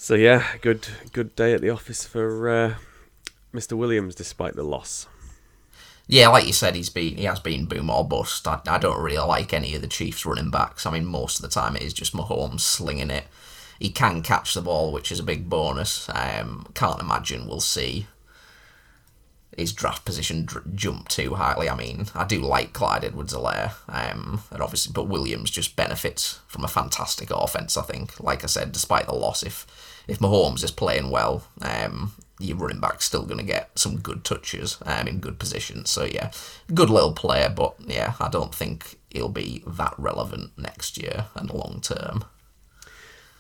So 0.02 0.16
yeah, 0.16 0.46
good 0.62 0.88
good 1.12 1.36
day 1.36 1.54
at 1.54 1.60
the 1.60 1.70
office 1.72 2.06
for 2.06 2.50
uh, 2.50 2.76
Mr. 3.54 3.74
Williams, 3.74 4.16
despite 4.16 4.56
the 4.56 4.64
loss. 4.64 5.08
Yeah, 6.08 6.30
like 6.30 6.48
you 6.48 6.54
said, 6.54 6.74
he's 6.74 6.90
been 6.90 7.18
he 7.18 7.26
has 7.26 7.42
been 7.42 7.66
boom 7.66 7.90
or 7.90 8.08
bust. 8.08 8.48
I, 8.48 8.62
I 8.66 8.78
don't 8.78 9.04
really 9.04 9.18
like 9.18 9.54
any 9.54 9.76
of 9.76 9.82
the 9.82 9.90
Chiefs 9.90 10.26
running 10.26 10.52
backs. 10.52 10.86
I 10.86 10.92
mean, 10.92 11.06
most 11.06 11.38
of 11.38 11.42
the 11.42 11.54
time 11.54 11.76
it 11.76 11.82
is 11.82 11.92
just 11.92 12.16
Mahomes 12.16 12.62
slinging 12.62 13.10
it. 13.12 13.26
He 13.78 13.90
can 13.90 14.22
catch 14.22 14.54
the 14.54 14.62
ball, 14.62 14.94
which 14.94 15.12
is 15.12 15.20
a 15.20 15.24
big 15.24 15.50
bonus. 15.50 16.08
Um, 16.16 16.68
can't 16.74 17.02
imagine 17.02 17.46
we'll 17.46 17.60
see 17.60 18.08
his 19.58 19.74
draft 19.74 20.06
position 20.06 20.46
dr- 20.46 20.76
jump 20.76 21.10
too 21.10 21.36
highly. 21.36 21.70
I 21.70 21.76
mean, 21.76 22.06
I 22.16 22.24
do 22.24 22.40
like 22.40 22.72
Clyde 22.72 23.04
Edwards-Helaire, 23.04 23.74
um, 23.90 24.44
and 24.50 24.62
obviously, 24.62 24.94
but 24.94 25.10
Williams 25.10 25.52
just 25.52 25.76
benefits 25.76 26.40
from 26.48 26.64
a 26.64 26.70
fantastic 26.70 27.30
offense. 27.32 27.76
I 27.76 27.82
think, 27.82 28.18
like 28.22 28.46
I 28.46 28.48
said, 28.48 28.72
despite 28.72 29.06
the 29.06 29.14
loss, 29.14 29.44
if 29.44 29.68
if 30.10 30.20
Mahomes 30.20 30.64
is 30.64 30.72
playing 30.72 31.10
well, 31.12 31.44
um, 31.62 32.14
your 32.40 32.58
running 32.58 32.80
back's 32.80 33.06
still 33.06 33.24
going 33.26 33.38
to 33.38 33.44
get 33.44 33.78
some 33.78 34.00
good 34.00 34.24
touches 34.24 34.78
um, 34.86 35.08
in 35.08 35.20
good 35.20 35.38
positions. 35.38 35.90
So 35.90 36.06
yeah, 36.06 36.32
good 36.74 36.90
little 36.90 37.14
player, 37.14 37.50
but 37.50 37.76
yeah, 37.86 38.14
I 38.20 38.30
don't 38.30 38.56
think 38.56 38.98
he'll 39.10 39.30
be 39.30 39.64
that 39.68 39.94
relevant 39.98 40.58
next 40.58 40.98
year 40.98 41.26
and 41.36 41.54
long 41.54 41.80
term. 41.82 42.26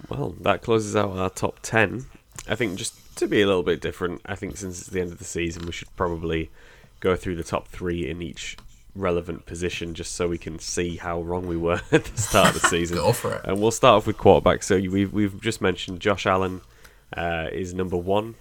Well, 0.07 0.35
that 0.41 0.61
closes 0.61 0.95
out 0.95 1.17
our 1.17 1.29
top 1.29 1.59
10. 1.61 2.05
I 2.47 2.55
think 2.55 2.77
just 2.77 3.15
to 3.17 3.27
be 3.27 3.41
a 3.41 3.47
little 3.47 3.63
bit 3.63 3.81
different, 3.81 4.21
I 4.25 4.35
think 4.35 4.57
since 4.57 4.79
it's 4.79 4.89
the 4.89 5.01
end 5.01 5.11
of 5.11 5.17
the 5.17 5.25
season, 5.25 5.65
we 5.65 5.71
should 5.71 5.93
probably 5.95 6.51
go 6.99 7.15
through 7.15 7.35
the 7.35 7.43
top 7.43 7.67
three 7.67 8.07
in 8.07 8.21
each 8.21 8.57
relevant 8.99 9.45
position 9.45 9.93
just 9.93 10.13
so 10.15 10.27
we 10.27 10.37
can 10.37 10.59
see 10.59 10.97
how 10.97 11.21
wrong 11.21 11.47
we 11.47 11.57
were 11.57 11.81
at 11.91 12.05
the 12.05 12.21
start 12.21 12.55
of 12.55 12.61
the 12.61 12.67
season. 12.69 12.97
Go 12.97 13.11
for 13.11 13.33
it. 13.35 13.41
And 13.45 13.59
we'll 13.61 13.71
start 13.71 13.97
off 13.97 14.07
with 14.07 14.17
quarterback. 14.17 14.63
So 14.63 14.77
we've, 14.77 15.11
we've 15.11 15.39
just 15.41 15.61
mentioned 15.61 15.99
Josh 15.99 16.25
Allen 16.25 16.61
uh, 17.15 17.47
is 17.51 17.73
number 17.73 17.97
one 17.97 18.35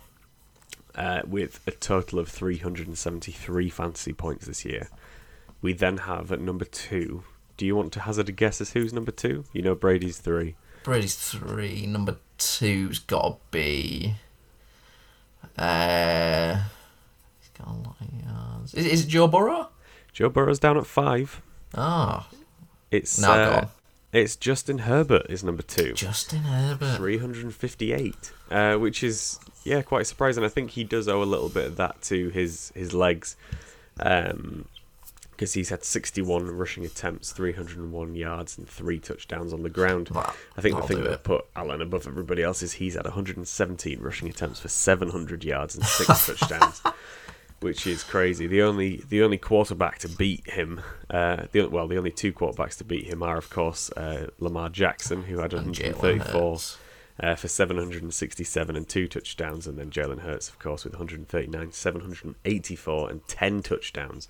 uh, 0.94 1.22
with 1.26 1.60
a 1.66 1.70
total 1.70 2.18
of 2.18 2.28
373 2.28 3.70
fantasy 3.70 4.12
points 4.12 4.46
this 4.46 4.64
year. 4.64 4.88
We 5.62 5.72
then 5.72 5.98
have 5.98 6.30
at 6.32 6.40
number 6.40 6.64
two. 6.64 7.24
Do 7.56 7.66
you 7.66 7.74
want 7.74 7.92
to 7.94 8.00
hazard 8.00 8.28
a 8.28 8.32
guess 8.32 8.60
as 8.60 8.72
who's 8.72 8.92
number 8.92 9.10
two? 9.10 9.44
You 9.52 9.62
know 9.62 9.74
Brady's 9.74 10.18
three. 10.18 10.54
Brady's 10.84 11.16
three. 11.16 11.86
Number 11.86 12.16
two's 12.38 13.00
got 13.00 13.28
to 13.28 13.36
be. 13.50 14.14
Uh, 15.56 16.62
he's 17.40 17.50
got 17.58 17.68
a 17.68 17.72
lot 17.72 17.96
of 18.00 18.24
yards. 18.24 18.74
Is, 18.74 18.86
is 18.86 19.04
it 19.04 19.08
Joe 19.08 19.26
Burrow? 19.26 19.70
Joe 20.18 20.28
Burrow's 20.28 20.58
down 20.58 20.76
at 20.76 20.84
five. 20.84 21.40
Oh, 21.76 22.26
It's 22.90 23.22
uh, 23.22 23.68
it's 24.12 24.34
Justin 24.34 24.78
Herbert 24.78 25.26
is 25.28 25.44
number 25.44 25.62
two, 25.62 25.92
Justin 25.92 26.40
Herbert. 26.40 26.96
358, 26.96 28.32
uh, 28.50 28.74
which 28.78 29.04
is 29.04 29.38
yeah 29.62 29.80
quite 29.82 30.08
surprising. 30.08 30.42
I 30.42 30.48
think 30.48 30.70
he 30.70 30.82
does 30.82 31.06
owe 31.06 31.22
a 31.22 31.24
little 31.24 31.48
bit 31.48 31.66
of 31.66 31.76
that 31.76 32.02
to 32.02 32.30
his 32.30 32.72
his 32.74 32.92
legs, 32.92 33.36
because 33.94 35.52
he's 35.52 35.68
had 35.68 35.84
61 35.84 36.50
rushing 36.50 36.84
attempts, 36.84 37.30
301 37.30 38.16
yards, 38.16 38.58
and 38.58 38.68
three 38.68 38.98
touchdowns 38.98 39.52
on 39.52 39.62
the 39.62 39.70
ground. 39.70 40.08
Well, 40.08 40.34
I 40.56 40.60
think 40.60 40.78
the 40.78 40.82
thing 40.82 41.04
that 41.04 41.22
put 41.22 41.44
Allen 41.54 41.80
above 41.80 42.08
everybody 42.08 42.42
else 42.42 42.60
is 42.60 42.72
he's 42.72 42.94
had 42.94 43.04
117 43.04 44.00
rushing 44.00 44.28
attempts 44.28 44.58
for 44.58 44.66
700 44.66 45.44
yards 45.44 45.76
and 45.76 45.84
six 45.84 46.26
touchdowns. 46.38 46.82
Which 47.60 47.86
is 47.86 48.04
crazy. 48.04 48.46
The 48.46 48.62
only 48.62 49.02
the 49.08 49.22
only 49.22 49.36
quarterback 49.36 49.98
to 50.00 50.08
beat 50.08 50.48
him, 50.48 50.80
uh, 51.10 51.46
the 51.50 51.66
well, 51.66 51.88
the 51.88 51.98
only 51.98 52.12
two 52.12 52.32
quarterbacks 52.32 52.76
to 52.78 52.84
beat 52.84 53.06
him 53.06 53.22
are, 53.22 53.36
of 53.36 53.50
course, 53.50 53.90
uh, 53.92 54.28
Lamar 54.38 54.68
Jackson, 54.68 55.24
who 55.24 55.40
had 55.40 55.52
And 55.52 55.66
134 55.66 56.58
uh, 57.20 57.34
for 57.34 57.48
767 57.48 58.76
and 58.76 58.88
two 58.88 59.08
touchdowns, 59.08 59.66
and 59.66 59.78
then 59.78 59.90
Jalen 59.90 60.20
Hurts, 60.20 60.48
of 60.48 60.58
course, 60.58 60.84
with 60.84 60.94
139, 60.94 61.72
784 61.72 63.10
and 63.10 63.26
10 63.26 63.62
touchdowns. 63.62 64.28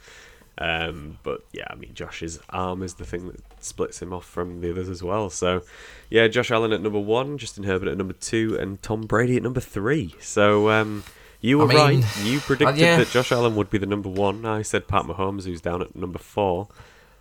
Um, 0.60 1.18
but 1.22 1.44
yeah, 1.52 1.66
I 1.70 1.76
mean, 1.76 1.94
Josh's 1.94 2.40
arm 2.50 2.82
is 2.82 2.94
the 2.94 3.04
thing 3.04 3.28
that 3.28 3.40
splits 3.62 4.02
him 4.02 4.12
off 4.12 4.24
from 4.24 4.60
the 4.60 4.70
others 4.70 4.88
as 4.88 5.02
well. 5.02 5.30
So 5.30 5.62
yeah, 6.10 6.26
Josh 6.26 6.50
Allen 6.50 6.72
at 6.72 6.80
number 6.80 6.98
one, 6.98 7.38
Justin 7.38 7.64
Herbert 7.64 7.88
at 7.88 7.96
number 7.96 8.14
two, 8.14 8.56
and 8.58 8.82
Tom 8.82 9.02
Brady 9.02 9.36
at 9.36 9.42
number 9.42 9.60
three. 9.60 10.16
So 10.20 10.70
um, 10.70 11.04
you 11.40 11.60
I 11.60 11.64
were 11.64 11.68
mean, 11.68 12.00
right. 12.02 12.16
You 12.24 12.40
predicted 12.40 12.78
yeah. 12.78 12.96
that 12.98 13.08
Josh 13.10 13.32
Allen 13.32 13.54
would 13.56 13.70
be 13.70 13.78
the 13.78 13.86
number 13.86 14.08
one. 14.08 14.44
I 14.44 14.62
said 14.62 14.88
Pat 14.88 15.04
Mahomes, 15.04 15.44
who's 15.44 15.60
down 15.60 15.82
at 15.82 15.94
number 15.94 16.18
four. 16.18 16.68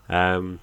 Um, 0.09 0.59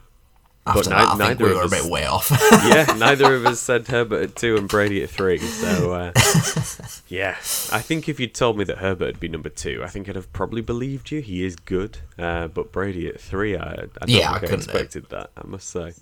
After 0.66 0.90
ni- 0.90 0.96
that, 0.96 1.08
I 1.08 1.16
neither 1.18 1.44
we 1.44 1.50
of 1.50 1.56
were 1.58 1.62
a 1.64 1.68
bit 1.68 1.84
way 1.84 2.06
off. 2.06 2.30
yeah, 2.52 2.86
neither 2.98 3.34
of 3.34 3.44
us 3.46 3.60
said 3.60 3.86
Herbert 3.88 4.22
at 4.22 4.36
two 4.36 4.56
and 4.56 4.68
Brady 4.68 5.02
at 5.02 5.10
three. 5.10 5.38
So, 5.38 5.92
uh, 5.92 6.12
yeah, 7.08 7.32
I 7.70 7.80
think 7.80 8.08
if 8.08 8.18
you'd 8.18 8.34
told 8.34 8.56
me 8.58 8.64
that 8.64 8.78
Herbert 8.78 9.06
would 9.06 9.20
be 9.20 9.28
number 9.28 9.50
two, 9.50 9.82
I 9.84 9.88
think 9.88 10.08
I'd 10.08 10.16
have 10.16 10.32
probably 10.32 10.62
believed 10.62 11.10
you. 11.10 11.20
He 11.20 11.44
is 11.44 11.56
good, 11.56 11.98
uh, 12.18 12.48
but 12.48 12.72
Brady 12.72 13.08
at 13.08 13.20
three, 13.20 13.56
I, 13.56 13.72
I 13.72 13.74
don't 13.76 14.08
Yeah, 14.08 14.32
I 14.32 14.38
think 14.38 14.52
I, 14.52 14.54
have. 14.56 14.60
expected 14.60 15.10
that. 15.10 15.30
I 15.36 15.46
must 15.46 15.68
say. 15.68 15.92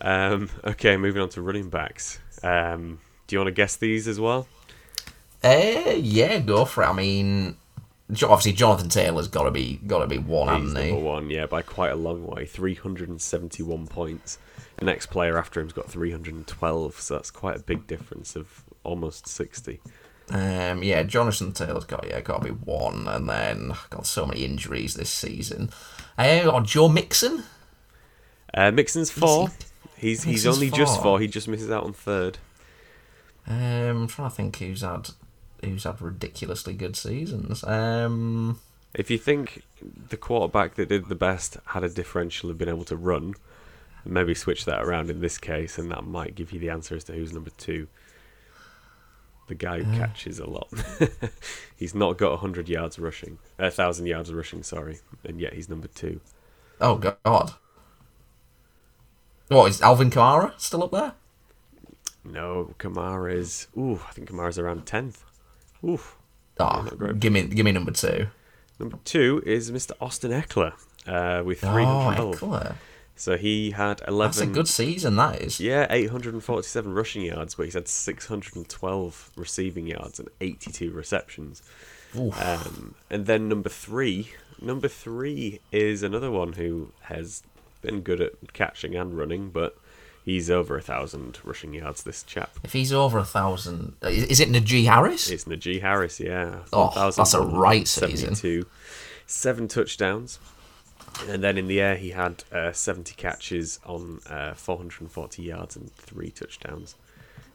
Um, 0.00 0.48
okay, 0.64 0.96
moving 0.96 1.20
on 1.20 1.28
to 1.30 1.42
running 1.42 1.68
backs. 1.68 2.20
Um, 2.42 3.00
do 3.26 3.36
you 3.36 3.40
want 3.40 3.48
to 3.48 3.52
guess 3.52 3.76
these 3.76 4.08
as 4.08 4.18
well? 4.18 4.46
Uh, 5.42 5.94
yeah, 5.96 6.38
go 6.40 6.64
for 6.64 6.82
it. 6.82 6.86
I 6.88 6.92
mean, 6.92 7.56
Obviously, 8.10 8.52
Jonathan 8.54 8.88
Taylor's 8.88 9.28
got 9.28 9.42
to 9.42 9.50
be 9.50 9.80
got 9.86 9.98
to 9.98 10.06
be 10.06 10.16
one, 10.16 10.48
He's 10.48 10.68
hasn't 10.72 10.84
he? 10.86 10.92
number 10.92 11.04
one, 11.06 11.28
yeah, 11.28 11.44
by 11.44 11.60
quite 11.60 11.92
a 11.92 11.96
long 11.96 12.26
way. 12.26 12.46
371 12.46 13.86
points. 13.86 14.38
The 14.78 14.86
next 14.86 15.06
player 15.06 15.36
after 15.36 15.60
him's 15.60 15.74
got 15.74 15.90
312, 15.90 17.00
so 17.00 17.14
that's 17.14 17.30
quite 17.30 17.56
a 17.56 17.60
big 17.62 17.86
difference 17.86 18.34
of 18.34 18.62
almost 18.82 19.28
60. 19.28 19.80
Um, 20.30 20.82
yeah, 20.82 21.02
Jonathan 21.02 21.52
Taylor's 21.52 21.84
got 21.84 22.06
yeah 22.08 22.20
got 22.22 22.42
to 22.42 22.52
be 22.52 22.58
one, 22.58 23.06
and 23.08 23.28
then 23.28 23.72
got 23.90 24.06
so 24.06 24.24
many 24.24 24.42
injuries 24.42 24.94
this 24.94 25.10
season. 25.10 25.68
Uh, 26.16 26.50
or 26.50 26.62
Joe 26.62 26.88
Mixon. 26.88 27.44
Uh, 28.54 28.70
Mixon's 28.70 29.10
four. 29.10 29.48
He's 29.98 30.24
he's 30.24 30.46
Mixon's 30.46 30.56
only 30.56 30.70
just 30.70 30.94
four. 30.96 31.02
four. 31.02 31.20
He 31.20 31.26
just 31.28 31.46
misses 31.46 31.70
out 31.70 31.84
on 31.84 31.92
third. 31.92 32.38
Um, 33.46 33.56
I'm 33.56 34.06
trying 34.06 34.30
to 34.30 34.34
think 34.34 34.56
who's 34.56 34.80
had 34.80 35.10
who's 35.64 35.84
had 35.84 36.00
ridiculously 36.00 36.74
good 36.74 36.96
seasons. 36.96 37.64
Um, 37.64 38.60
If 38.94 39.10
you 39.10 39.18
think 39.18 39.62
the 40.08 40.16
quarterback 40.16 40.74
that 40.76 40.88
did 40.88 41.08
the 41.08 41.14
best 41.14 41.56
had 41.66 41.84
a 41.84 41.88
differential 41.88 42.50
of 42.50 42.58
being 42.58 42.68
able 42.68 42.84
to 42.84 42.96
run, 42.96 43.34
maybe 44.04 44.34
switch 44.34 44.64
that 44.64 44.82
around 44.82 45.10
in 45.10 45.20
this 45.20 45.38
case, 45.38 45.78
and 45.78 45.90
that 45.90 46.04
might 46.04 46.34
give 46.34 46.52
you 46.52 46.58
the 46.58 46.70
answer 46.70 46.94
as 46.96 47.04
to 47.04 47.12
who's 47.12 47.32
number 47.32 47.50
two. 47.56 47.88
The 49.48 49.54
guy 49.54 49.82
who 49.82 49.96
catches 49.98 50.38
a 50.38 50.46
lot. 50.48 50.68
he's 51.76 51.94
not 51.94 52.18
got 52.18 52.32
100 52.32 52.68
yards 52.68 52.98
rushing, 52.98 53.38
a 53.58 53.62
1,000 53.64 54.04
yards 54.06 54.32
rushing, 54.32 54.62
sorry, 54.62 55.00
and 55.24 55.40
yet 55.40 55.54
he's 55.54 55.68
number 55.70 55.88
two. 55.88 56.20
oh 56.80 56.96
God. 56.96 57.52
What 59.48 59.70
is 59.70 59.80
Alvin 59.80 60.10
Kamara 60.10 60.52
still 60.60 60.84
up 60.84 60.90
there? 60.90 61.14
No, 62.22 62.74
Kamara 62.78 63.32
is. 63.32 63.68
Ooh, 63.78 63.98
I 64.06 64.12
think 64.12 64.30
Kamara's 64.30 64.58
around 64.58 64.84
10th. 64.84 65.20
Oof. 65.84 66.16
Oh, 66.60 66.88
give 67.18 67.32
me 67.32 67.42
give 67.42 67.64
me 67.64 67.72
number 67.72 67.92
two. 67.92 68.28
Number 68.78 68.98
two 69.04 69.42
is 69.46 69.70
Mr. 69.70 69.92
Austin 70.00 70.30
Ekeler 70.32 70.72
uh, 71.06 71.42
with 71.44 71.64
Oh, 71.64 71.72
312. 71.72 72.40
Ekeler. 72.40 72.74
So 73.16 73.36
he 73.36 73.72
had 73.72 74.00
11. 74.06 74.18
That's 74.28 74.40
a 74.40 74.46
good 74.46 74.68
season. 74.68 75.16
That 75.16 75.40
is. 75.42 75.58
Yeah, 75.58 75.86
847 75.90 76.92
rushing 76.94 77.22
yards, 77.22 77.56
but 77.56 77.64
he's 77.64 77.74
had 77.74 77.88
612 77.88 79.30
receiving 79.36 79.86
yards 79.88 80.18
and 80.20 80.28
82 80.40 80.90
receptions. 80.92 81.62
Um, 82.16 82.94
and 83.10 83.26
then 83.26 83.48
number 83.48 83.68
three, 83.68 84.30
number 84.62 84.88
three 84.88 85.60
is 85.72 86.02
another 86.02 86.30
one 86.30 86.54
who 86.54 86.92
has 87.02 87.42
been 87.82 88.00
good 88.00 88.20
at 88.20 88.52
catching 88.52 88.94
and 88.94 89.16
running, 89.18 89.50
but 89.50 89.76
he's 90.28 90.50
over 90.50 90.76
a 90.76 90.82
thousand 90.82 91.38
rushing 91.42 91.72
yards. 91.74 92.02
This 92.02 92.22
chap, 92.22 92.50
If 92.62 92.72
he's 92.74 92.92
over 92.92 93.18
a 93.18 93.24
thousand, 93.24 93.94
is, 94.02 94.24
is 94.24 94.40
it 94.40 94.50
Najee 94.50 94.84
Harris? 94.84 95.30
it's 95.30 95.44
Najee 95.44 95.80
Harris. 95.80 96.20
Yeah, 96.20 96.60
Oh, 96.72 97.10
that's 97.16 97.34
a 97.34 97.40
right 97.40 97.88
season. 97.88 98.30
1,172, 98.30 98.66
Seven 99.26 99.68
touchdowns. 99.68 100.38
And 101.28 101.42
then 101.42 101.56
in 101.58 101.66
the 101.66 101.80
air, 101.80 101.96
he 101.96 102.10
had 102.10 102.44
uh, 102.52 102.72
70 102.72 103.14
catches 103.14 103.80
on 103.84 104.20
uh, 104.28 104.54
440 104.54 105.42
yards 105.42 105.74
and 105.74 105.90
three 105.96 106.30
touchdowns. 106.30 106.94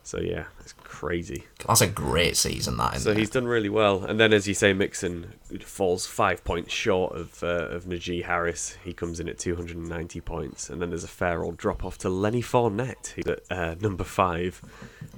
So 0.06 0.20
yeah, 0.20 0.46
it's 0.60 0.74
crazy. 0.74 1.46
That's 1.66 1.80
a 1.80 1.88
great 1.88 2.36
season. 2.36 2.76
That 2.76 2.98
is. 2.98 3.04
So 3.04 3.14
he's 3.14 3.30
done 3.30 3.48
really 3.48 3.70
well. 3.70 4.04
And 4.04 4.20
then, 4.20 4.34
as 4.34 4.48
you 4.50 4.54
say, 4.54 4.74
Mixon 4.74 5.34
falls 5.62 6.06
five 6.06 6.44
points 6.44 6.74
short 6.74 7.16
of 7.16 7.42
uh, 7.42 7.70
of 7.70 7.86
Najee 7.86 8.26
Harris. 8.26 8.78
He 8.84 8.94
comes 8.94 9.22
in 9.22 9.30
at 9.30 9.40
290 9.40 10.20
points, 10.22 10.70
and 10.70 10.82
then 10.82 10.90
there's 10.90 11.06
a 11.06 11.10
fair 11.10 11.42
old 11.42 11.56
drop 11.56 11.86
off 11.86 11.98
to 12.00 12.10
Lenny 12.10 12.42
Fournette, 12.42 13.08
who's 13.10 13.28
at 13.28 13.44
uh, 13.50 13.76
number 13.80 14.04
five, 14.04 14.62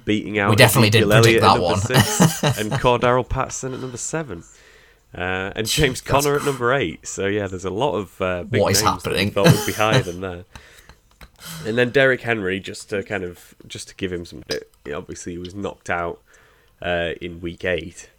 beating 0.04 0.38
out. 0.38 0.50
We 0.50 0.56
definitely 0.56 0.90
did 0.90 1.08
predict 1.08 1.40
that 1.40 1.46
number 1.48 1.62
one. 1.64 1.78
six, 1.78 2.42
and 2.44 2.70
Cordarrelle 2.72 3.28
Patterson 3.28 3.74
at 3.74 3.80
number 3.80 3.98
seven. 3.98 4.44
Uh, 5.14 5.50
and 5.56 5.66
James 5.66 6.00
Conner 6.00 6.36
at 6.36 6.44
number 6.44 6.72
eight. 6.74 7.06
So 7.06 7.26
yeah, 7.26 7.46
there's 7.46 7.64
a 7.64 7.70
lot 7.70 7.94
of 7.94 8.20
uh, 8.20 8.44
big 8.44 8.60
What 8.60 8.72
is 8.72 8.82
names 8.82 9.02
that 9.02 9.14
we 9.14 9.30
thought 9.30 9.50
would 9.50 9.66
be 9.66 9.72
higher 9.72 10.02
than 10.02 10.20
there. 10.20 10.44
And 11.66 11.76
then 11.76 11.90
Derrick 11.90 12.22
Henry, 12.22 12.60
just 12.60 12.90
to 12.90 13.02
kind 13.02 13.24
of 13.24 13.54
just 13.66 13.88
to 13.88 13.94
give 13.94 14.12
him 14.12 14.24
some, 14.24 14.42
obviously 14.94 15.32
he 15.32 15.38
was 15.38 15.54
knocked 15.54 15.90
out 15.90 16.20
uh, 16.80 17.12
in 17.20 17.40
week 17.40 17.64
eight. 17.64 18.10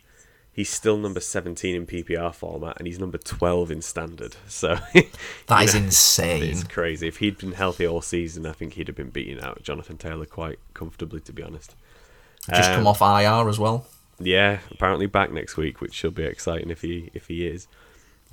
He's 0.51 0.69
still 0.69 0.97
number 0.97 1.19
seventeen 1.19 1.75
in 1.75 1.85
PPR 1.85 2.33
format, 2.33 2.77
and 2.77 2.87
he's 2.87 2.99
number 2.99 3.17
twelve 3.19 3.69
in 3.69 3.81
standard. 3.81 4.35
So 4.47 4.77
that 5.47 5.63
is 5.63 5.75
know, 5.75 5.81
insane. 5.81 6.43
It's 6.43 6.63
crazy. 6.63 7.07
If 7.07 7.17
he'd 7.17 7.37
been 7.37 7.51
healthy 7.51 7.85
all 7.85 8.01
season, 8.01 8.45
I 8.45 8.53
think 8.53 8.73
he'd 8.73 8.87
have 8.87 8.95
been 8.95 9.11
beating 9.11 9.39
out 9.39 9.61
Jonathan 9.61 9.97
Taylor 9.97 10.25
quite 10.25 10.59
comfortably, 10.73 11.19
to 11.21 11.33
be 11.33 11.43
honest. 11.43 11.75
Just 12.49 12.69
Um, 12.69 12.75
come 12.77 12.87
off 12.87 13.01
IR 13.01 13.49
as 13.49 13.59
well. 13.59 13.85
Yeah, 14.19 14.59
apparently 14.71 15.05
back 15.05 15.31
next 15.31 15.57
week, 15.57 15.79
which 15.79 15.93
should 15.93 16.15
be 16.15 16.23
exciting 16.23 16.71
if 16.71 16.81
he 16.81 17.11
if 17.13 17.27
he 17.27 17.45
is. 17.45 17.67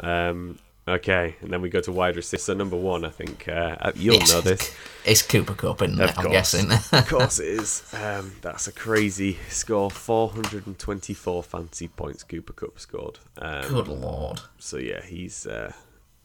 Um, 0.00 0.58
okay, 0.86 1.36
and 1.40 1.50
then 1.50 1.60
we 1.62 1.68
go 1.68 1.80
to 1.80 1.92
wide 1.92 2.16
receiver. 2.16 2.40
So 2.40 2.54
number 2.54 2.76
one, 2.76 3.04
I 3.04 3.10
think 3.10 3.48
uh, 3.48 3.92
you'll 3.94 4.20
know 4.20 4.40
this. 4.40 4.74
It's 5.04 5.22
Cooper 5.22 5.54
Kupp, 5.54 5.82
isn't 5.82 6.00
it? 6.00 6.16
I'm 6.18 6.24
course. 6.24 6.32
guessing. 6.32 6.72
of 6.72 7.08
course 7.08 7.38
it 7.38 7.48
is. 7.48 7.82
Um, 7.92 8.32
that's 8.40 8.66
a 8.68 8.72
crazy 8.72 9.38
score. 9.48 9.90
424 9.90 11.42
fancy 11.42 11.88
points 11.88 12.22
Cooper 12.24 12.52
Kupp 12.52 12.80
scored. 12.80 13.18
Um, 13.38 13.68
Good 13.68 13.88
lord. 13.88 14.40
So 14.58 14.78
yeah, 14.78 15.02
he's 15.02 15.46
uh, 15.46 15.72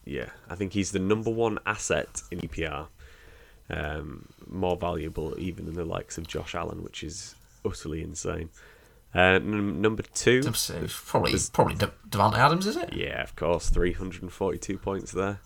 yeah. 0.05 0.29
I 0.49 0.55
think 0.55 0.73
he's 0.73 0.91
the 0.91 0.99
number 0.99 1.29
one 1.29 1.59
asset 1.65 2.21
in 2.31 2.39
PPR. 2.39 2.87
Um, 3.71 4.27
more 4.47 4.75
valuable 4.77 5.35
even 5.37 5.65
than 5.65 5.75
the 5.75 5.85
likes 5.85 6.17
of 6.17 6.27
Josh 6.27 6.55
Allen, 6.55 6.83
which 6.83 7.03
is 7.03 7.35
utterly 7.63 8.01
insane. 8.01 8.49
Uh, 9.13 9.39
n- 9.41 9.81
number 9.81 10.03
two, 10.13 10.41
probably 10.43 11.33
probably 11.53 11.75
De- 11.75 11.91
Davante 12.09 12.37
Adams, 12.37 12.67
is 12.67 12.75
it? 12.75 12.93
yeah, 12.93 13.23
of 13.23 13.35
course, 13.35 13.69
342 13.69 14.77
points 14.77 15.11
there. 15.11 15.39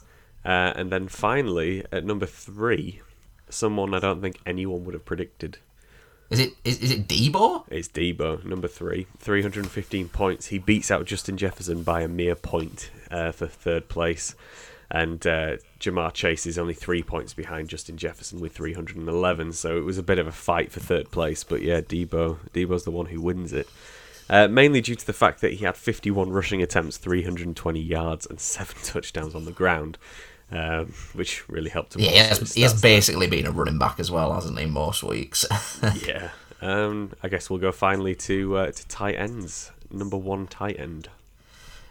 Uh, 0.43 0.73
and 0.75 0.91
then 0.91 1.07
finally, 1.07 1.85
at 1.91 2.03
number 2.03 2.25
three, 2.25 3.01
someone 3.49 3.93
I 3.93 3.99
don't 3.99 4.21
think 4.21 4.39
anyone 4.45 4.83
would 4.83 4.93
have 4.93 5.05
predicted. 5.05 5.59
Is 6.29 6.39
it 6.39 6.53
is, 6.65 6.79
is 6.79 6.91
it 6.91 7.07
Deebo? 7.07 7.63
It's 7.69 7.87
Deebo, 7.87 8.43
number 8.43 8.67
three, 8.67 9.07
315 9.19 10.09
points. 10.09 10.47
He 10.47 10.57
beats 10.59 10.89
out 10.91 11.05
Justin 11.05 11.37
Jefferson 11.37 11.83
by 11.83 12.01
a 12.01 12.07
mere 12.07 12.35
point 12.35 12.89
uh, 13.11 13.31
for 13.31 13.47
third 13.47 13.87
place. 13.87 14.35
And 14.93 15.25
uh, 15.25 15.57
Ja'Marr 15.79 16.13
Chase 16.13 16.45
is 16.45 16.59
only 16.59 16.75
three 16.75 17.01
points 17.01 17.33
behind 17.33 17.67
Justin 17.67 17.97
Jefferson 17.97 18.39
with 18.39 18.53
311. 18.53 19.53
So 19.53 19.75
it 19.75 19.83
was 19.83 19.97
a 19.97 20.03
bit 20.03 20.19
of 20.19 20.27
a 20.27 20.31
fight 20.31 20.71
for 20.71 20.79
third 20.79 21.09
place. 21.09 21.43
But 21.43 21.63
yeah, 21.63 21.81
Deebo, 21.81 22.37
Deebo's 22.53 22.83
the 22.83 22.91
one 22.91 23.07
who 23.07 23.19
wins 23.19 23.53
it. 23.53 23.67
Uh, 24.29 24.47
mainly 24.47 24.81
due 24.81 24.95
to 24.95 25.05
the 25.05 25.11
fact 25.11 25.41
that 25.41 25.53
he 25.53 25.65
had 25.65 25.75
51 25.75 26.29
rushing 26.29 26.61
attempts, 26.61 26.97
320 26.97 27.79
yards, 27.79 28.27
and 28.27 28.39
seven 28.39 28.75
touchdowns 28.83 29.33
on 29.33 29.45
the 29.45 29.51
ground, 29.51 29.97
um, 30.51 30.93
which 31.13 31.49
really 31.49 31.71
helped 31.71 31.95
him. 31.95 32.01
Yeah, 32.01 32.11
he 32.11 32.17
has, 32.17 32.53
he 32.53 32.61
has 32.61 32.79
basically 32.79 33.27
been 33.27 33.47
a 33.47 33.51
running 33.51 33.79
back 33.79 33.99
as 33.99 34.11
well, 34.11 34.31
hasn't 34.31 34.57
he? 34.59 34.67
Most 34.67 35.01
weeks. 35.01 35.43
yeah. 36.07 36.29
Um, 36.61 37.11
I 37.23 37.29
guess 37.29 37.49
we'll 37.49 37.59
go 37.59 37.71
finally 37.71 38.13
to 38.15 38.57
uh, 38.57 38.71
to 38.71 38.87
tight 38.87 39.15
ends. 39.15 39.71
Number 39.91 40.17
one 40.17 40.47
tight 40.47 40.79
end 40.79 41.09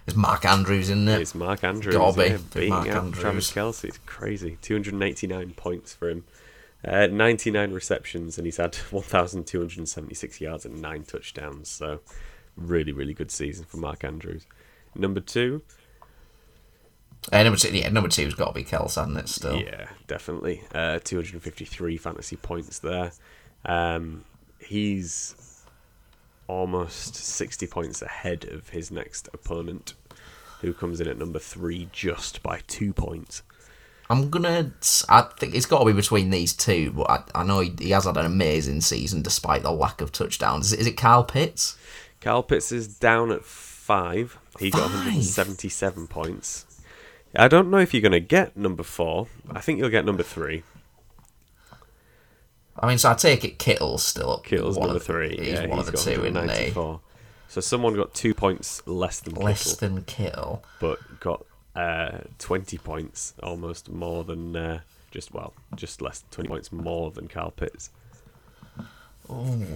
It's 0.07 0.17
Mark 0.17 0.45
Andrews, 0.45 0.91
isn't 0.91 1.09
it? 1.09 1.21
is 1.23 1.35
Mark 1.35 1.63
Andrews. 1.65 1.95
Gotta 1.95 2.29
yeah, 2.31 2.39
beating 2.53 2.71
Mark 2.71 2.89
out 2.89 3.05
Andrews. 3.05 3.21
Travis 3.21 3.51
Kelce. 3.53 3.85
It's 3.85 3.99
crazy. 4.07 4.59
289 4.63 5.53
points 5.53 5.95
for 5.95 6.09
him. 6.11 6.25
Uh, 6.85 7.07
99 7.07 7.73
receptions, 7.73 8.37
and 8.39 8.47
he's 8.47 8.57
had 8.57 8.75
1,276 8.91 10.41
yards 10.41 10.65
and 10.65 10.83
nine 10.83 11.05
touchdowns. 11.05 11.69
So, 11.69 12.01
really, 12.57 12.91
really 12.93 13.15
good 13.15 13.31
season 13.31 13.65
for 13.65 13.77
Mark 13.77 14.03
Andrews. 14.03 14.47
Number 14.97 15.21
two, 15.21 15.63
Uh, 17.31 17.45
number 17.45 17.57
two, 17.57 17.71
yeah, 17.75 17.89
number 17.89 18.09
two's 18.09 18.35
got 18.35 18.49
to 18.49 18.53
be 18.55 18.65
Kels, 18.65 18.97
hasn't 18.97 19.17
it? 19.17 19.29
Still. 19.29 19.61
Yeah, 19.61 19.89
definitely. 20.09 20.63
Uh, 20.75 20.99
253 21.05 21.97
fantasy 21.97 22.35
points 22.37 22.81
there. 22.81 23.13
Um, 23.65 24.25
he's 24.59 25.37
almost 26.53 27.15
60 27.15 27.67
points 27.67 28.03
ahead 28.03 28.45
of 28.45 28.71
his 28.71 28.91
next 28.91 29.29
opponent, 29.33 29.95
who 30.61 30.73
comes 30.73 31.01
in 31.01 31.09
at 31.09 31.19
number 31.19 31.39
three 31.39 31.89
just 31.93 32.43
by 32.43 32.61
two 32.67 32.93
points. 32.93 33.43
I'm 34.11 34.29
gonna. 34.29 34.73
I 35.09 35.23
think 35.39 35.55
it's 35.55 35.67
got 35.67 35.79
to 35.79 35.87
be 35.87 35.93
between 35.93 36.31
these 36.31 36.53
two, 36.53 36.93
but 36.93 37.11
I, 37.11 37.23
I 37.35 37.45
know 37.45 37.61
he, 37.61 37.73
he 37.79 37.91
has 37.91 38.05
had 38.05 38.17
an 38.19 38.27
amazing 38.27 38.83
season 38.83 39.23
despite 39.23 39.63
the 39.63 39.73
lack 39.73 40.01
of 40.03 40.13
touchdowns. 40.13 40.67
Is 40.67 40.73
it, 40.75 40.81
is 40.81 40.87
it 40.89 40.97
Kyle 40.99 41.25
Pitts? 41.25 41.79
Kyle 42.21 42.43
Pitts 42.43 42.73
is 42.73 42.89
down 42.89 43.33
at 43.33 43.45
five. 43.45 44.39
He 44.59 44.71
got 44.71 44.91
Five? 44.91 45.07
177 45.07 46.07
points. 46.09 46.67
I 47.35 47.49
don't 47.49 47.71
know 47.71 47.79
if 47.79 47.95
you're 47.95 48.03
going 48.03 48.13
to 48.13 48.21
get 48.21 48.57
number 48.57 48.83
four. 48.83 49.29
I 49.51 49.61
think 49.61 49.79
you'll 49.79 49.89
get 49.89 50.05
number 50.05 50.23
three. 50.23 50.63
I 52.79 52.89
mean, 52.89 52.99
so 52.99 53.11
I 53.11 53.15
take 53.15 53.45
it 53.45 53.59
Kittle's 53.59 54.03
still 54.05 54.31
up. 54.31 54.45
Kittle's 54.45 54.77
one 54.77 54.89
number 54.89 54.97
of, 54.99 55.05
three. 55.05 55.37
He's 55.37 55.49
yeah, 55.49 55.67
one 55.67 55.79
he's 55.79 55.89
of 55.89 55.93
the 55.93 55.99
two, 55.99 56.25
isn't 56.25 56.51
he? 56.51 56.73
So 57.49 57.61
someone 57.61 57.95
got 57.95 58.15
two 58.15 58.33
points 58.33 58.87
less 58.87 59.21
than 59.21 59.35
Less 59.35 59.75
Kittle. 59.75 59.89
than 59.89 60.05
Kittle. 60.05 60.65
but 60.81 60.99
got 61.21 61.45
uh, 61.77 62.19
20 62.39 62.79
points, 62.79 63.35
almost 63.43 63.91
more 63.91 64.25
than 64.25 64.57
uh, 64.57 64.81
just 65.11 65.35
well, 65.35 65.53
just 65.75 66.01
less 66.01 66.21
than 66.21 66.31
20 66.31 66.49
points 66.49 66.73
more 66.73 67.11
than 67.11 67.29
Kyle 67.29 67.51
Pitts. 67.51 67.91
I 69.31 69.67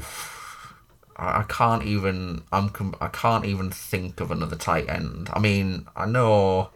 I 1.18 1.44
can't 1.48 1.82
even. 1.84 2.42
I'm. 2.52 2.94
I 3.00 3.08
can't 3.08 3.44
even 3.44 3.70
think 3.70 4.20
of 4.20 4.30
another 4.30 4.56
tight 4.56 4.88
end. 4.88 5.30
I 5.32 5.38
mean, 5.38 5.86
I 5.96 6.06
know. 6.06 6.70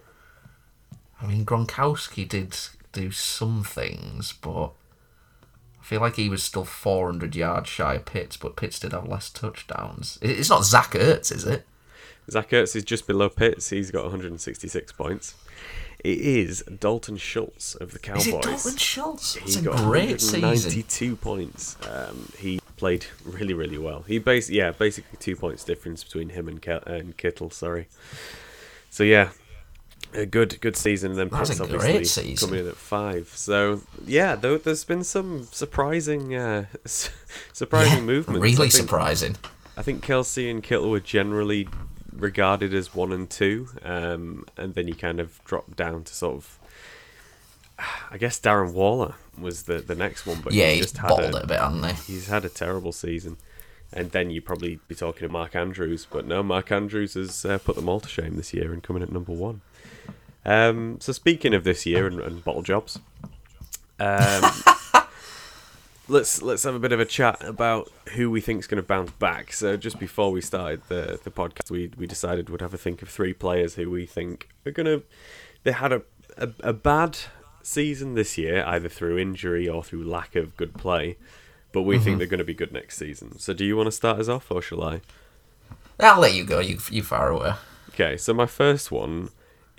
I 1.21 1.27
mean, 1.27 1.45
Gronkowski 1.45 2.27
did 2.27 2.57
do 2.93 3.11
some 3.11 3.63
things, 3.65 4.33
but 4.33 4.73
feel 5.91 6.01
like 6.01 6.15
he 6.15 6.29
was 6.29 6.41
still 6.41 6.65
400 6.65 7.35
yards 7.35 7.69
shy 7.69 7.95
of 7.95 8.05
Pitts, 8.05 8.37
but 8.37 8.55
Pitts 8.55 8.79
did 8.79 8.93
have 8.93 9.09
less 9.09 9.29
touchdowns. 9.29 10.21
It's 10.23 10.49
not 10.49 10.65
Zach 10.65 10.93
Ertz, 10.93 11.35
is 11.35 11.45
it? 11.45 11.67
Zach 12.31 12.51
Ertz 12.51 12.77
is 12.77 12.85
just 12.85 13.09
below 13.09 13.29
Pitts. 13.29 13.71
He's 13.71 13.91
got 13.91 14.05
166 14.05 14.93
points. 14.93 15.35
It 16.05 16.19
is 16.19 16.63
Dalton 16.79 17.17
Schultz 17.17 17.75
of 17.75 17.91
the 17.91 17.99
Cowboys. 17.99 18.29
Is 18.29 18.33
it 18.35 18.43
Dalton 18.43 18.77
Schultz? 18.77 19.35
It's 19.39 19.55
he 19.57 19.61
a 19.63 19.65
got 19.65 19.79
great 19.79 20.21
season. 20.21 20.43
192 20.43 21.17
points. 21.17 21.77
Um, 21.91 22.33
he 22.39 22.61
played 22.77 23.07
really, 23.25 23.53
really 23.53 23.77
well. 23.77 24.05
He 24.07 24.21
bas- 24.21 24.49
yeah, 24.49 24.71
basically 24.71 25.19
two 25.19 25.35
points 25.35 25.65
difference 25.65 26.05
between 26.05 26.29
him 26.29 26.47
and, 26.47 26.63
Ke- 26.63 26.87
and 26.87 27.17
Kittle. 27.17 27.51
Sorry. 27.51 27.89
So 28.91 29.03
yeah, 29.03 29.31
a 30.15 30.27
good, 30.27 30.61
good 30.61 30.77
season. 30.77 31.13
And 31.13 31.19
then 31.21 31.29
That's 31.29 31.61
obviously 31.61 32.05
season. 32.05 32.49
coming 32.49 32.65
in 32.65 32.71
at 32.71 32.77
five. 32.77 33.29
So 33.35 33.83
yeah, 34.07 34.35
though 34.37 34.59
there's 34.59 34.85
been 34.85 35.05
some 35.05 35.45
surprising, 35.45 36.35
uh, 36.35 36.67
surprising 37.53 37.99
Yeah, 37.99 38.05
movements. 38.05 38.41
I 38.41 38.43
Really 38.43 38.57
think- 38.57 38.73
surprising. 38.73 39.37
I 39.77 39.83
think 39.83 40.05
Kelce 40.05 40.51
and 40.51 40.63
Kittle 40.63 40.91
were 40.91 41.01
generally 41.01 41.67
regarded 42.13 42.75
as 42.75 42.95
one 42.95 43.13
and 43.13 43.31
two, 43.31 43.69
um, 43.83 44.45
and 44.59 44.75
then 44.75 44.87
you 44.89 44.95
kind 44.95 45.21
of 45.21 45.43
drop 45.45 45.75
down 45.77 46.05
to 46.05 46.15
sort 46.15 46.37
of. 46.37 46.59
I 48.11 48.19
guess 48.19 48.39
Darren 48.39 48.73
Waller 48.75 49.15
was 49.39 49.63
the, 49.63 49.79
the 49.79 49.95
next 49.95 50.27
one, 50.27 50.43
but 50.43 50.53
Yeah, 50.53 50.67
he's 50.67 50.75
he's 50.77 50.85
just 50.87 50.97
had 50.99 51.09
bottled 51.09 51.35
a, 51.35 51.39
it 51.39 51.45
a 51.45 51.47
bit, 51.47 51.61
hasn't 51.61 51.87
he? 51.87 52.13
he's 52.13 52.27
had 52.27 52.45
a 52.45 52.51
terrible 52.51 52.93
season, 52.93 53.39
and 53.91 54.11
then 54.11 54.29
you'd 54.31 54.45
probably 54.45 54.81
be 54.87 54.95
talking 54.95 55.27
to 55.27 55.33
Mark 55.33 55.57
Andrews, 55.57 56.07
but 56.11 56.27
no, 56.27 56.43
Mark 56.43 56.71
Andrews 56.71 57.15
has 57.15 57.43
uh, 57.47 57.57
put 57.57 57.77
them 57.77 57.89
all 57.89 58.01
to 58.01 58.09
shame 58.09 58.37
this 58.37 58.53
year 58.53 58.71
and 58.75 58.83
coming 58.83 59.03
at 59.03 59.11
number 59.11 59.33
one. 59.33 59.63
Um, 60.45 60.99
so 61.01 61.13
speaking 61.13 61.55
of 61.55 61.65
this 61.65 61.85
year 61.87 62.07
and, 62.07 62.21
and 62.21 62.45
bottle 62.45 62.63
jobs, 62.63 62.99
um, 63.99 64.45
let's 66.09 66.43
let's 66.43 66.63
have 66.65 66.75
a 66.75 66.79
bit 66.79 66.93
of 66.93 67.01
a 67.01 67.05
chat 67.05 67.43
about 67.45 67.91
who 68.15 68.31
we 68.31 68.41
think 68.41 68.61
is 68.61 68.67
going 68.67 68.83
to 68.83 68.87
bounce 68.87 69.11
back. 69.13 69.53
So 69.53 69.77
just 69.77 69.99
before 69.99 70.33
we 70.33 70.41
started 70.41 70.83
the 70.89 71.21
the 71.23 71.31
podcast, 71.31 71.71
we 71.71 71.91
we 71.97 72.07
decided 72.07 72.49
we'd 72.49 72.61
have 72.61 72.75
a 72.75 72.79
think 72.79 73.03
of 73.03 73.09
three 73.09 73.33
players 73.33 73.75
who 73.75 73.91
we 73.91 74.07
think 74.07 74.49
are 74.67 74.73
going 74.73 74.87
to. 74.87 75.03
They 75.63 75.73
had 75.73 75.93
a, 75.93 76.03
a 76.37 76.49
a 76.61 76.73
bad 76.73 77.19
season 77.63 78.15
this 78.15 78.39
year, 78.39 78.65
either 78.67 78.89
through 78.89 79.19
injury 79.19 79.69
or 79.69 79.85
through 79.85 80.05
lack 80.05 80.35
of 80.35 80.57
good 80.57 80.75
play, 80.75 81.19
but 81.73 81.83
we 81.83 81.99
think 81.99 82.19
they're 82.19 82.27
going 82.27 82.39
to 82.39 82.45
be 82.45 82.55
good 82.55 82.73
next 82.73 82.97
season. 82.97 83.39
So 83.39 83.53
do 83.53 83.65
you 83.65 83.77
want 83.77 83.89
to 83.89 83.93
start 83.93 84.19
us 84.19 84.29
off, 84.29 84.51
or 84.51 84.63
shall 84.63 84.83
I? 84.83 85.03
I'll 85.99 86.21
let 86.21 86.35
you 86.35 86.45
go. 86.45 86.61
You 86.61 86.79
you 86.91 87.03
far 87.03 87.29
away. 87.29 87.55
Okay, 87.91 88.17
so 88.17 88.33
my 88.33 88.47
first 88.47 88.91
one 88.91 89.29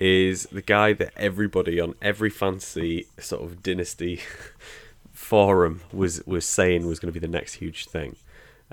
is 0.02 0.48
the 0.50 0.62
guy 0.62 0.92
that 0.92 1.12
everybody 1.16 1.78
on 1.78 1.94
every 2.02 2.28
fantasy 2.28 3.06
sort 3.18 3.40
of 3.40 3.62
dynasty 3.62 4.20
forum 5.12 5.80
was 5.92 6.26
was 6.26 6.44
saying 6.44 6.88
was 6.88 6.98
going 6.98 7.12
to 7.12 7.20
be 7.20 7.24
the 7.24 7.32
next 7.32 7.54
huge 7.54 7.86
thing. 7.86 8.16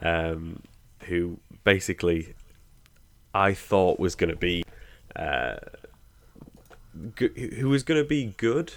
Um, 0.01 0.63
who 1.03 1.37
basically 1.63 2.33
I 3.35 3.53
thought 3.53 3.99
was 3.99 4.15
going 4.15 4.31
to 4.31 4.35
be 4.35 4.63
uh, 5.15 5.57
go- 7.15 7.27
who 7.27 7.69
was 7.69 7.83
going 7.83 8.01
to 8.01 8.07
be 8.07 8.33
good, 8.37 8.73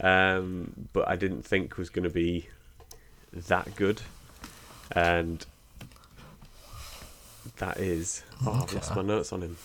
um, 0.00 0.88
but 0.94 1.06
I 1.06 1.16
didn't 1.16 1.42
think 1.42 1.76
was 1.76 1.90
going 1.90 2.04
to 2.04 2.10
be 2.10 2.48
that 3.32 3.76
good, 3.76 4.00
and 4.92 5.44
that 7.58 7.76
is 7.76 8.22
oh, 8.46 8.62
I've 8.62 8.72
lost 8.72 8.96
my 8.96 9.02
notes 9.02 9.34
on 9.34 9.42
him. 9.42 9.58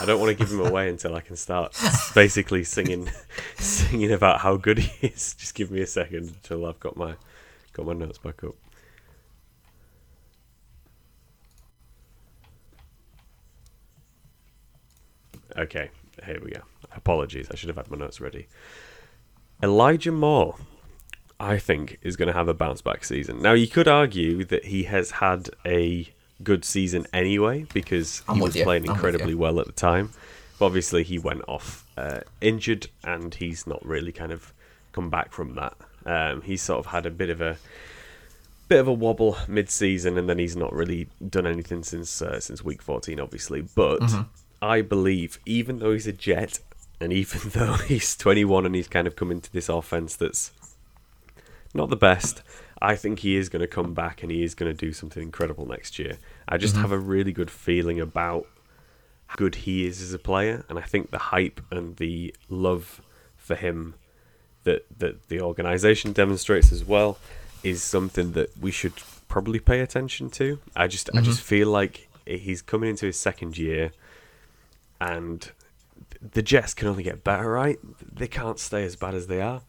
I 0.00 0.04
don't 0.04 0.20
want 0.20 0.30
to 0.30 0.34
give 0.34 0.52
him 0.52 0.60
away 0.60 0.88
until 0.88 1.14
I 1.16 1.20
can 1.20 1.36
start 1.36 1.76
basically 2.14 2.64
singing, 2.64 3.10
singing 3.56 4.12
about 4.12 4.40
how 4.40 4.56
good 4.56 4.78
he 4.78 5.08
is. 5.08 5.34
Just 5.34 5.54
give 5.54 5.70
me 5.70 5.80
a 5.80 5.86
second 5.86 6.28
until 6.28 6.66
I've 6.66 6.80
got 6.80 6.96
my 6.96 7.14
got 7.72 7.86
my 7.86 7.92
notes 7.92 8.18
back 8.18 8.44
up. 8.44 8.54
Okay, 15.56 15.90
here 16.24 16.40
we 16.42 16.50
go. 16.50 16.60
Apologies, 16.94 17.48
I 17.50 17.56
should 17.56 17.68
have 17.68 17.76
had 17.76 17.90
my 17.90 17.96
notes 17.96 18.20
ready. 18.20 18.46
Elijah 19.62 20.12
Moore, 20.12 20.56
I 21.38 21.58
think, 21.58 21.98
is 22.02 22.16
going 22.16 22.28
to 22.28 22.34
have 22.34 22.48
a 22.48 22.54
bounce 22.54 22.82
back 22.82 23.04
season. 23.04 23.42
Now, 23.42 23.52
you 23.52 23.66
could 23.66 23.88
argue 23.88 24.44
that 24.44 24.66
he 24.66 24.84
has 24.84 25.10
had 25.12 25.50
a 25.66 26.08
good 26.42 26.64
season 26.64 27.06
anyway 27.12 27.66
because 27.72 28.22
I'm 28.28 28.36
he 28.36 28.42
was 28.42 28.56
you. 28.56 28.64
playing 28.64 28.88
I'm 28.88 28.94
incredibly 28.94 29.34
well 29.34 29.60
at 29.60 29.66
the 29.66 29.72
time. 29.72 30.10
But 30.58 30.66
obviously, 30.66 31.02
he 31.04 31.18
went 31.18 31.42
off 31.48 31.86
uh, 31.96 32.20
injured 32.40 32.88
and 33.02 33.34
he's 33.34 33.66
not 33.66 33.84
really 33.84 34.12
kind 34.12 34.32
of 34.32 34.52
come 34.92 35.08
back 35.10 35.32
from 35.32 35.54
that. 35.54 35.74
Um, 36.04 36.42
he's 36.42 36.62
sort 36.62 36.78
of 36.80 36.86
had 36.86 37.06
a 37.06 37.10
bit 37.10 37.30
of 37.30 37.40
a 37.40 37.56
bit 38.68 38.78
of 38.80 38.86
a 38.88 38.92
wobble 38.92 39.36
mid-season, 39.48 40.16
and 40.16 40.28
then 40.28 40.38
he's 40.38 40.56
not 40.56 40.72
really 40.72 41.08
done 41.28 41.46
anything 41.46 41.82
since 41.82 42.20
uh, 42.22 42.38
since 42.40 42.62
week 42.64 42.82
14, 42.82 43.18
obviously. 43.20 43.62
But 43.62 44.00
Mm-hmm. 44.00 44.22
I 44.62 44.82
believe, 44.82 45.38
even 45.46 45.78
though 45.78 45.92
he's 45.94 46.06
a 46.06 46.12
Jet, 46.12 46.58
and 47.00 47.12
even 47.14 47.40
though 47.50 47.74
he's 47.74 48.14
21 48.16 48.66
and 48.66 48.74
he's 48.74 48.88
kind 48.88 49.06
of 49.06 49.16
come 49.16 49.30
into 49.30 49.50
this 49.50 49.68
offense 49.70 50.14
that's 50.16 50.52
not 51.72 51.88
the 51.88 51.96
best, 51.96 52.42
I 52.82 52.96
think 52.96 53.18
he 53.20 53.36
is 53.36 53.48
going 53.48 53.60
to 53.60 53.66
come 53.66 53.92
back 53.92 54.22
and 54.22 54.32
he 54.32 54.42
is 54.42 54.54
going 54.54 54.72
to 54.72 54.76
do 54.76 54.92
something 54.92 55.22
incredible 55.22 55.66
next 55.66 55.98
year. 55.98 56.16
I 56.48 56.56
just 56.56 56.74
mm-hmm. 56.74 56.82
have 56.82 56.92
a 56.92 56.98
really 56.98 57.32
good 57.32 57.50
feeling 57.50 58.00
about 58.00 58.46
how 59.26 59.36
good 59.36 59.54
he 59.54 59.86
is 59.86 60.00
as 60.00 60.12
a 60.12 60.18
player, 60.18 60.64
and 60.68 60.78
I 60.78 60.82
think 60.82 61.10
the 61.10 61.18
hype 61.18 61.60
and 61.70 61.96
the 61.96 62.34
love 62.48 63.00
for 63.36 63.54
him 63.54 63.94
that 64.64 64.86
that 64.98 65.28
the 65.28 65.40
organization 65.40 66.12
demonstrates 66.12 66.72
as 66.72 66.84
well 66.84 67.18
is 67.62 67.82
something 67.82 68.32
that 68.32 68.56
we 68.58 68.70
should 68.70 68.94
probably 69.28 69.60
pay 69.60 69.80
attention 69.80 70.30
to. 70.30 70.58
I 70.74 70.86
just 70.86 71.10
I 71.14 71.20
just 71.20 71.40
mm-hmm. 71.40 71.46
feel 71.46 71.68
like 71.68 72.08
he's 72.26 72.62
coming 72.62 72.90
into 72.90 73.06
his 73.06 73.18
second 73.18 73.56
year 73.56 73.92
and 75.00 75.50
the 76.20 76.42
Jets 76.42 76.74
can 76.74 76.88
only 76.88 77.02
get 77.02 77.24
better, 77.24 77.50
right? 77.50 77.78
They 78.12 78.28
can't 78.28 78.58
stay 78.58 78.84
as 78.84 78.96
bad 78.96 79.14
as 79.14 79.26
they 79.26 79.40
are. 79.40 79.62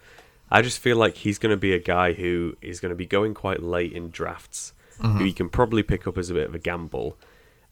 I 0.52 0.62
just 0.62 0.80
feel 0.80 0.98
like 0.98 1.16
he's 1.16 1.40
going 1.40 1.52
to 1.52 1.58
be 1.58 1.74
a 1.74 1.80
guy 1.80 2.14
who 2.14 2.58
is 2.62 2.80
going 2.80 2.90
to 2.90 2.96
be 2.96 3.06
going 3.06 3.34
quite 3.34 3.64
late 3.64 3.94
in 3.94 4.10
drafts, 4.10 4.74
who 4.98 5.08
mm-hmm. 5.08 5.26
you 5.26 5.34
can 5.34 5.50
probably 5.50 5.82
pick 5.82 6.06
up 6.06 6.18
as 6.18 6.30
a 6.30 6.34
bit 6.34 6.48
of 6.48 6.56
a 6.56 6.60
gamble. 6.60 7.18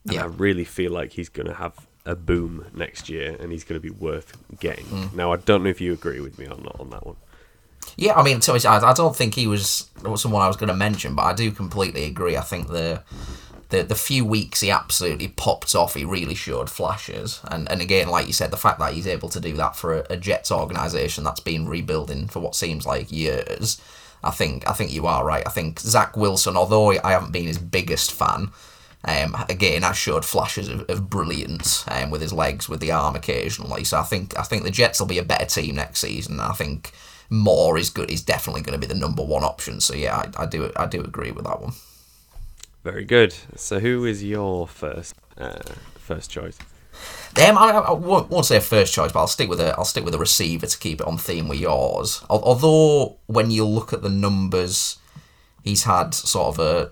And 0.05 0.13
Yeah. 0.13 0.23
I 0.23 0.27
really 0.27 0.63
feel 0.63 0.91
like 0.91 1.11
he's 1.11 1.29
going 1.29 1.47
to 1.47 1.55
have 1.55 1.87
a 2.05 2.15
boom 2.15 2.65
next 2.73 3.09
year, 3.09 3.35
and 3.39 3.51
he's 3.51 3.63
going 3.65 3.79
to 3.79 3.83
be 3.83 3.89
worth 3.89 4.37
getting. 4.59 4.85
Mm. 4.85 5.13
Now, 5.13 5.33
I 5.33 5.37
don't 5.37 5.63
know 5.63 5.69
if 5.69 5.81
you 5.81 5.91
agree 5.91 6.21
with 6.21 6.39
me 6.39 6.45
or 6.45 6.57
not 6.57 6.79
on 6.79 6.89
that 6.91 7.05
one. 7.05 7.17
Yeah, 7.97 8.13
I 8.13 8.23
mean, 8.23 8.39
to 8.41 8.53
I, 8.53 8.91
I 8.91 8.93
don't 8.93 9.15
think 9.15 9.35
he 9.35 9.47
was 9.47 9.89
someone 10.15 10.41
I 10.41 10.47
was 10.47 10.57
going 10.57 10.69
to 10.69 10.75
mention, 10.75 11.15
but 11.15 11.23
I 11.23 11.33
do 11.33 11.51
completely 11.51 12.05
agree. 12.05 12.37
I 12.37 12.41
think 12.41 12.69
the 12.69 13.03
the 13.69 13.83
the 13.83 13.95
few 13.95 14.25
weeks 14.25 14.61
he 14.61 14.71
absolutely 14.71 15.27
popped 15.27 15.75
off, 15.75 15.93
he 15.93 16.05
really 16.05 16.35
showed 16.35 16.69
flashes. 16.69 17.39
And 17.49 17.69
and 17.71 17.81
again, 17.81 18.09
like 18.09 18.27
you 18.27 18.33
said, 18.33 18.51
the 18.51 18.57
fact 18.57 18.79
that 18.79 18.93
he's 18.93 19.07
able 19.07 19.29
to 19.29 19.39
do 19.39 19.53
that 19.53 19.75
for 19.75 19.99
a, 19.99 20.05
a 20.11 20.17
Jets 20.17 20.51
organisation 20.51 21.23
that's 21.23 21.39
been 21.39 21.67
rebuilding 21.67 22.27
for 22.27 22.39
what 22.39 22.55
seems 22.55 22.85
like 22.85 23.11
years, 23.11 23.81
I 24.23 24.31
think 24.31 24.67
I 24.67 24.73
think 24.73 24.91
you 24.91 25.05
are 25.07 25.23
right. 25.25 25.45
I 25.45 25.51
think 25.51 25.79
Zach 25.79 26.17
Wilson, 26.17 26.57
although 26.57 26.91
I 26.91 27.11
haven't 27.11 27.31
been 27.31 27.47
his 27.47 27.59
biggest 27.59 28.11
fan. 28.11 28.51
Um, 29.05 29.33
again, 29.47 29.85
I 29.85 29.93
showed 29.93 30.25
flashes 30.25 30.67
of, 30.67 30.81
of 30.89 31.09
brilliance 31.09 31.85
um, 31.87 32.09
with 32.11 32.21
his 32.21 32.33
legs, 32.33 32.67
with 32.67 32.81
the 32.81 32.91
arm 32.91 33.15
occasionally. 33.15 33.85
So 33.85 33.97
I 33.97 34.03
think 34.03 34.37
I 34.37 34.43
think 34.43 34.63
the 34.63 34.71
Jets 34.71 34.99
will 34.99 35.07
be 35.07 35.19
a 35.19 35.23
better 35.23 35.45
team 35.45 35.75
next 35.75 35.99
season. 36.01 36.39
I 36.39 36.53
think 36.53 36.91
Moore 37.29 37.77
is 37.77 37.89
good. 37.89 38.09
He's 38.09 38.21
definitely 38.23 38.61
going 38.61 38.79
to 38.79 38.87
be 38.87 38.91
the 38.91 38.99
number 38.99 39.23
one 39.23 39.43
option. 39.43 39.79
So 39.79 39.93
yeah, 39.93 40.17
I, 40.17 40.43
I 40.43 40.45
do 40.47 40.71
I 40.75 40.85
do 40.85 41.01
agree 41.01 41.31
with 41.31 41.45
that 41.45 41.61
one. 41.61 41.73
Very 42.83 43.03
good. 43.03 43.33
So, 43.55 43.79
who 43.79 44.05
is 44.05 44.23
your 44.23 44.67
first 44.67 45.13
uh, 45.37 45.59
first 45.95 46.31
choice? 46.31 46.57
Um, 47.45 47.57
I, 47.57 47.69
I 47.71 47.91
won't, 47.91 48.29
won't 48.29 48.45
say 48.45 48.59
first 48.59 48.93
choice, 48.93 49.11
but 49.11 49.19
I'll 49.19 49.27
stick 49.27 49.49
with 49.49 49.59
a 49.61 49.75
I'll 49.77 49.85
stick 49.85 50.03
with 50.05 50.15
a 50.15 50.19
receiver 50.19 50.65
to 50.65 50.77
keep 50.77 51.01
it 51.01 51.07
on 51.07 51.17
theme 51.17 51.47
with 51.47 51.59
yours. 51.59 52.23
Although 52.29 53.17
when 53.27 53.51
you 53.51 53.65
look 53.65 53.93
at 53.93 54.01
the 54.01 54.09
numbers, 54.09 54.97
he's 55.63 55.83
had 55.83 56.13
sort 56.13 56.57
of 56.57 56.59
a 56.59 56.91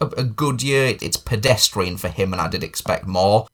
a, 0.00 0.06
a 0.18 0.24
good 0.24 0.62
year. 0.62 0.96
It's 1.00 1.16
pedestrian 1.16 1.96
for 1.96 2.08
him, 2.08 2.32
and 2.32 2.40
I 2.42 2.48
did 2.48 2.62
expect 2.64 3.06
more. 3.06 3.46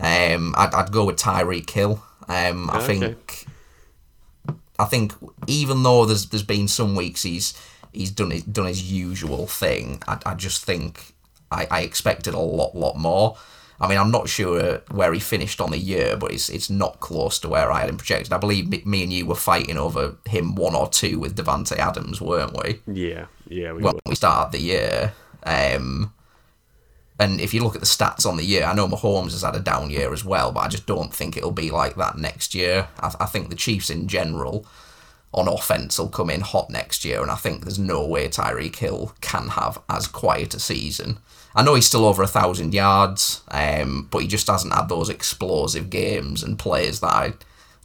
Um, 0.00 0.54
I'd, 0.56 0.74
I'd 0.74 0.92
go 0.92 1.04
with 1.06 1.16
Tyreek 1.16 1.70
Hill. 1.70 2.02
Um, 2.28 2.68
I 2.70 2.76
Okay. 2.78 2.98
think 2.98 3.46
I 4.78 4.84
think 4.84 5.12
even 5.46 5.82
though 5.82 6.04
there's 6.04 6.26
there's 6.28 6.42
been 6.42 6.68
some 6.68 6.94
weeks 6.94 7.22
he's 7.22 7.54
he's 7.92 8.10
done 8.10 8.30
his, 8.30 8.42
done 8.42 8.66
his 8.66 8.90
usual 8.90 9.46
thing, 9.46 10.02
I, 10.06 10.18
I 10.26 10.34
just 10.34 10.64
think 10.64 11.14
I, 11.50 11.66
I 11.70 11.80
expected 11.82 12.34
a 12.34 12.38
lot 12.38 12.74
lot 12.74 12.96
more. 12.96 13.36
I 13.80 13.88
mean, 13.88 13.98
I'm 13.98 14.10
not 14.10 14.28
sure 14.28 14.82
where 14.90 15.12
he 15.12 15.20
finished 15.20 15.60
on 15.60 15.70
the 15.70 15.78
year, 15.78 16.16
but 16.16 16.32
it's 16.32 16.48
it's 16.48 16.68
not 16.68 17.00
close 17.00 17.38
to 17.40 17.48
where 17.48 17.70
I 17.70 17.80
had 17.80 17.88
him 17.88 17.96
projected. 17.96 18.32
I 18.32 18.38
believe 18.38 18.68
me, 18.68 18.82
me 18.84 19.02
and 19.04 19.12
you 19.12 19.26
were 19.26 19.36
fighting 19.36 19.76
over 19.76 20.16
him 20.26 20.56
one 20.56 20.74
or 20.74 20.88
two 20.88 21.20
with 21.20 21.36
Davante 21.36 21.76
Adams, 21.76 22.20
weren't 22.20 22.56
we? 22.62 22.80
Yeah, 22.92 23.26
yeah, 23.46 23.72
we 23.72 23.82
Well, 23.82 23.98
we 24.04 24.16
started 24.16 24.52
the 24.52 24.62
year. 24.62 25.12
Um, 25.44 26.12
and 27.20 27.40
if 27.40 27.54
you 27.54 27.62
look 27.62 27.74
at 27.74 27.80
the 27.80 27.86
stats 27.86 28.26
on 28.26 28.36
the 28.36 28.44
year, 28.44 28.64
I 28.64 28.74
know 28.74 28.86
Mahomes 28.86 29.32
has 29.32 29.42
had 29.42 29.56
a 29.56 29.60
down 29.60 29.90
year 29.90 30.12
as 30.12 30.24
well, 30.24 30.52
but 30.52 30.60
I 30.60 30.68
just 30.68 30.86
don't 30.86 31.12
think 31.12 31.36
it'll 31.36 31.50
be 31.50 31.70
like 31.70 31.96
that 31.96 32.16
next 32.16 32.54
year. 32.54 32.88
I, 33.00 33.12
I 33.20 33.26
think 33.26 33.48
the 33.48 33.56
Chiefs 33.56 33.90
in 33.90 34.08
general 34.08 34.66
on 35.32 35.48
offense 35.48 35.98
will 35.98 36.08
come 36.08 36.30
in 36.30 36.40
hot 36.40 36.70
next 36.70 37.04
year, 37.04 37.22
and 37.22 37.30
I 37.30 37.36
think 37.36 37.62
there's 37.62 37.78
no 37.78 38.06
way 38.06 38.28
Tyreek 38.28 38.76
Hill 38.76 39.14
can 39.20 39.48
have 39.48 39.78
as 39.88 40.06
quiet 40.06 40.54
a 40.54 40.60
season. 40.60 41.18
I 41.54 41.62
know 41.62 41.74
he's 41.74 41.86
still 41.86 42.04
over 42.04 42.22
a 42.22 42.28
thousand 42.28 42.72
yards, 42.72 43.42
um, 43.48 44.08
but 44.10 44.22
he 44.22 44.28
just 44.28 44.46
hasn't 44.46 44.74
had 44.74 44.88
those 44.88 45.08
explosive 45.08 45.90
games 45.90 46.42
and 46.42 46.58
plays 46.58 47.00
that 47.00 47.12
I 47.12 47.32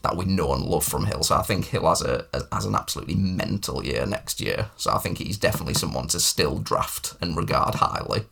that 0.02 0.16
we 0.16 0.26
know 0.26 0.52
and 0.52 0.64
love 0.64 0.84
from 0.84 1.06
Hill. 1.06 1.22
So 1.22 1.34
I 1.34 1.42
think 1.42 1.66
Hill 1.66 1.88
has 1.88 2.02
a 2.02 2.26
has 2.52 2.66
an 2.66 2.74
absolutely 2.74 3.14
mental 3.14 3.84
year 3.84 4.06
next 4.06 4.40
year. 4.40 4.70
So 4.76 4.92
I 4.92 4.98
think 4.98 5.18
he's 5.18 5.38
definitely 5.38 5.74
someone 5.74 6.08
to 6.08 6.20
still 6.20 6.58
draft 6.58 7.14
and 7.20 7.36
regard 7.36 7.76
highly. 7.76 8.26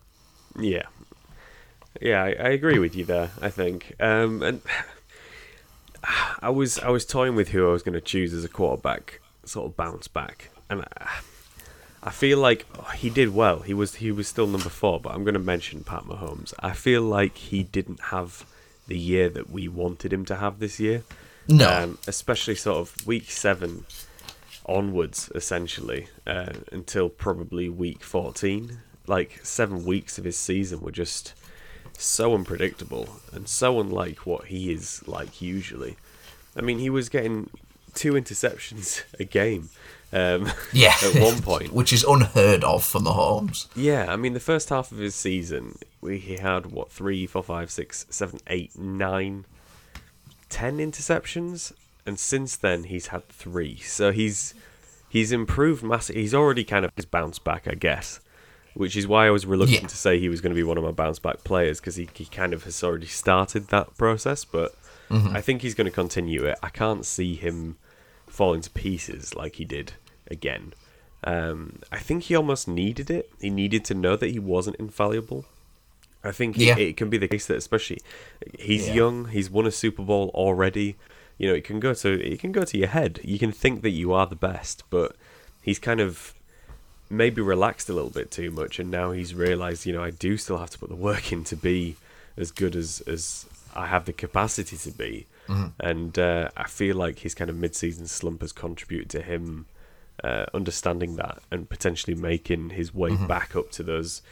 Yeah, 0.59 0.87
yeah, 2.01 2.23
I, 2.23 2.29
I 2.29 2.49
agree 2.51 2.79
with 2.79 2.95
you 2.95 3.05
there. 3.05 3.31
I 3.41 3.51
think, 3.51 3.95
um, 4.01 4.43
and 4.43 4.61
I 6.41 6.51
was 6.51 6.79
I 6.79 6.91
was 6.91 7.05
toying 7.05 7.37
with 7.37 7.49
who 7.49 7.69
I 7.69 7.73
was 7.73 7.83
going 7.83 7.95
to 7.95 8.01
choose 8.01 8.33
as 8.33 8.45
a 8.45 8.49
quarterback, 8.49 9.21
sort 9.45 9.67
of 9.67 9.77
bounce 9.77 10.09
back, 10.09 10.51
and 10.69 10.83
I, 10.83 11.21
I 12.03 12.11
feel 12.11 12.39
like 12.39 12.67
he 12.95 13.11
did 13.11 13.35
well. 13.35 13.61
He 13.61 13.75
was 13.75 13.97
he 13.97 14.11
was 14.11 14.27
still 14.27 14.47
number 14.47 14.69
four, 14.69 15.01
but 15.01 15.15
I'm 15.15 15.23
going 15.23 15.35
to 15.35 15.41
mention 15.41 15.85
Pat 15.85 16.03
Mahomes. 16.03 16.53
I 16.59 16.73
feel 16.73 17.03
like 17.03 17.37
he 17.37 17.63
didn't 17.63 18.01
have 18.05 18.45
the 18.89 18.99
year 18.99 19.29
that 19.29 19.51
we 19.51 19.69
wanted 19.69 20.13
him 20.13 20.25
to 20.27 20.37
have 20.37 20.59
this 20.59 20.81
year. 20.81 21.05
No, 21.49 21.71
um, 21.71 21.99
especially 22.07 22.55
sort 22.57 22.79
of 22.79 23.07
week 23.07 23.31
seven 23.31 23.85
onwards, 24.67 25.31
essentially, 25.35 26.09
uh, 26.27 26.53
until 26.73 27.09
probably 27.09 27.69
week 27.69 28.03
fourteen. 28.03 28.79
Like 29.07 29.41
seven 29.43 29.85
weeks 29.85 30.19
of 30.19 30.25
his 30.25 30.37
season 30.37 30.81
were 30.81 30.93
just 30.93 31.35
so 32.05 32.35
unpredictable 32.35 33.09
and 33.33 33.49
so 33.49 33.81
unlike 33.81 34.27
what 34.27 34.47
he 34.47 34.73
is 34.73 35.07
like 35.07 35.41
usually. 35.41 35.97
I 36.57 36.61
mean, 36.61 36.79
he 36.79 36.91
was 36.91 37.09
getting 37.09 37.51
two 37.95 38.13
interceptions 38.13 39.03
a 39.21 39.25
game. 39.25 39.71
Um, 40.13 40.53
yeah, 40.73 40.95
at 41.03 41.21
one 41.21 41.41
point, 41.41 41.73
which 41.75 41.93
is 41.93 42.05
unheard 42.05 42.65
of 42.65 42.85
for 42.85 43.01
Mahomes. 43.01 43.69
Yeah, 43.75 44.13
I 44.13 44.17
mean, 44.17 44.35
the 44.35 44.41
first 44.41 44.69
half 44.69 44.93
of 44.93 44.99
his 44.99 45.15
season, 45.15 45.79
we, 46.03 46.19
he 46.19 46.37
had 46.37 46.67
what 46.67 46.93
three, 46.93 47.27
four, 47.27 47.43
five, 47.43 47.71
six, 47.71 48.05
seven, 48.11 48.41
eight, 48.47 48.79
nine, 48.79 49.47
ten 50.51 50.79
interceptions, 50.79 51.73
and 52.05 52.19
since 52.19 52.57
then 52.57 52.85
he's 52.85 53.07
had 53.07 53.27
three. 53.31 53.79
So 53.79 54.13
he's 54.13 54.53
he's 55.09 55.33
improved 55.33 55.83
massively. 55.83 56.21
He's 56.21 56.35
already 56.35 56.65
kind 56.65 56.85
of 56.85 56.93
his 56.95 57.07
bounce 57.07 57.39
back, 57.39 57.67
I 57.67 57.75
guess 57.75 58.21
which 58.75 58.97
is 58.97 59.07
why 59.07 59.27
I 59.27 59.31
was 59.31 59.47
reluctant 59.47 59.83
yeah. 59.83 59.89
to 59.89 59.97
say 59.97 60.18
he 60.18 60.29
was 60.29 60.41
going 60.41 60.53
to 60.53 60.57
be 60.57 60.62
one 60.62 60.79
of 60.79 60.85
my 60.85 60.91
bounce 60.91 61.18
back 61.18 61.45
players 61.45 61.81
because 61.81 61.97
he, 61.97 62.09
he 62.14 62.25
kind 62.25 62.53
of 62.53 62.64
has 62.64 62.83
already 62.83 63.07
started 63.07 63.68
that 63.68 63.97
process. 63.97 64.45
But 64.45 64.75
mm-hmm. 65.11 65.37
I 65.37 65.41
think 65.41 65.62
he's 65.62 65.75
going 65.75 65.87
to 65.87 65.91
continue 65.91 66.45
it. 66.45 66.59
I 66.62 66.68
can't 66.68 67.05
see 67.05 67.35
him 67.35 67.77
falling 68.27 68.62
to 68.62 68.70
pieces 68.70 69.35
like 69.35 69.57
he 69.57 69.64
did 69.64 69.95
again. 70.31 70.73
Um, 71.25 71.81
I 71.93 71.99
think 71.99 72.25
he 72.25 72.35
almost 72.35 72.66
needed 72.66 73.11
it. 73.11 73.31
He 73.41 73.51
needed 73.51 73.85
to 73.87 73.95
know 73.95 74.16
that 74.16 74.31
he 74.31 74.39
wasn't 74.39 74.77
infallible. 74.77 75.45
I 76.25 76.33
think 76.33 76.57
yeah. 76.57 76.75
it, 76.75 76.81
it, 76.81 76.97
can 76.97 77.11
be 77.11 77.18
the 77.18 77.29
case 77.29 77.47
that 77.47 77.57
especially 77.57 78.01
he's 78.59 78.89
yeah. 78.89 78.95
young, 78.95 79.29
he's 79.29 79.51
won 79.51 79.66
a 79.66 79.70
Super 79.70 80.03
Bowl 80.03 80.31
already. 80.35 80.97
You 81.37 81.49
know, 81.49 81.55
it 81.55 81.64
can 81.64 81.81
go 81.81 81.95
to 81.95 82.33
it 82.33 82.39
can 82.39 82.53
go 82.53 82.64
to 82.64 82.79
your 82.79 82.89
head. 82.89 83.20
You 83.25 83.39
can 83.39 83.53
think 83.53 83.83
that 83.83 83.91
you 83.91 84.12
are 84.12 84.27
the 84.27 84.37
best, 84.37 84.85
but 84.91 85.16
he's 85.61 85.79
kind 85.79 86.01
of 86.01 86.35
maybe 87.13 87.41
relaxed 87.41 87.89
a 87.89 87.93
little 87.93 88.11
bit 88.11 88.31
too 88.31 88.51
much, 88.51 88.79
and 88.79 88.91
now 88.91 89.13
he's 89.13 89.35
realised, 89.35 89.87
you 89.87 89.93
know, 89.93 90.03
I 90.03 90.11
do 90.11 90.37
still 90.37 90.59
have 90.59 90.71
to 90.71 90.79
put 90.79 90.89
the 90.89 90.97
work 90.97 91.33
in 91.33 91.45
to 91.45 91.57
be 91.57 91.97
as 92.37 92.51
good 92.51 92.75
as 92.75 93.03
as 93.07 93.47
I 93.75 93.87
have 93.87 94.07
the 94.07 94.13
capacity 94.13 94.77
to 94.79 94.91
be. 94.91 95.27
Mm-hmm. 95.49 95.67
And 95.81 96.19
uh, 96.19 96.49
I 96.57 96.69
feel 96.69 96.97
like 96.97 97.21
his 97.21 97.35
kind 97.35 97.51
of 97.51 97.57
mid-season 97.57 98.07
slump 98.07 98.43
has 98.43 98.53
contributed 98.53 99.11
to 99.11 99.23
him 99.23 99.67
uh, 100.23 100.47
understanding 100.55 101.17
that 101.17 101.43
and 101.51 101.69
potentially 101.69 102.15
making 102.15 102.71
his 102.71 102.95
way 102.95 103.11
mm-hmm. 103.11 103.27
back 103.27 103.57
up 103.57 103.71
to 103.73 103.83
those 103.83 104.23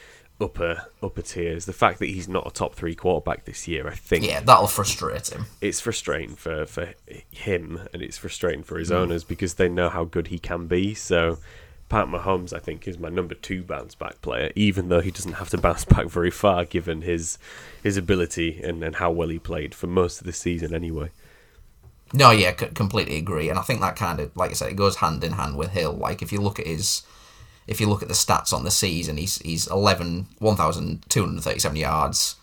upper 0.40 0.86
upper 1.02 1.22
tiers. 1.22 1.66
The 1.66 1.72
fact 1.72 1.98
that 1.98 2.06
he's 2.06 2.28
not 2.28 2.46
a 2.46 2.50
top 2.50 2.74
three 2.74 2.94
quarterback 2.94 3.44
this 3.44 3.68
year, 3.68 3.88
I 3.88 3.94
think, 3.94 4.24
yeah, 4.24 4.40
that'll 4.40 4.66
frustrate 4.66 5.28
him. 5.28 5.46
It's 5.60 5.80
frustrating 5.80 6.36
for 6.36 6.64
for 6.66 6.94
him, 7.30 7.88
and 7.92 8.02
it's 8.02 8.18
frustrating 8.18 8.62
for 8.62 8.78
his 8.78 8.90
mm. 8.90 8.96
owners 8.96 9.24
because 9.24 9.54
they 9.54 9.68
know 9.68 9.88
how 9.88 10.04
good 10.04 10.28
he 10.28 10.38
can 10.38 10.66
be. 10.66 10.94
So 10.94 11.38
Pat 11.90 12.06
Mahomes, 12.06 12.54
I 12.54 12.60
think, 12.60 12.86
is 12.86 12.98
my 12.98 13.08
number 13.08 13.34
two 13.34 13.62
bounce 13.62 13.96
back 13.96 14.22
player, 14.22 14.52
even 14.54 14.88
though 14.88 15.00
he 15.00 15.10
doesn't 15.10 15.34
have 15.34 15.50
to 15.50 15.58
bounce 15.66 15.84
back 15.84 16.06
very 16.06 16.30
far 16.30 16.64
given 16.64 17.02
his 17.02 17.36
his 17.82 17.98
ability 17.98 18.62
and, 18.62 18.82
and 18.82 18.96
how 18.96 19.10
well 19.10 19.28
he 19.28 19.38
played 19.38 19.74
for 19.74 19.88
most 19.88 20.20
of 20.20 20.26
the 20.26 20.32
season 20.32 20.72
anyway. 20.72 21.10
No, 22.12 22.30
yeah, 22.30 22.56
c- 22.56 22.66
completely 22.68 23.16
agree, 23.16 23.50
and 23.50 23.58
I 23.58 23.62
think 23.62 23.80
that 23.80 23.96
kind 23.96 24.20
of, 24.20 24.34
like 24.36 24.50
I 24.50 24.54
said, 24.54 24.70
it 24.70 24.76
goes 24.76 24.96
hand 24.96 25.22
in 25.22 25.32
hand 25.32 25.56
with 25.56 25.70
Hill. 25.70 25.92
Like 25.92 26.22
if 26.22 26.32
you 26.32 26.40
look 26.40 26.58
at 26.58 26.66
his, 26.66 27.02
if 27.66 27.80
you 27.80 27.88
look 27.88 28.02
at 28.02 28.08
the 28.08 28.14
stats 28.14 28.52
on 28.52 28.64
the 28.64 28.70
season, 28.70 29.16
he's 29.16 29.38
he's 29.38 29.66
11, 29.66 30.26
1,237 30.38 31.76
yards, 31.76 32.36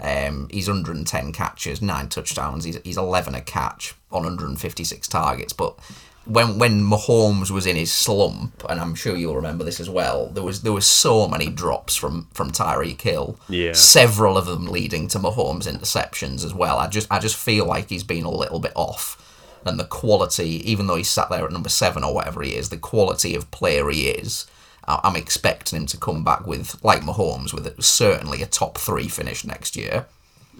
um, 0.00 0.48
he's 0.50 0.68
110 0.68 1.32
catches, 1.32 1.82
nine 1.82 2.08
touchdowns. 2.08 2.64
He's 2.64 2.78
he's 2.84 2.96
11 2.96 3.34
a 3.34 3.40
catch 3.40 3.94
on 4.12 4.22
156 4.22 5.08
targets, 5.08 5.52
but 5.52 5.76
when 6.24 6.58
when 6.58 6.80
Mahomes 6.82 7.50
was 7.50 7.66
in 7.66 7.76
his 7.76 7.92
slump, 7.92 8.64
and 8.68 8.80
I'm 8.80 8.94
sure 8.94 9.16
you'll 9.16 9.36
remember 9.36 9.64
this 9.64 9.80
as 9.80 9.90
well, 9.90 10.28
there 10.28 10.42
was 10.42 10.62
there 10.62 10.72
was 10.72 10.86
so 10.86 11.26
many 11.26 11.48
drops 11.48 11.96
from 11.96 12.28
from 12.32 12.50
Tyreek 12.50 13.00
Hill. 13.00 13.38
Yeah. 13.48 13.72
Several 13.72 14.36
of 14.36 14.46
them 14.46 14.66
leading 14.66 15.08
to 15.08 15.18
Mahomes 15.18 15.66
interceptions 15.66 16.44
as 16.44 16.54
well. 16.54 16.78
I 16.78 16.88
just 16.88 17.10
I 17.10 17.18
just 17.18 17.36
feel 17.36 17.66
like 17.66 17.88
he's 17.88 18.04
been 18.04 18.24
a 18.24 18.30
little 18.30 18.60
bit 18.60 18.72
off. 18.74 19.18
And 19.64 19.78
the 19.78 19.84
quality, 19.84 20.68
even 20.68 20.88
though 20.88 20.96
he's 20.96 21.08
sat 21.08 21.30
there 21.30 21.44
at 21.44 21.52
number 21.52 21.68
seven 21.68 22.02
or 22.02 22.12
whatever 22.12 22.42
he 22.42 22.56
is, 22.56 22.68
the 22.68 22.76
quality 22.76 23.36
of 23.36 23.48
player 23.52 23.88
he 23.90 24.08
is, 24.08 24.46
I'm 24.84 25.14
expecting 25.14 25.78
him 25.78 25.86
to 25.86 25.96
come 25.96 26.24
back 26.24 26.46
with, 26.46 26.82
like 26.84 27.02
Mahomes, 27.02 27.54
with 27.54 27.80
certainly 27.80 28.42
a 28.42 28.46
top 28.46 28.76
three 28.76 29.06
finish 29.06 29.44
next 29.44 29.76
year. 29.76 30.06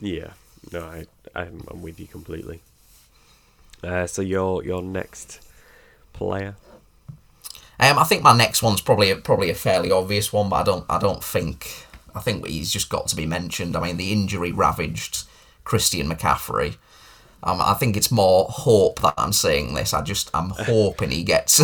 Yeah, 0.00 0.34
no, 0.72 0.84
I, 0.84 1.06
I'm, 1.34 1.64
I'm 1.68 1.82
with 1.82 1.98
you 1.98 2.06
completely. 2.06 2.60
Uh, 3.82 4.06
so 4.06 4.22
your 4.22 4.62
your 4.62 4.80
next 4.82 5.40
player? 6.12 6.56
Um, 7.80 7.98
I 7.98 8.04
think 8.04 8.22
my 8.22 8.36
next 8.36 8.62
one's 8.62 8.80
probably 8.80 9.10
a, 9.10 9.16
probably 9.16 9.50
a 9.50 9.54
fairly 9.54 9.90
obvious 9.90 10.32
one, 10.32 10.48
but 10.48 10.56
I 10.56 10.62
don't 10.62 10.86
I 10.88 10.98
don't 10.98 11.22
think 11.22 11.86
I 12.14 12.20
think 12.20 12.46
he's 12.46 12.72
just 12.72 12.88
got 12.88 13.08
to 13.08 13.16
be 13.16 13.26
mentioned. 13.26 13.76
I 13.76 13.80
mean, 13.80 13.96
the 13.96 14.12
injury 14.12 14.52
ravaged 14.52 15.24
Christian 15.64 16.08
McCaffrey. 16.08 16.76
Um, 17.44 17.60
I 17.60 17.74
think 17.74 17.96
it's 17.96 18.12
more 18.12 18.46
hope 18.48 19.00
that 19.00 19.14
I'm 19.18 19.32
saying 19.32 19.74
this. 19.74 19.92
I 19.92 20.02
just 20.02 20.30
I'm 20.32 20.50
hoping 20.56 21.10
he 21.10 21.24
gets. 21.24 21.60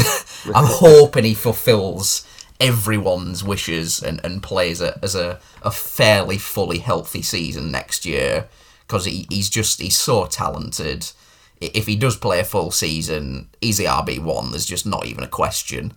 I'm 0.46 0.66
hoping 0.66 1.24
he 1.24 1.34
fulfills 1.34 2.26
everyone's 2.60 3.44
wishes 3.44 4.02
and, 4.02 4.20
and 4.24 4.42
plays 4.42 4.80
a, 4.80 4.98
as 5.02 5.14
a, 5.14 5.38
a 5.62 5.70
fairly 5.70 6.38
fully 6.38 6.78
healthy 6.78 7.22
season 7.22 7.70
next 7.70 8.04
year 8.04 8.48
because 8.80 9.04
he, 9.04 9.26
he's 9.30 9.48
just 9.48 9.80
he's 9.80 9.96
so 9.96 10.26
talented 10.26 11.12
if 11.60 11.86
he 11.86 11.96
does 11.96 12.16
play 12.16 12.40
a 12.40 12.44
full 12.44 12.70
season, 12.70 13.48
he's 13.60 13.78
the 13.78 13.84
RB 13.84 14.18
one. 14.20 14.50
There's 14.50 14.66
just 14.66 14.86
not 14.86 15.06
even 15.06 15.24
a 15.24 15.28
question. 15.28 15.92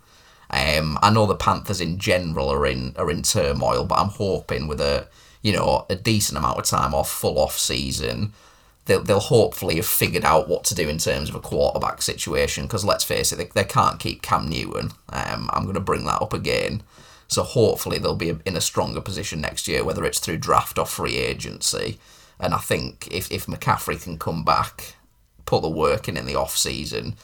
Um, 0.49 0.99
I 1.01 1.11
know 1.11 1.25
the 1.25 1.35
Panthers 1.35 1.79
in 1.79 1.97
general 1.97 2.51
are 2.51 2.65
in 2.65 2.93
are 2.97 3.09
in 3.09 3.21
turmoil, 3.21 3.85
but 3.85 3.99
I'm 3.99 4.09
hoping 4.09 4.67
with 4.67 4.81
a 4.81 5.07
you 5.41 5.53
know 5.53 5.85
a 5.89 5.95
decent 5.95 6.37
amount 6.37 6.59
of 6.59 6.65
time 6.65 6.93
off, 6.93 7.09
full 7.09 7.39
off 7.39 7.57
season, 7.57 8.33
they'll 8.85 9.03
they'll 9.03 9.19
hopefully 9.19 9.77
have 9.77 9.85
figured 9.85 10.25
out 10.25 10.49
what 10.49 10.63
to 10.65 10.75
do 10.75 10.89
in 10.89 10.97
terms 10.97 11.29
of 11.29 11.35
a 11.35 11.39
quarterback 11.39 12.01
situation. 12.01 12.65
Because 12.65 12.83
let's 12.83 13.03
face 13.03 13.31
it, 13.31 13.37
they, 13.37 13.45
they 13.45 13.63
can't 13.63 13.99
keep 13.99 14.21
Cam 14.21 14.49
Newton. 14.49 14.91
Um, 15.09 15.49
I'm 15.53 15.63
going 15.63 15.75
to 15.75 15.79
bring 15.79 16.05
that 16.05 16.21
up 16.21 16.33
again. 16.33 16.83
So 17.27 17.43
hopefully 17.43 17.97
they'll 17.97 18.15
be 18.15 18.35
in 18.45 18.57
a 18.57 18.61
stronger 18.61 18.99
position 18.99 19.39
next 19.39 19.65
year, 19.69 19.85
whether 19.85 20.03
it's 20.03 20.19
through 20.19 20.37
draft 20.37 20.77
or 20.77 20.85
free 20.85 21.15
agency. 21.15 21.97
And 22.41 22.53
I 22.53 22.57
think 22.57 23.07
if 23.09 23.31
if 23.31 23.45
McCaffrey 23.45 24.03
can 24.03 24.17
come 24.17 24.43
back 24.43 24.95
put 25.51 25.61
the 25.61 25.69
work 25.69 26.07
in 26.07 26.15
in 26.15 26.25
the 26.25 26.35
off 26.35 26.55
season. 26.57 27.15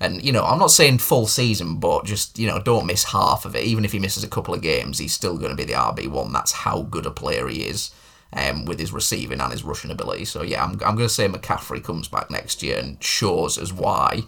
And 0.00 0.22
you 0.22 0.32
know, 0.32 0.44
I'm 0.44 0.58
not 0.58 0.72
saying 0.72 0.98
full 0.98 1.26
season, 1.26 1.76
but 1.78 2.04
just 2.04 2.38
you 2.38 2.46
know, 2.46 2.60
don't 2.60 2.86
miss 2.86 3.04
half 3.04 3.44
of 3.44 3.54
it. 3.54 3.64
Even 3.64 3.84
if 3.84 3.92
he 3.92 3.98
misses 3.98 4.24
a 4.24 4.28
couple 4.28 4.52
of 4.52 4.62
games, 4.62 4.98
he's 4.98 5.12
still 5.12 5.38
going 5.38 5.50
to 5.50 5.56
be 5.56 5.64
the 5.64 5.72
RB 5.72 6.08
one. 6.08 6.32
That's 6.32 6.52
how 6.52 6.82
good 6.82 7.06
a 7.06 7.10
player 7.10 7.48
he 7.48 7.62
is, 7.62 7.90
um, 8.32 8.64
with 8.64 8.78
his 8.80 8.92
receiving 8.92 9.40
and 9.40 9.52
his 9.52 9.64
rushing 9.64 9.90
ability. 9.90 10.24
So 10.24 10.42
yeah, 10.42 10.62
I'm 10.64 10.72
I'm 10.72 10.96
going 10.96 11.08
to 11.08 11.08
say 11.08 11.28
McCaffrey 11.28 11.82
comes 11.82 12.08
back 12.08 12.30
next 12.30 12.62
year 12.62 12.78
and 12.78 13.02
shows 13.02 13.58
us 13.58 13.72
why. 13.72 14.24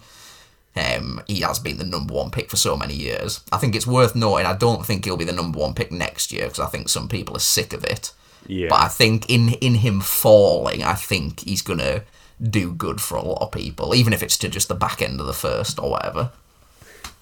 Um, 0.73 1.21
he 1.27 1.41
has 1.41 1.59
been 1.59 1.77
the 1.77 1.83
number 1.83 2.13
one 2.13 2.31
pick 2.31 2.49
for 2.49 2.55
so 2.55 2.77
many 2.77 2.93
years. 2.93 3.41
I 3.51 3.57
think 3.57 3.75
it's 3.75 3.85
worth 3.85 4.15
noting. 4.15 4.45
I 4.45 4.55
don't 4.55 4.85
think 4.85 5.03
he'll 5.03 5.17
be 5.17 5.25
the 5.25 5.33
number 5.33 5.59
one 5.59 5.73
pick 5.73 5.91
next 5.91 6.31
year 6.31 6.45
because 6.45 6.61
I 6.61 6.67
think 6.67 6.87
some 6.87 7.09
people 7.09 7.35
are 7.35 7.41
sick 7.41 7.73
of 7.73 7.83
it. 7.83 8.13
Yeah. 8.47 8.69
But 8.69 8.79
I 8.79 8.87
think 8.87 9.29
in 9.29 9.49
in 9.55 9.75
him 9.75 9.99
falling, 9.99 10.81
I 10.81 10.93
think 10.93 11.41
he's 11.41 11.61
gonna 11.61 12.03
do 12.41 12.71
good 12.73 12.99
for 13.01 13.15
a 13.17 13.23
lot 13.23 13.41
of 13.41 13.51
people, 13.51 13.93
even 13.93 14.13
if 14.13 14.23
it's 14.23 14.37
to 14.39 14.49
just 14.49 14.67
the 14.67 14.75
back 14.75 15.01
end 15.01 15.19
of 15.19 15.27
the 15.27 15.33
first 15.33 15.77
or 15.79 15.91
whatever. 15.91 16.31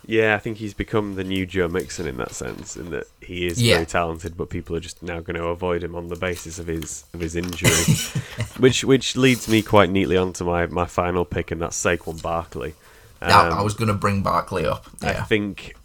Yeah, 0.05 0.33
I 0.33 0.39
think 0.39 0.57
he's 0.57 0.73
become 0.73 1.15
the 1.15 1.23
new 1.23 1.45
Joe 1.45 1.67
Mixon 1.67 2.07
in 2.07 2.17
that 2.17 2.31
sense, 2.31 2.75
in 2.75 2.89
that 2.89 3.05
he 3.21 3.45
is 3.45 3.61
Yeah. 3.61 3.75
very 3.75 3.85
talented, 3.85 4.35
but 4.37 4.49
people 4.49 4.75
are 4.75 4.79
just 4.79 5.03
now 5.03 5.19
going 5.19 5.35
to 5.35 5.45
avoid 5.45 5.83
him 5.83 5.93
on 5.95 6.07
the 6.07 6.15
basis 6.15 6.57
of 6.57 6.65
his 6.67 7.03
of 7.13 7.19
his 7.19 7.35
injury, 7.35 7.69
which 8.57 8.83
which 8.83 9.15
leads 9.15 9.47
me 9.47 9.61
quite 9.61 9.91
neatly 9.91 10.17
onto 10.17 10.43
my, 10.45 10.65
my 10.65 10.85
final 10.85 11.25
pick, 11.25 11.51
and 11.51 11.61
that's 11.61 11.79
Saquon 11.79 12.21
Barkley. 12.21 12.73
Um, 13.21 13.31
I 13.31 13.61
was 13.61 13.73
going 13.75 13.89
to 13.89 13.93
bring 13.93 14.23
Barkley 14.23 14.65
up. 14.65 14.85
I 15.03 15.13
think 15.25 15.75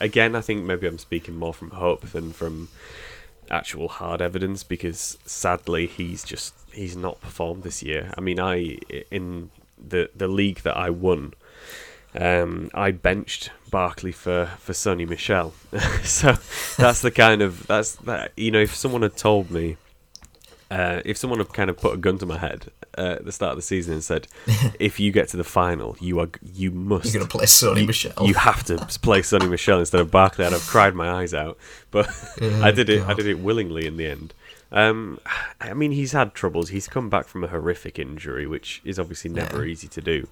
again, 0.00 0.36
I 0.36 0.40
think 0.40 0.64
maybe 0.64 0.86
I'm 0.86 0.98
speaking 0.98 1.36
more 1.36 1.54
from 1.54 1.70
hope 1.70 2.02
than 2.10 2.32
from 2.32 2.68
actual 3.50 3.88
hard 3.88 4.20
evidence 4.20 4.62
because 4.62 5.16
sadly 5.24 5.86
he's 5.86 6.22
just 6.24 6.52
he's 6.76 6.96
not 6.96 7.20
performed 7.20 7.62
this 7.62 7.82
year. 7.82 8.12
I 8.16 8.20
mean, 8.20 8.38
I 8.38 8.78
in 9.10 9.50
the 9.76 10.10
the 10.14 10.28
league 10.28 10.60
that 10.60 10.76
I 10.76 10.90
won, 10.90 11.34
um, 12.14 12.70
I 12.74 12.90
benched 12.92 13.50
Barkley 13.70 14.12
for 14.12 14.50
for 14.58 14.72
Sony 14.72 15.08
Michel. 15.08 15.54
so 16.02 16.36
that's 16.76 17.00
the 17.00 17.10
kind 17.10 17.42
of 17.42 17.66
that's 17.66 17.96
that 17.96 18.32
you 18.36 18.50
know 18.50 18.60
if 18.60 18.74
someone 18.74 19.02
had 19.02 19.16
told 19.16 19.50
me. 19.50 19.76
Uh, 20.68 21.00
if 21.04 21.16
someone 21.16 21.38
had 21.38 21.52
kind 21.52 21.70
of 21.70 21.76
put 21.76 21.94
a 21.94 21.96
gun 21.96 22.18
to 22.18 22.26
my 22.26 22.38
head 22.38 22.72
uh, 22.98 23.18
at 23.18 23.24
the 23.24 23.30
start 23.30 23.52
of 23.52 23.56
the 23.56 23.62
season 23.62 23.92
and 23.92 24.02
said, 24.02 24.26
"If 24.80 24.98
you 24.98 25.12
get 25.12 25.28
to 25.28 25.36
the 25.36 25.44
final, 25.44 25.96
you 26.00 26.18
are 26.18 26.28
you 26.42 26.72
must 26.72 27.04
You're 27.04 27.20
going 27.20 27.28
to 27.28 27.36
play 27.36 27.46
Sonny 27.46 27.82
you, 27.82 27.86
Michelle. 27.86 28.26
You 28.26 28.34
have 28.34 28.64
to 28.64 28.76
play 28.98 29.20
Sony 29.20 29.48
Michel 29.48 29.78
instead 29.78 30.00
of 30.00 30.10
Barkley. 30.10 30.44
I'd 30.44 30.50
have 30.50 30.66
cried 30.66 30.96
my 30.96 31.08
eyes 31.08 31.32
out, 31.32 31.56
but 31.92 32.08
I 32.42 32.72
did 32.72 32.88
it. 32.88 33.06
I 33.06 33.14
did 33.14 33.28
it 33.28 33.38
willingly 33.38 33.86
in 33.86 33.96
the 33.96 34.06
end. 34.06 34.34
Um, 34.72 35.20
I 35.60 35.74
mean, 35.74 35.92
he's 35.92 36.12
had 36.12 36.34
troubles. 36.34 36.70
He's 36.70 36.88
come 36.88 37.08
back 37.08 37.26
from 37.26 37.44
a 37.44 37.48
horrific 37.48 37.98
injury, 37.98 38.46
which 38.46 38.80
is 38.84 38.98
obviously 38.98 39.30
never 39.30 39.64
Yeah. 39.64 39.72
easy 39.72 39.88
to 39.88 40.00
do. 40.00 40.28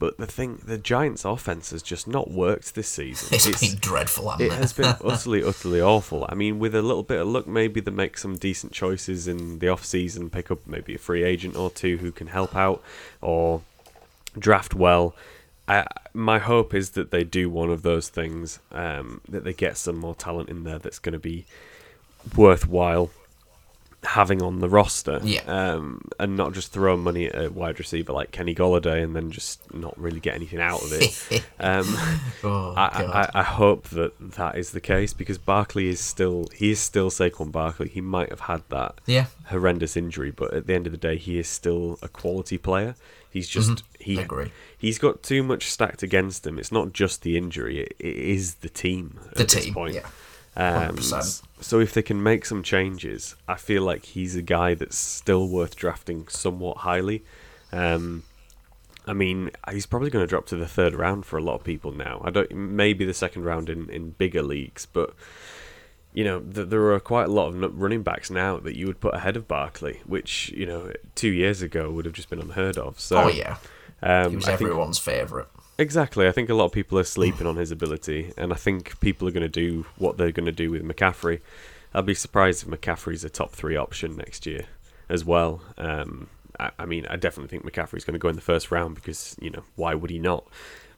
But 0.00 0.16
the 0.16 0.26
thing, 0.26 0.60
the 0.64 0.78
Giants' 0.78 1.24
offense 1.24 1.70
has 1.70 1.82
just 1.82 2.06
not 2.06 2.30
worked 2.30 2.74
this 2.76 2.88
season. 2.88 3.28
it's 3.34 3.46
It's- 3.46 3.60
been 3.60 3.78
dreadful, 3.80 4.32
it? 4.38 4.52
has 4.52 4.72
been 4.72 4.94
utterly, 5.04 5.42
utterly 5.42 5.80
awful. 5.80 6.24
I 6.28 6.34
mean, 6.36 6.58
with 6.60 6.74
a 6.74 6.82
little 6.82 7.02
bit 7.02 7.20
of 7.20 7.26
luck, 7.26 7.46
maybe 7.48 7.80
they 7.80 7.90
make 7.90 8.16
some 8.16 8.36
decent 8.36 8.72
choices 8.72 9.26
in 9.26 9.58
the 9.58 9.68
off 9.68 9.84
season, 9.84 10.30
pick 10.30 10.50
up 10.52 10.60
maybe 10.66 10.94
a 10.94 10.98
free 10.98 11.24
agent 11.24 11.56
or 11.56 11.68
two 11.70 11.96
who 11.98 12.12
can 12.12 12.28
help 12.28 12.54
out, 12.54 12.80
or 13.20 13.62
draft 14.38 14.72
well. 14.74 15.16
I, 15.66 15.84
my 16.14 16.38
hope 16.38 16.74
is 16.74 16.90
that 16.90 17.10
they 17.10 17.24
do 17.24 17.50
one 17.50 17.68
of 17.70 17.82
those 17.82 18.08
things, 18.08 18.60
um, 18.70 19.20
that 19.28 19.42
they 19.44 19.52
get 19.52 19.76
some 19.76 19.96
more 19.96 20.14
talent 20.14 20.48
in 20.48 20.62
there 20.62 20.78
that's 20.78 20.98
going 21.00 21.12
to 21.12 21.18
be 21.18 21.44
worthwhile 22.36 23.10
having 24.04 24.40
on 24.42 24.60
the 24.60 24.68
roster, 24.68 25.20
Yeah. 25.24 25.40
um, 25.46 26.02
and 26.20 26.36
not 26.36 26.52
just 26.52 26.70
throw 26.72 26.96
money 26.96 27.26
at 27.26 27.44
a 27.46 27.50
wide 27.50 27.78
receiver 27.80 28.12
like 28.12 28.30
Kenny 28.30 28.54
Golladay 28.54 29.02
and 29.02 29.14
then 29.16 29.30
just 29.32 29.60
not 29.74 29.98
really 29.98 30.20
get 30.20 30.34
anything 30.36 30.60
out 30.60 30.82
of 30.82 30.92
it. 30.92 31.42
um, 31.60 31.84
oh, 32.44 32.74
I, 32.76 33.02
I, 33.34 33.40
I 33.40 33.42
hope 33.42 33.88
that 33.88 34.12
that 34.36 34.56
is 34.56 34.70
the 34.70 34.80
case 34.80 35.12
because 35.12 35.36
Barkley 35.38 35.88
is 35.88 36.00
still 36.00 36.46
he 36.54 36.70
is 36.70 36.78
still 36.80 37.10
Saquon 37.10 37.50
Barkley. 37.50 37.88
He 37.88 38.00
might 38.00 38.30
have 38.30 38.40
had 38.40 38.62
that 38.68 39.00
yeah. 39.06 39.26
horrendous 39.46 39.96
injury, 39.96 40.30
but 40.30 40.54
at 40.54 40.66
the 40.68 40.74
end 40.74 40.86
of 40.86 40.92
the 40.92 40.98
day, 40.98 41.16
he 41.16 41.38
is 41.38 41.48
still 41.48 41.98
a 42.00 42.08
quality 42.08 42.56
player. 42.56 42.94
He's 43.30 43.48
just 43.48 43.82
he 43.98 44.14
Mm-hmm. 44.14 44.22
agree. 44.22 44.52
he's 44.78 44.98
got 44.98 45.22
too 45.24 45.42
much 45.42 45.66
stacked 45.70 46.02
against 46.04 46.46
him. 46.46 46.58
It's 46.58 46.72
not 46.72 46.92
just 46.92 47.22
the 47.22 47.36
injury; 47.36 47.80
it, 47.80 47.96
it 47.98 48.16
is 48.16 48.54
the 48.56 48.68
team 48.70 49.18
The 49.34 49.44
team, 49.44 49.74
point. 49.74 49.94
yeah. 49.96 50.06
Um, 50.58 50.96
100%. 50.96 51.42
so 51.60 51.78
if 51.78 51.94
they 51.94 52.02
can 52.02 52.20
make 52.22 52.44
some 52.44 52.62
changes, 52.64 53.36
I 53.46 53.54
feel 53.54 53.82
like 53.82 54.04
he's 54.04 54.34
a 54.34 54.42
guy 54.42 54.74
that's 54.74 54.96
still 54.98 55.46
worth 55.48 55.76
drafting 55.76 56.26
somewhat 56.28 56.78
highly. 56.78 57.22
Um, 57.72 58.24
I 59.06 59.12
mean, 59.12 59.50
he's 59.70 59.86
probably 59.86 60.10
going 60.10 60.22
to 60.24 60.26
drop 60.28 60.46
to 60.46 60.56
the 60.56 60.66
third 60.66 60.94
round 60.94 61.24
for 61.26 61.38
a 61.38 61.42
lot 61.42 61.54
of 61.54 61.64
people 61.64 61.92
now. 61.92 62.20
I 62.24 62.30
don't, 62.30 62.50
maybe 62.54 63.04
the 63.04 63.14
second 63.14 63.44
round 63.44 63.70
in, 63.70 63.88
in 63.88 64.10
bigger 64.10 64.42
leagues, 64.42 64.84
but 64.84 65.14
you 66.12 66.24
know, 66.24 66.40
th- 66.40 66.68
there 66.68 66.92
are 66.92 67.00
quite 67.00 67.28
a 67.28 67.32
lot 67.32 67.48
of 67.54 67.80
running 67.80 68.02
backs 68.02 68.28
now 68.30 68.58
that 68.58 68.76
you 68.76 68.86
would 68.86 68.98
put 69.00 69.14
ahead 69.14 69.36
of 69.36 69.46
Barkley, 69.46 70.00
which 70.06 70.50
you 70.50 70.66
know, 70.66 70.92
two 71.14 71.28
years 71.30 71.62
ago 71.62 71.90
would 71.90 72.04
have 72.04 72.14
just 72.14 72.28
been 72.30 72.40
unheard 72.40 72.76
of. 72.76 72.98
So, 72.98 73.16
oh, 73.24 73.28
yeah. 73.28 73.58
um, 74.02 74.30
He 74.30 74.36
was 74.36 74.44
I 74.46 74.56
think- 74.56 74.62
everyone's 74.62 74.98
favourite. 74.98 75.46
Exactly. 75.78 76.26
I 76.26 76.32
think 76.32 76.48
a 76.50 76.54
lot 76.54 76.64
of 76.66 76.72
people 76.72 76.98
are 76.98 77.04
sleeping 77.04 77.46
on 77.46 77.56
his 77.56 77.70
ability, 77.70 78.32
and 78.36 78.52
I 78.52 78.56
think 78.56 78.98
people 79.00 79.28
are 79.28 79.30
going 79.30 79.42
to 79.42 79.48
do 79.48 79.86
what 79.96 80.16
they're 80.16 80.32
going 80.32 80.46
to 80.46 80.52
do 80.52 80.70
with 80.72 80.82
McCaffrey. 80.82 81.40
I'd 81.94 82.04
be 82.06 82.14
surprised 82.14 82.64
if 82.64 82.68
McCaffrey's 82.68 83.24
a 83.24 83.30
top 83.30 83.52
three 83.52 83.76
option 83.76 84.16
next 84.16 84.44
year 84.44 84.66
as 85.08 85.24
well. 85.24 85.62
Um, 85.78 86.28
I, 86.58 86.70
I 86.80 86.84
mean, 86.84 87.06
I 87.08 87.16
definitely 87.16 87.48
think 87.48 87.64
McCaffrey's 87.64 88.04
going 88.04 88.14
to 88.14 88.18
go 88.18 88.28
in 88.28 88.34
the 88.34 88.42
first 88.42 88.70
round 88.70 88.96
because 88.96 89.36
you 89.40 89.50
know 89.50 89.62
why 89.76 89.94
would 89.94 90.10
he 90.10 90.18
not? 90.18 90.44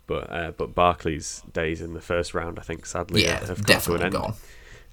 But 0.07 0.31
uh, 0.33 0.51
but 0.53 0.75
Barkley's 0.75 1.43
days 1.53 1.81
in 1.83 1.93
the 1.95 2.01
first 2.01 2.35
round, 2.35 2.59
I 2.59 2.63
think, 2.63 2.87
sadly, 2.87 3.25
Yeah, 3.25 3.45
have 3.47 3.65
come 3.65 3.81
to 3.83 3.95
an 3.95 4.03
end. 4.03 4.13
gone. 4.13 4.35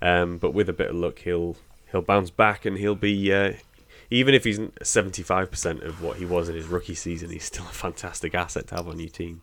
Um, 0.01 0.37
but 0.37 0.53
with 0.53 0.69
a 0.69 0.73
bit 0.73 0.89
of 0.89 0.95
luck, 0.95 1.19
he'll 1.19 1.55
he'll 1.91 2.01
bounce 2.01 2.29
back 2.29 2.65
and 2.65 2.77
he'll 2.77 2.93
be 2.93 3.33
uh, 3.33 3.53
even 4.11 4.35
if 4.35 4.43
he's 4.43 4.59
seventy 4.83 5.23
five 5.23 5.49
percent 5.49 5.81
of 5.81 6.03
what 6.03 6.17
he 6.17 6.25
was 6.25 6.49
in 6.49 6.55
his 6.55 6.67
rookie 6.67 6.93
season, 6.93 7.29
he's 7.31 7.45
still 7.45 7.65
a 7.65 7.69
fantastic 7.69 8.35
asset 8.35 8.67
to 8.67 8.75
have 8.75 8.87
on 8.87 8.99
your 8.99 9.09
team. 9.09 9.41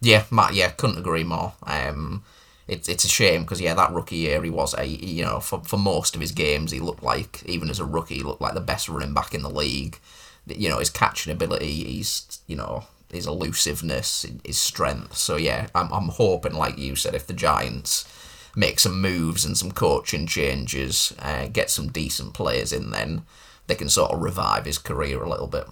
Yeah, 0.00 0.24
Matt. 0.30 0.54
Yeah, 0.54 0.70
couldn't 0.70 0.98
agree 0.98 1.24
more. 1.24 1.54
Um, 1.62 2.24
it's 2.68 2.88
it's 2.88 3.04
a 3.04 3.08
shame 3.08 3.42
because 3.42 3.60
yeah, 3.60 3.74
that 3.74 3.92
rookie 3.92 4.16
year 4.16 4.42
he 4.42 4.50
was 4.50 4.74
a 4.76 4.84
you 4.84 5.24
know 5.24 5.40
for 5.40 5.60
for 5.64 5.76
most 5.76 6.14
of 6.14 6.20
his 6.20 6.32
games 6.32 6.70
he 6.70 6.80
looked 6.80 7.02
like 7.02 7.42
even 7.46 7.70
as 7.70 7.78
a 7.80 7.84
rookie 7.84 8.16
he 8.16 8.22
looked 8.22 8.40
like 8.40 8.54
the 8.54 8.60
best 8.60 8.88
running 8.88 9.14
back 9.14 9.34
in 9.34 9.42
the 9.42 9.50
league. 9.50 9.98
You 10.46 10.68
know 10.68 10.78
his 10.78 10.90
catching 10.90 11.32
ability, 11.32 11.98
his 11.98 12.40
you 12.46 12.56
know 12.56 12.84
his 13.12 13.26
elusiveness, 13.26 14.26
his 14.44 14.58
strength. 14.58 15.16
So 15.16 15.36
yeah, 15.36 15.68
I'm 15.74 15.92
I'm 15.92 16.08
hoping 16.08 16.54
like 16.54 16.78
you 16.78 16.96
said 16.96 17.14
if 17.14 17.26
the 17.26 17.32
Giants 17.32 18.08
make 18.56 18.80
some 18.80 19.00
moves 19.00 19.44
and 19.44 19.56
some 19.56 19.72
coaching 19.72 20.26
changes, 20.26 21.14
uh, 21.20 21.46
get 21.46 21.70
some 21.70 21.88
decent 21.88 22.34
players 22.34 22.72
in, 22.72 22.90
then 22.90 23.22
they 23.66 23.74
can 23.74 23.88
sort 23.88 24.10
of 24.10 24.20
revive 24.20 24.66
his 24.66 24.78
career 24.78 25.22
a 25.22 25.28
little 25.28 25.46
bit. 25.46 25.64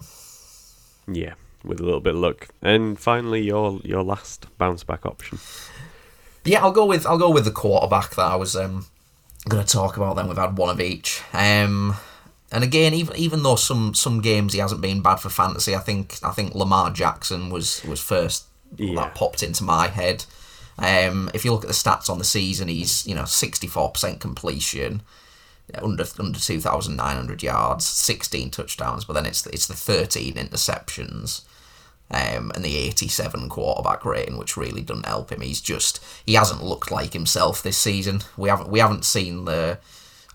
Yeah, 1.07 1.33
with 1.63 1.79
a 1.79 1.83
little 1.83 1.99
bit 1.99 2.15
of 2.15 2.21
luck. 2.21 2.49
And 2.61 2.99
finally, 2.99 3.41
your 3.41 3.79
your 3.83 4.03
last 4.03 4.47
bounce 4.57 4.83
back 4.83 5.05
option. 5.05 5.39
Yeah, 6.43 6.61
I'll 6.63 6.71
go 6.71 6.85
with 6.85 7.05
I'll 7.05 7.17
go 7.17 7.29
with 7.29 7.45
the 7.45 7.51
quarterback 7.51 8.15
that 8.15 8.25
I 8.31 8.35
was 8.35 8.55
um, 8.55 8.85
going 9.47 9.63
to 9.63 9.71
talk 9.71 9.97
about. 9.97 10.15
Then 10.15 10.27
we've 10.27 10.37
had 10.37 10.57
one 10.57 10.69
of 10.69 10.81
each. 10.81 11.21
Um, 11.33 11.95
and 12.51 12.63
again, 12.63 12.93
even 12.93 13.15
even 13.15 13.43
though 13.43 13.55
some 13.55 13.93
some 13.93 14.21
games 14.21 14.53
he 14.53 14.59
hasn't 14.59 14.81
been 14.81 15.01
bad 15.01 15.17
for 15.17 15.29
fantasy, 15.29 15.75
I 15.75 15.79
think 15.79 16.17
I 16.23 16.31
think 16.31 16.55
Lamar 16.55 16.91
Jackson 16.91 17.49
was 17.49 17.83
was 17.85 17.99
first 18.01 18.45
Yeah. 18.77 18.95
that 18.95 19.15
popped 19.15 19.43
into 19.43 19.63
my 19.63 19.87
head. 19.87 20.25
Um, 20.77 21.29
if 21.33 21.45
you 21.45 21.51
look 21.51 21.63
at 21.63 21.67
the 21.67 21.73
stats 21.75 22.09
on 22.09 22.17
the 22.17 22.23
season, 22.23 22.67
he's 22.67 23.05
you 23.05 23.13
know 23.13 23.25
sixty 23.25 23.67
four 23.67 23.91
percent 23.91 24.19
completion, 24.19 25.03
under 25.75 26.05
under 26.17 26.39
two 26.39 26.59
thousand 26.59 26.95
nine 26.95 27.15
hundred 27.15 27.43
yards, 27.43 27.85
sixteen 27.85 28.49
touchdowns, 28.49 29.05
but 29.05 29.13
then 29.13 29.25
it's 29.27 29.45
it's 29.47 29.67
the 29.67 29.75
thirteen 29.75 30.33
interceptions 30.35 31.41
um, 32.13 32.51
and 32.55 32.63
the 32.63 32.77
87 32.77 33.49
quarterback 33.49 34.05
rating, 34.05 34.37
which 34.37 34.57
really 34.57 34.81
doesn't 34.81 35.05
help 35.05 35.31
him. 35.31 35.41
He's 35.41 35.61
just 35.61 36.03
he 36.25 36.33
hasn't 36.33 36.63
looked 36.63 36.91
like 36.91 37.13
himself 37.13 37.63
this 37.63 37.77
season. 37.77 38.21
We 38.37 38.49
haven't 38.49 38.69
we 38.69 38.79
haven't 38.79 39.05
seen 39.05 39.45
the 39.45 39.79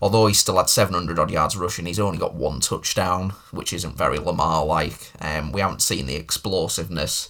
although 0.01 0.27
he's 0.27 0.39
still 0.39 0.57
had 0.57 0.69
700 0.69 1.19
odd 1.19 1.31
yards 1.31 1.57
rushing, 1.57 1.85
he's 1.85 1.99
only 1.99 2.17
got 2.17 2.35
one 2.35 2.59
touchdown, 2.59 3.31
which 3.51 3.73
isn't 3.73 3.97
very 3.97 4.19
Lamar 4.19 4.65
like. 4.65 5.11
Um, 5.21 5.51
we 5.51 5.61
haven't 5.61 5.81
seen 5.81 6.05
the 6.05 6.15
explosiveness. 6.15 7.27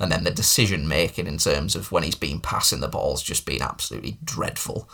And 0.00 0.12
then 0.12 0.22
the 0.22 0.30
decision 0.30 0.86
making 0.86 1.26
in 1.26 1.38
terms 1.38 1.74
of 1.74 1.90
when 1.90 2.04
he's 2.04 2.14
been 2.14 2.38
passing 2.38 2.78
the 2.78 2.86
ball's 2.86 3.20
just 3.20 3.44
been 3.44 3.60
absolutely 3.60 4.16
dreadful. 4.22 4.88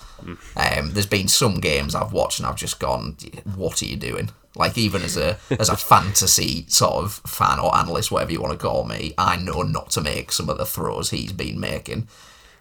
Um, 0.57 0.93
there's 0.93 1.05
been 1.05 1.29
some 1.29 1.61
games 1.61 1.95
I've 1.95 2.15
watched 2.15 2.39
and 2.39 2.47
I've 2.47 2.57
just 2.57 2.81
gone, 2.81 3.19
"What 3.55 3.83
are 3.83 3.85
you 3.85 3.97
doing?" 3.97 4.31
Like 4.57 4.79
even 4.79 5.03
as 5.03 5.17
a 5.17 5.39
as 5.51 5.69
a 5.69 5.77
fantasy 5.77 6.67
sort 6.69 7.05
of 7.05 7.15
fan 7.27 7.59
or 7.59 7.75
analyst, 7.75 8.13
whatever 8.13 8.33
you 8.33 8.41
want 8.41 8.59
to 8.59 8.67
call 8.67 8.85
me, 8.85 9.13
I 9.19 9.37
know 9.37 9.63
not 9.63 9.91
to 9.91 10.01
make 10.01 10.31
some 10.31 10.49
of 10.49 10.59
the 10.59 10.67
throws 10.67 11.11
he's 11.11 11.33
been 11.33 11.59
making. 11.59 12.09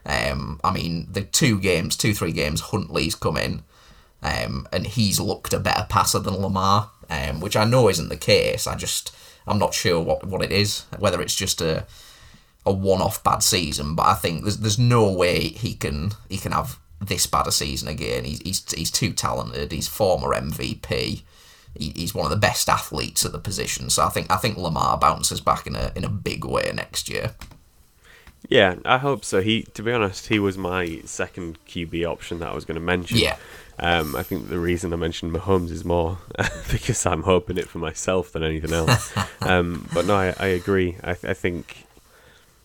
Um, 0.05 0.59
I 0.63 0.71
mean, 0.73 1.07
the 1.09 1.21
two 1.21 1.59
games, 1.59 1.95
two 1.95 2.13
three 2.13 2.31
games, 2.31 2.61
Huntley's 2.61 3.15
come 3.15 3.37
in, 3.37 3.63
um, 4.21 4.67
and 4.73 4.87
he's 4.87 5.19
looked 5.19 5.53
a 5.53 5.59
better 5.59 5.85
passer 5.87 6.19
than 6.19 6.41
Lamar, 6.41 6.89
um, 7.09 7.39
which 7.39 7.55
I 7.55 7.63
know 7.65 7.89
isn't 7.89 8.09
the 8.09 8.17
case. 8.17 8.65
I 8.67 8.75
just 8.75 9.15
I'm 9.45 9.59
not 9.59 9.73
sure 9.73 10.01
what, 10.01 10.25
what 10.25 10.41
it 10.41 10.51
is, 10.51 10.85
whether 10.97 11.21
it's 11.21 11.35
just 11.35 11.61
a 11.61 11.85
a 12.65 12.71
one-off 12.71 13.23
bad 13.23 13.43
season, 13.43 13.93
but 13.93 14.07
I 14.07 14.13
think 14.13 14.43
there's 14.43 14.57
there's 14.57 14.79
no 14.79 15.11
way 15.11 15.49
he 15.49 15.73
can 15.73 16.11
he 16.29 16.37
can 16.37 16.53
have 16.53 16.79
this 16.99 17.27
bad 17.27 17.47
a 17.47 17.51
season 17.51 17.87
again. 17.87 18.23
He's 18.23 18.39
he's, 18.41 18.71
he's 18.71 18.91
too 18.91 19.13
talented. 19.13 19.71
He's 19.71 19.87
former 19.87 20.29
MVP. 20.29 21.21
He, 21.75 21.91
he's 21.95 22.13
one 22.13 22.25
of 22.25 22.31
the 22.31 22.37
best 22.37 22.69
athletes 22.69 23.25
at 23.25 23.31
the 23.31 23.39
position. 23.39 23.89
So 23.89 24.03
I 24.05 24.09
think 24.09 24.31
I 24.31 24.37
think 24.37 24.57
Lamar 24.57 24.97
bounces 24.97 25.41
back 25.41 25.67
in 25.67 25.75
a 25.75 25.91
in 25.95 26.03
a 26.03 26.09
big 26.09 26.45
way 26.45 26.71
next 26.73 27.09
year. 27.09 27.35
Yeah, 28.49 28.75
I 28.83 28.97
hope 28.97 29.23
so. 29.23 29.41
He, 29.41 29.63
to 29.73 29.81
be 29.81 29.91
honest, 29.91 30.27
he 30.27 30.37
was 30.37 30.57
my 30.57 31.01
second 31.05 31.57
QB 31.65 32.05
option 32.05 32.39
that 32.39 32.49
I 32.49 32.53
was 32.53 32.65
going 32.65 32.75
to 32.75 32.81
mention. 32.81 33.17
Yeah. 33.17 33.37
Um, 33.79 34.15
I 34.15 34.23
think 34.23 34.49
the 34.49 34.59
reason 34.59 34.93
I 34.93 34.97
mentioned 34.97 35.33
Mahomes 35.33 35.71
is 35.71 35.83
more 35.83 36.19
because 36.71 37.05
I'm 37.05 37.23
hoping 37.23 37.57
it 37.57 37.67
for 37.67 37.79
myself 37.79 38.31
than 38.31 38.43
anything 38.43 38.73
else. 38.73 39.11
um, 39.41 39.87
but 39.93 40.05
no, 40.05 40.15
I, 40.15 40.35
I 40.37 40.47
agree. 40.47 40.97
I, 41.03 41.11
I 41.11 41.33
think 41.33 41.85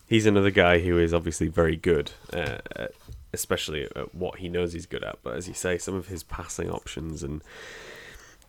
he's 0.07 0.25
another 0.25 0.51
guy 0.51 0.79
who 0.79 0.99
is 0.99 1.13
obviously 1.13 1.47
very 1.47 1.75
good, 1.75 2.11
uh, 2.33 2.57
especially 3.33 3.83
at 3.83 4.13
what 4.13 4.39
he 4.39 4.49
knows 4.49 4.73
he's 4.73 4.85
good 4.85 5.03
at. 5.03 5.19
But 5.23 5.35
as 5.35 5.47
you 5.47 5.53
say, 5.53 5.77
some 5.77 5.95
of 5.95 6.07
his 6.07 6.23
passing 6.23 6.69
options 6.69 7.23
and 7.23 7.41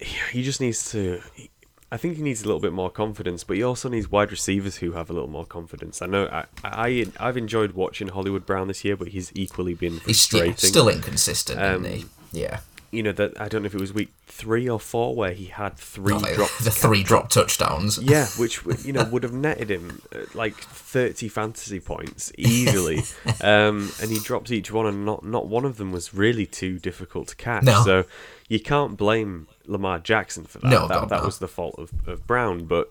he, 0.32 0.42
just 0.42 0.60
needs 0.60 0.90
to. 0.92 1.20
he- 1.34 1.50
I 1.92 1.96
think 1.96 2.16
he 2.16 2.22
needs 2.22 2.42
a 2.42 2.46
little 2.46 2.60
bit 2.60 2.72
more 2.72 2.88
confidence, 2.88 3.42
but 3.42 3.56
he 3.56 3.64
also 3.64 3.88
needs 3.88 4.08
wide 4.08 4.30
receivers 4.30 4.76
who 4.76 4.92
have 4.92 5.10
a 5.10 5.12
little 5.12 5.28
more 5.28 5.44
confidence. 5.44 6.00
I 6.00 6.06
know 6.06 6.26
I, 6.28 6.44
I 6.62 7.06
I've 7.18 7.36
enjoyed 7.36 7.72
watching 7.72 8.06
Hollywood 8.06 8.46
Brown 8.46 8.68
this 8.68 8.84
year, 8.84 8.96
but 8.96 9.08
he's 9.08 9.32
equally 9.34 9.74
been 9.74 9.98
He's 10.06 10.20
still, 10.20 10.40
inconsistent, 10.88 11.58
Um, 11.60 11.84
isn't 11.84 11.98
he? 11.98 12.06
Yeah. 12.40 12.60
you 12.92 13.02
know 13.02 13.10
that 13.10 13.40
I 13.40 13.48
don't 13.48 13.62
know 13.62 13.66
if 13.66 13.74
it 13.74 13.80
was 13.80 13.92
week 13.92 14.12
three 14.28 14.68
or 14.68 14.78
four 14.78 15.16
where 15.16 15.32
he 15.32 15.46
had 15.46 15.76
three 15.76 16.14
Like, 16.14 16.36
drops. 16.36 16.58
the 16.64 16.70
three 16.70 17.02
drop 17.02 17.28
touchdowns. 17.28 17.98
Yeah, 18.02 18.26
which 18.38 18.60
you 18.84 18.92
know 18.92 19.02
would 19.02 19.24
have 19.24 19.32
netted 19.32 19.68
him 19.68 20.00
uh, 20.14 20.18
like 20.32 20.54
thirty 20.54 21.26
fantasy 21.28 21.80
points 21.80 22.30
easily, 22.38 23.02
um, 23.40 23.90
and 24.00 24.12
he 24.12 24.20
dropped 24.20 24.52
each 24.52 24.70
one, 24.70 24.86
and 24.86 25.04
not 25.04 25.24
not 25.24 25.48
one 25.48 25.64
of 25.64 25.76
them 25.76 25.90
was 25.90 26.14
really 26.14 26.46
too 26.46 26.78
difficult 26.78 27.26
to 27.28 27.34
catch. 27.36 27.64
No. 27.64 27.82
So 27.84 28.04
you 28.48 28.60
can't 28.60 28.96
blame 28.96 29.48
Lamar 29.66 29.98
Jackson 29.98 30.44
for 30.44 30.58
that. 30.58 30.68
No, 30.68 30.88
that, 30.88 31.08
that 31.08 31.24
was 31.24 31.38
the 31.38 31.48
fault 31.48 31.76
of, 31.78 31.92
of 32.06 32.26
Brown, 32.26 32.64
but. 32.64 32.90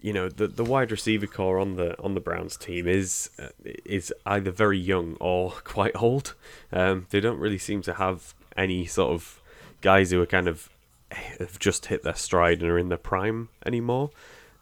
You 0.00 0.12
know 0.12 0.28
the 0.28 0.46
the 0.46 0.62
wide 0.62 0.92
receiver 0.92 1.26
corps 1.26 1.58
on 1.58 1.74
the 1.74 2.00
on 2.00 2.14
the 2.14 2.20
Browns 2.20 2.56
team 2.56 2.86
is 2.86 3.30
uh, 3.36 3.48
is 3.64 4.14
either 4.24 4.52
very 4.52 4.78
young 4.78 5.16
or 5.18 5.50
quite 5.64 5.90
old. 5.96 6.34
Um, 6.70 7.08
they 7.10 7.18
don't 7.18 7.40
really 7.40 7.58
seem 7.58 7.82
to 7.82 7.94
have 7.94 8.32
any 8.56 8.86
sort 8.86 9.12
of 9.12 9.40
guys 9.80 10.12
who 10.12 10.22
are 10.22 10.26
kind 10.26 10.46
of 10.46 10.70
have 11.10 11.58
just 11.58 11.86
hit 11.86 12.02
their 12.02 12.14
stride 12.14 12.60
and 12.60 12.70
are 12.70 12.78
in 12.78 12.90
their 12.90 12.96
prime 12.98 13.48
anymore. 13.66 14.10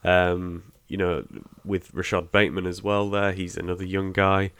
Um, 0.04 0.72
you 0.88 0.96
know, 0.96 1.24
with 1.64 1.92
Rashod 1.92 2.30
Bateman 2.30 2.66
as 2.66 2.82
well. 2.82 3.10
There, 3.10 3.32
he's 3.32 3.56
another 3.56 3.84
young 3.84 4.12
guy. 4.12 4.52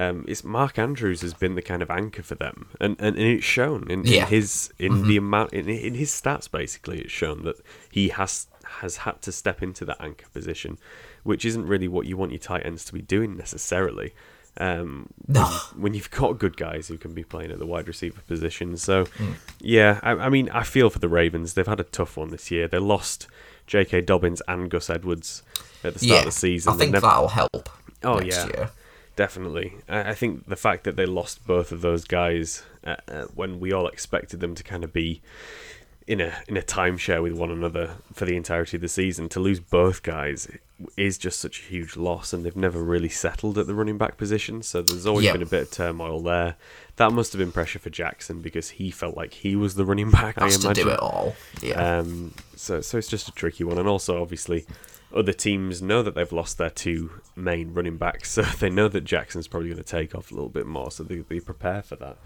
Um, 0.00 0.24
it's 0.28 0.44
Mark 0.44 0.78
Andrews 0.78 1.22
has 1.22 1.34
been 1.34 1.54
the 1.56 1.62
kind 1.62 1.82
of 1.82 1.90
anchor 1.90 2.22
for 2.22 2.36
them, 2.36 2.68
and 2.80 2.96
and, 3.00 3.16
and 3.16 3.26
it's 3.26 3.44
shown 3.44 3.90
in, 3.90 4.04
Yeah. 4.04 4.22
in 4.22 4.28
his 4.28 4.72
in 4.78 5.08
the 5.08 5.16
amount 5.16 5.52
in, 5.52 5.68
in 5.68 5.94
his 5.94 6.10
stats. 6.10 6.48
Basically, 6.50 7.00
it's 7.00 7.12
shown 7.12 7.42
that 7.44 7.56
he 7.90 8.08
has 8.10 8.46
has 8.80 8.98
had 8.98 9.20
to 9.22 9.32
step 9.32 9.62
into 9.62 9.84
that 9.86 9.96
anchor 10.00 10.26
position, 10.32 10.78
which 11.24 11.44
isn't 11.44 11.66
really 11.66 11.88
what 11.88 12.06
you 12.06 12.16
want 12.16 12.30
your 12.32 12.38
tight 12.38 12.64
ends 12.66 12.84
to 12.84 12.92
be 12.92 13.02
doing 13.02 13.36
necessarily. 13.36 14.12
Um, 14.60 15.08
No. 15.28 15.44
when, 15.44 15.82
when 15.82 15.94
you've 15.94 16.10
got 16.10 16.38
good 16.38 16.56
guys 16.56 16.88
who 16.88 16.98
can 16.98 17.12
be 17.14 17.22
playing 17.24 17.50
at 17.52 17.58
the 17.60 17.66
wide 17.66 17.86
receiver 17.88 18.20
position. 18.26 18.76
So, 18.76 19.06
yeah, 19.60 20.00
I, 20.02 20.10
I 20.12 20.28
mean, 20.28 20.48
I 20.50 20.64
feel 20.64 20.90
for 20.90 20.98
the 20.98 21.08
Ravens. 21.08 21.54
They've 21.54 21.66
had 21.66 21.78
a 21.80 21.84
tough 21.84 22.16
one 22.16 22.30
this 22.30 22.50
year. 22.50 22.66
They 22.66 22.78
lost 22.78 23.28
J.K. 23.68 24.00
Dobbins 24.02 24.42
and 24.48 24.68
Gus 24.68 24.90
Edwards 24.90 25.44
at 25.84 25.92
the 25.94 25.98
start 26.00 26.10
Yeah. 26.10 26.18
of 26.18 26.24
the 26.26 26.30
season. 26.32 26.72
I 26.72 26.76
think 26.76 26.90
never- 26.92 27.06
that'll 27.06 27.28
help. 27.28 27.68
Oh, 28.02 28.20
yeah. 28.20 28.46
Year. 28.46 28.70
Definitely. 29.18 29.74
I 29.88 30.10
I 30.10 30.14
think 30.14 30.46
the 30.48 30.54
fact 30.56 30.84
that 30.84 30.94
they 30.94 31.04
lost 31.06 31.44
both 31.44 31.72
of 31.72 31.80
those 31.80 32.04
guys 32.04 32.62
uh, 32.84 32.96
uh, 33.08 33.24
when 33.34 33.58
we 33.58 33.72
all 33.72 33.88
expected 33.88 34.38
them 34.38 34.54
to 34.54 34.62
kind 34.62 34.84
of 34.84 34.92
be 34.92 35.20
in 36.06 36.20
a 36.20 36.32
in 36.46 36.56
a 36.56 36.62
timeshare 36.62 37.20
with 37.20 37.32
one 37.32 37.50
another 37.50 37.96
for 38.14 38.24
the 38.26 38.36
entirety 38.36 38.76
of 38.76 38.80
the 38.80 38.88
season, 38.88 39.28
to 39.30 39.40
lose 39.40 39.58
both 39.58 40.04
guys 40.04 40.48
is 40.96 41.18
just 41.18 41.40
such 41.40 41.58
a 41.58 41.62
huge 41.64 41.96
loss, 41.96 42.32
and 42.32 42.44
they've 42.44 42.54
never 42.68 42.80
really 42.80 43.08
settled 43.08 43.58
at 43.58 43.66
the 43.66 43.74
running 43.74 43.98
back 43.98 44.16
position. 44.16 44.62
So 44.62 44.82
there's 44.82 45.04
always 45.04 45.24
Yeah. 45.26 45.32
been 45.32 45.42
a 45.42 45.46
bit 45.46 45.62
of 45.62 45.70
turmoil 45.72 46.20
there. 46.22 46.54
That 46.94 47.10
must 47.12 47.32
have 47.32 47.40
been 47.40 47.50
pressure 47.50 47.80
for 47.80 47.90
Jackson 47.90 48.40
because 48.40 48.70
he 48.70 48.92
felt 48.92 49.16
like 49.16 49.34
he 49.34 49.56
was 49.56 49.74
the 49.74 49.84
running 49.84 50.12
back. 50.12 50.38
Has 50.38 50.54
I 50.54 50.58
to 50.60 50.66
imagine. 50.68 50.84
do 50.86 50.90
it 50.92 51.00
all. 51.00 51.34
Yeah. 51.60 51.98
Um, 51.98 52.34
so 52.54 52.80
so 52.80 52.96
it's 52.98 53.08
just 53.08 53.26
a 53.28 53.32
tricky 53.32 53.64
one, 53.64 53.78
and 53.78 53.88
also 53.88 54.22
obviously 54.22 54.64
other 55.14 55.32
teams 55.32 55.80
know 55.80 56.02
that 56.02 56.14
they've 56.14 56.32
lost 56.32 56.58
their 56.58 56.70
two 56.70 57.20
main 57.34 57.72
running 57.74 57.96
backs, 57.96 58.30
so 58.32 58.42
they 58.42 58.70
know 58.70 58.88
that 58.88 59.04
Jackson's 59.04 59.48
probably 59.48 59.68
going 59.70 59.82
to 59.82 59.84
take 59.84 60.14
off 60.14 60.30
a 60.30 60.34
little 60.34 60.50
bit 60.50 60.66
more, 60.66 60.90
so 60.90 61.02
they 61.04 61.18
they 61.18 61.40
prepare 61.40 61.82
for 61.82 61.96
that. 61.96 62.18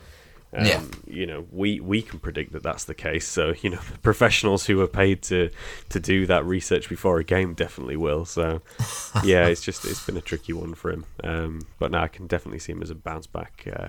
Um, 0.54 0.66
Yeah. 0.66 0.82
You 1.06 1.26
know, 1.26 1.46
we 1.50 1.80
we 1.80 2.02
can 2.02 2.18
predict 2.18 2.52
that 2.52 2.62
that's 2.62 2.84
the 2.84 2.94
case. 2.94 3.26
So 3.26 3.54
you 3.62 3.70
know, 3.70 3.80
professionals 4.02 4.66
who 4.66 4.80
are 4.82 4.88
paid 4.88 5.22
to 5.22 5.50
to 5.88 6.00
do 6.00 6.26
that 6.26 6.44
research 6.44 6.88
before 6.88 7.18
a 7.18 7.24
game 7.24 7.54
definitely 7.54 7.96
will. 7.96 8.24
So 8.24 8.60
yeah, 9.24 9.46
it's 9.46 9.62
just 9.62 9.84
it's 9.84 10.04
been 10.04 10.16
a 10.16 10.20
tricky 10.20 10.52
one 10.52 10.74
for 10.74 10.90
him. 10.90 11.04
Um, 11.24 11.62
but 11.78 11.90
now 11.90 12.02
I 12.02 12.08
can 12.08 12.26
definitely 12.26 12.58
see 12.58 12.72
him 12.72 12.82
as 12.82 12.90
a 12.90 12.94
bounce 12.94 13.26
back 13.26 13.66
uh, 13.74 13.88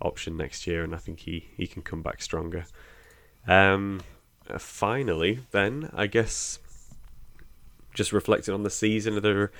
option 0.00 0.36
next 0.36 0.66
year, 0.66 0.84
and 0.84 0.94
I 0.94 0.98
think 0.98 1.20
he 1.20 1.48
he 1.56 1.66
can 1.66 1.82
come 1.82 2.02
back 2.02 2.22
stronger. 2.22 2.66
Um, 3.48 4.00
uh, 4.48 4.58
finally, 4.58 5.40
then 5.50 5.90
I 5.92 6.06
guess 6.06 6.60
just 7.96 8.12
reflecting 8.12 8.54
on 8.54 8.62
the 8.62 8.70
season, 8.70 9.16
are 9.16 9.20
there 9.20 9.50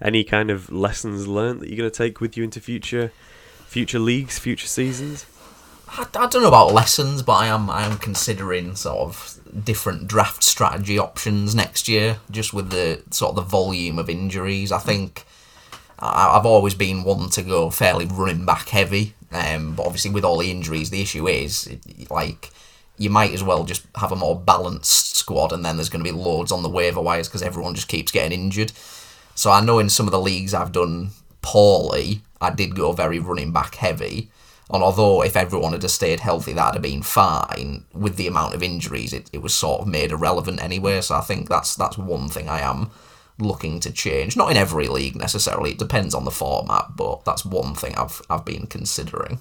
any 0.00 0.22
kind 0.22 0.50
of 0.50 0.70
lessons 0.70 1.26
learned 1.26 1.60
that 1.60 1.68
you're 1.68 1.78
going 1.78 1.90
to 1.90 1.96
take 1.96 2.20
with 2.20 2.36
you 2.36 2.44
into 2.44 2.60
future 2.60 3.10
future 3.66 3.98
leagues, 3.98 4.38
future 4.38 4.68
seasons? 4.68 5.26
I, 5.88 6.06
I 6.14 6.26
don't 6.28 6.42
know 6.42 6.48
about 6.48 6.72
lessons, 6.72 7.22
but 7.22 7.32
I 7.32 7.46
am 7.46 7.70
I 7.70 7.84
am 7.84 7.98
considering 7.98 8.76
sort 8.76 8.98
of 8.98 9.40
different 9.64 10.06
draft 10.06 10.44
strategy 10.44 10.98
options 10.98 11.54
next 11.54 11.88
year, 11.88 12.18
just 12.30 12.52
with 12.52 12.70
the 12.70 13.02
sort 13.10 13.30
of 13.30 13.36
the 13.36 13.42
volume 13.42 13.98
of 13.98 14.10
injuries. 14.10 14.70
I 14.70 14.78
think 14.78 15.24
I, 15.98 16.36
I've 16.36 16.46
always 16.46 16.74
been 16.74 17.02
one 17.02 17.30
to 17.30 17.42
go 17.42 17.70
fairly 17.70 18.06
running 18.06 18.44
back 18.44 18.68
heavy, 18.68 19.14
um, 19.32 19.74
but 19.74 19.86
obviously 19.86 20.10
with 20.10 20.24
all 20.24 20.38
the 20.38 20.50
injuries, 20.50 20.90
the 20.90 21.02
issue 21.02 21.26
is 21.26 21.68
like 22.10 22.50
you 22.98 23.10
might 23.10 23.32
as 23.32 23.42
well 23.42 23.64
just 23.64 23.86
have 23.96 24.12
a 24.12 24.16
more 24.16 24.38
balanced 24.38 25.16
squad, 25.16 25.52
and 25.52 25.64
then 25.64 25.76
there's 25.76 25.88
going 25.88 26.04
to 26.04 26.10
be 26.10 26.16
loads 26.16 26.52
on 26.52 26.62
the 26.62 26.68
waiver 26.68 27.00
wires 27.00 27.28
because 27.28 27.42
everyone 27.42 27.74
just 27.74 27.88
keeps 27.88 28.12
getting 28.12 28.40
injured. 28.40 28.72
So 29.34 29.50
I 29.50 29.60
know 29.60 29.78
in 29.78 29.90
some 29.90 30.06
of 30.06 30.12
the 30.12 30.20
leagues 30.20 30.54
I've 30.54 30.72
done 30.72 31.10
poorly, 31.42 32.22
I 32.40 32.50
did 32.50 32.74
go 32.74 32.92
very 32.92 33.18
running 33.18 33.52
back 33.52 33.76
heavy. 33.76 34.30
And 34.68 34.82
although 34.82 35.22
if 35.22 35.36
everyone 35.36 35.72
had 35.72 35.88
stayed 35.90 36.20
healthy, 36.20 36.52
that'd 36.52 36.74
have 36.74 36.82
been 36.82 37.02
fine. 37.02 37.84
With 37.92 38.16
the 38.16 38.26
amount 38.26 38.54
of 38.54 38.62
injuries, 38.62 39.12
it, 39.12 39.30
it 39.32 39.42
was 39.42 39.54
sort 39.54 39.82
of 39.82 39.86
made 39.86 40.10
irrelevant 40.10 40.62
anyway. 40.62 41.00
So 41.02 41.14
I 41.14 41.20
think 41.20 41.48
that's 41.48 41.76
that's 41.76 41.96
one 41.96 42.28
thing 42.28 42.48
I 42.48 42.60
am 42.60 42.90
looking 43.38 43.78
to 43.80 43.92
change. 43.92 44.36
Not 44.36 44.50
in 44.50 44.56
every 44.56 44.88
league 44.88 45.14
necessarily. 45.14 45.72
It 45.72 45.78
depends 45.78 46.14
on 46.14 46.24
the 46.24 46.30
format, 46.30 46.96
but 46.96 47.24
that's 47.24 47.44
one 47.44 47.74
thing 47.74 47.94
I've 47.96 48.20
I've 48.28 48.44
been 48.44 48.66
considering. 48.66 49.40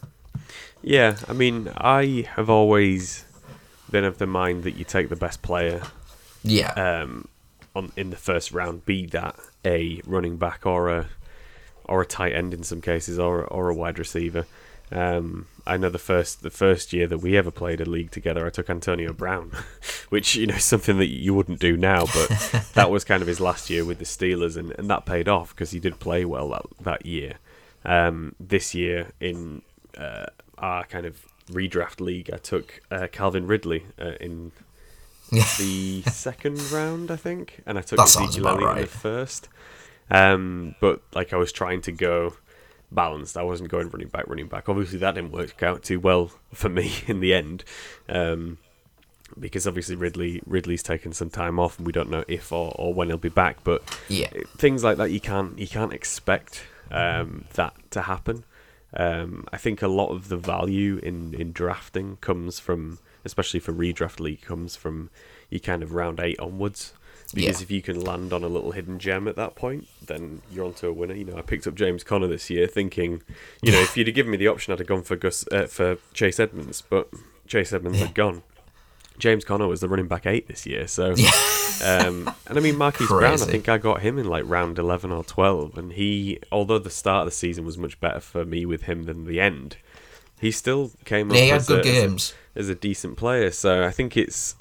Yeah, 0.84 1.18
I 1.28 1.34
mean, 1.34 1.72
I 1.76 2.28
have 2.36 2.48
always 2.48 3.25
been 3.96 4.04
of 4.04 4.18
the 4.18 4.28
mind 4.28 4.66
that 4.66 4.76
you 4.76 4.84
take 4.84 5.08
the 5.08 5.16
best 5.16 5.42
player 5.42 5.82
Yeah, 6.44 6.72
um, 6.74 7.30
on 7.74 7.94
in 7.96 8.10
the 8.10 8.18
first 8.18 8.52
round, 8.52 8.86
be 8.86 9.06
that 9.06 9.38
a 9.64 10.02
running 10.06 10.36
back 10.36 10.66
or 10.66 10.90
a 10.90 11.08
or 11.86 12.02
a 12.02 12.06
tight 12.06 12.34
end 12.34 12.54
in 12.54 12.62
some 12.62 12.82
cases, 12.82 13.18
or 13.18 13.46
or 13.46 13.70
a 13.70 13.74
wide 13.74 13.98
receiver. 13.98 14.48
Um, 14.92 15.48
I 15.66 15.78
know 15.78 15.90
the 15.90 15.98
first 15.98 16.44
the 16.44 16.50
first 16.50 16.92
year 16.92 17.08
that 17.08 17.20
we 17.20 17.38
ever 17.38 17.52
played 17.52 17.80
a 17.80 17.86
league 17.86 18.12
together, 18.12 18.46
I 18.46 18.50
took 18.50 18.70
Antonio 18.70 19.14
Brown, 19.14 19.52
which 20.10 20.36
you 20.36 20.46
know 20.46 20.56
is 20.56 20.66
something 20.66 20.98
that 20.98 21.08
you 21.08 21.34
wouldn't 21.34 21.62
do 21.62 21.78
now, 21.78 22.02
but 22.02 22.28
that 22.74 22.92
was 22.92 23.06
kind 23.06 23.22
of 23.22 23.30
his 23.30 23.40
last 23.40 23.70
year 23.70 23.86
with 23.86 24.00
the 24.00 24.06
Steelers, 24.06 24.58
and, 24.58 24.72
and 24.78 24.90
that 24.90 25.06
paid 25.06 25.30
off 25.30 25.56
because 25.56 25.72
he 25.72 25.80
did 25.80 26.02
play 26.02 26.26
well 26.26 26.50
that 26.50 26.66
that 26.82 27.06
year. 27.06 27.36
Um, 27.86 28.36
this 28.42 28.76
year 28.76 29.12
in 29.22 29.62
uh, 29.98 30.26
our 30.58 30.84
kind 30.86 31.06
of 31.06 31.24
redraft 31.50 32.00
league, 32.00 32.30
I 32.34 32.38
took 32.38 32.82
uh, 32.92 33.08
Calvin 33.12 33.48
Ridley 33.48 33.86
uh, 34.00 34.14
in 34.20 34.52
the 35.32 36.02
second 36.08 36.72
round, 36.72 37.12
I 37.12 37.16
think, 37.16 37.62
and 37.66 37.78
I 37.78 37.82
took 37.82 37.98
That 37.98 38.08
Ezekiel 38.08 38.48
Elliott 38.48 38.78
in 38.78 38.82
the 38.84 38.88
first. 38.88 39.50
Um, 40.10 40.76
but 40.80 41.02
like 41.14 41.34
I 41.34 41.38
was 41.38 41.52
trying 41.52 41.82
to 41.82 41.92
go 41.92 42.36
balanced. 42.92 43.38
I 43.38 43.44
wasn't 43.44 43.70
going 43.70 43.90
running 43.90 44.08
back, 44.08 44.28
running 44.28 44.48
back. 44.48 44.70
Obviously, 44.70 45.00
that 45.00 45.16
didn't 45.16 45.32
work 45.32 45.62
out 45.64 45.84
too 45.84 46.00
well 46.00 46.32
for 46.54 46.70
me 46.70 46.94
in 47.08 47.20
the 47.20 47.34
end, 47.34 47.64
um, 48.10 48.58
because 49.40 49.68
obviously 49.68 49.96
Ridley 49.96 50.42
Ridley's 50.46 50.84
taken 50.84 51.14
some 51.14 51.30
time 51.30 51.60
off, 51.60 51.78
and 51.78 51.86
we 51.86 51.94
don't 51.94 52.10
know 52.10 52.24
if 52.28 52.52
or, 52.52 52.74
or 52.78 52.94
when 52.94 53.08
he'll 53.08 53.18
be 53.18 53.30
back. 53.30 53.64
But 53.64 53.84
yeah, 54.10 54.30
things 54.58 54.84
like 54.84 54.98
that 54.98 55.12
you 55.12 55.20
can't 55.20 55.58
you 55.58 55.68
can't 55.68 55.94
expect 55.94 56.64
um, 56.92 57.46
that 57.54 57.74
to 57.92 58.04
happen. 58.04 58.46
Um, 58.96 59.46
I 59.52 59.58
think 59.58 59.82
a 59.82 59.88
lot 59.88 60.10
of 60.10 60.30
the 60.30 60.38
value 60.38 61.00
in, 61.04 61.34
in 61.34 61.52
drafting 61.52 62.18
comes 62.22 62.60
from, 62.60 63.00
especially 63.26 63.60
for 63.60 63.74
redraft 63.74 64.20
league, 64.20 64.42
comes 64.42 64.76
from 64.76 65.10
you 65.50 65.60
kind 65.60 65.84
of 65.84 65.94
round 65.94 66.20
eight 66.20 66.40
onwards. 66.40 66.94
Because 67.34 67.60
Yeah. 67.60 67.64
if 67.64 67.72
you 67.72 67.82
can 67.82 68.00
land 68.00 68.32
on 68.32 68.44
a 68.44 68.48
little 68.48 68.72
hidden 68.72 69.00
gem 69.00 69.28
at 69.28 69.36
that 69.36 69.56
point, 69.56 69.88
then 70.06 70.42
you're 70.52 70.64
onto 70.66 70.88
a 70.88 70.94
winner. 70.94 71.16
You 71.16 71.26
know, 71.26 71.38
I 71.38 71.42
picked 71.42 71.66
up 71.68 71.74
James 71.76 72.04
Conner 72.04 72.28
this 72.28 72.50
year, 72.52 72.68
thinking, 72.68 73.24
you 73.64 73.72
know, 73.72 73.80
if 73.82 73.98
you'd 73.98 74.08
have 74.08 74.16
given 74.16 74.32
me 74.32 74.38
the 74.38 74.48
option, 74.48 74.72
I'd 74.72 74.80
have 74.80 74.88
gone 74.88 75.02
for 75.04 75.16
Gus 75.16 75.44
uh, 75.52 75.66
for 75.66 75.98
Chase 76.14 76.40
Edmonds, 76.40 76.82
but 76.88 77.10
Chase 77.48 77.74
Edmonds 77.74 78.00
had 78.00 78.14
gone. 78.14 78.44
James 79.18 79.44
Conner 79.46 79.68
was 79.68 79.80
the 79.82 79.88
running 79.90 80.08
back 80.08 80.26
eight 80.26 80.48
this 80.48 80.66
year, 80.66 80.88
so 80.88 81.12
um, 81.84 82.30
and 82.48 82.58
I 82.58 82.60
mean 82.60 82.78
Marquise 82.78 83.08
Brown, 83.08 83.34
I 83.34 83.38
think 83.38 83.70
I 83.70 83.78
got 83.78 84.02
him 84.02 84.18
in 84.18 84.26
like 84.28 84.44
round 84.48 84.78
eleven 84.80 85.12
or 85.12 85.24
twelve, 85.24 85.78
and 85.78 85.94
he, 85.94 86.40
although 86.52 86.80
the 86.80 86.90
start 86.90 87.22
of 87.22 87.26
the 87.34 87.36
season 87.36 87.66
was 87.66 87.78
much 87.78 88.00
better 88.00 88.20
for 88.20 88.46
me 88.46 88.66
with 88.66 88.84
him 88.84 89.04
than 89.04 89.26
the 89.26 89.40
end, 89.40 89.78
he 90.40 90.52
still 90.52 90.92
came 91.06 91.32
up 91.32 91.38
yeah, 91.38 91.44
he 91.44 91.50
had 91.50 91.58
as, 91.62 91.68
good 91.68 91.86
a, 91.86 91.90
as 91.90 91.98
a- 91.98 92.08
games. 92.08 92.34
as 92.56 92.70
a 92.70 92.76
decent 92.76 93.18
player. 93.18 93.52
So 93.52 93.86
I 93.86 93.92
think 93.92 94.16
it's 94.18 94.56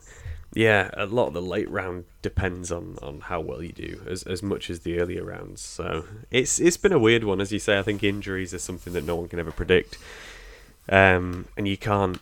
Yeah, 0.55 0.91
a 0.95 1.07
lot 1.07 1.27
of 1.27 1.35
the 1.35 1.43
late 1.43 1.69
round 1.69 2.05
depends 2.23 2.71
on, 2.71 2.97
on 3.03 3.21
how 3.23 3.41
well 3.41 3.61
you 3.63 3.73
do, 3.73 4.03
as 4.09 4.23
as 4.23 4.41
much 4.43 4.71
as 4.71 4.81
the 4.81 5.01
earlier 5.01 5.25
rounds. 5.25 5.61
So 5.61 6.05
it's 6.31 6.61
it's 6.61 6.77
been 6.77 6.93
a 6.93 6.99
weird 6.99 7.25
one, 7.25 7.41
as 7.41 7.51
you 7.53 7.59
say. 7.59 7.77
I 7.79 7.83
think 7.83 8.03
injuries 8.05 8.55
are 8.55 8.61
something 8.61 8.93
that 8.93 9.05
no 9.05 9.17
one 9.17 9.27
can 9.29 9.41
ever 9.41 9.51
predict, 9.51 9.99
um, 10.89 11.47
and 11.57 11.67
you 11.67 11.77
can't. 11.77 12.21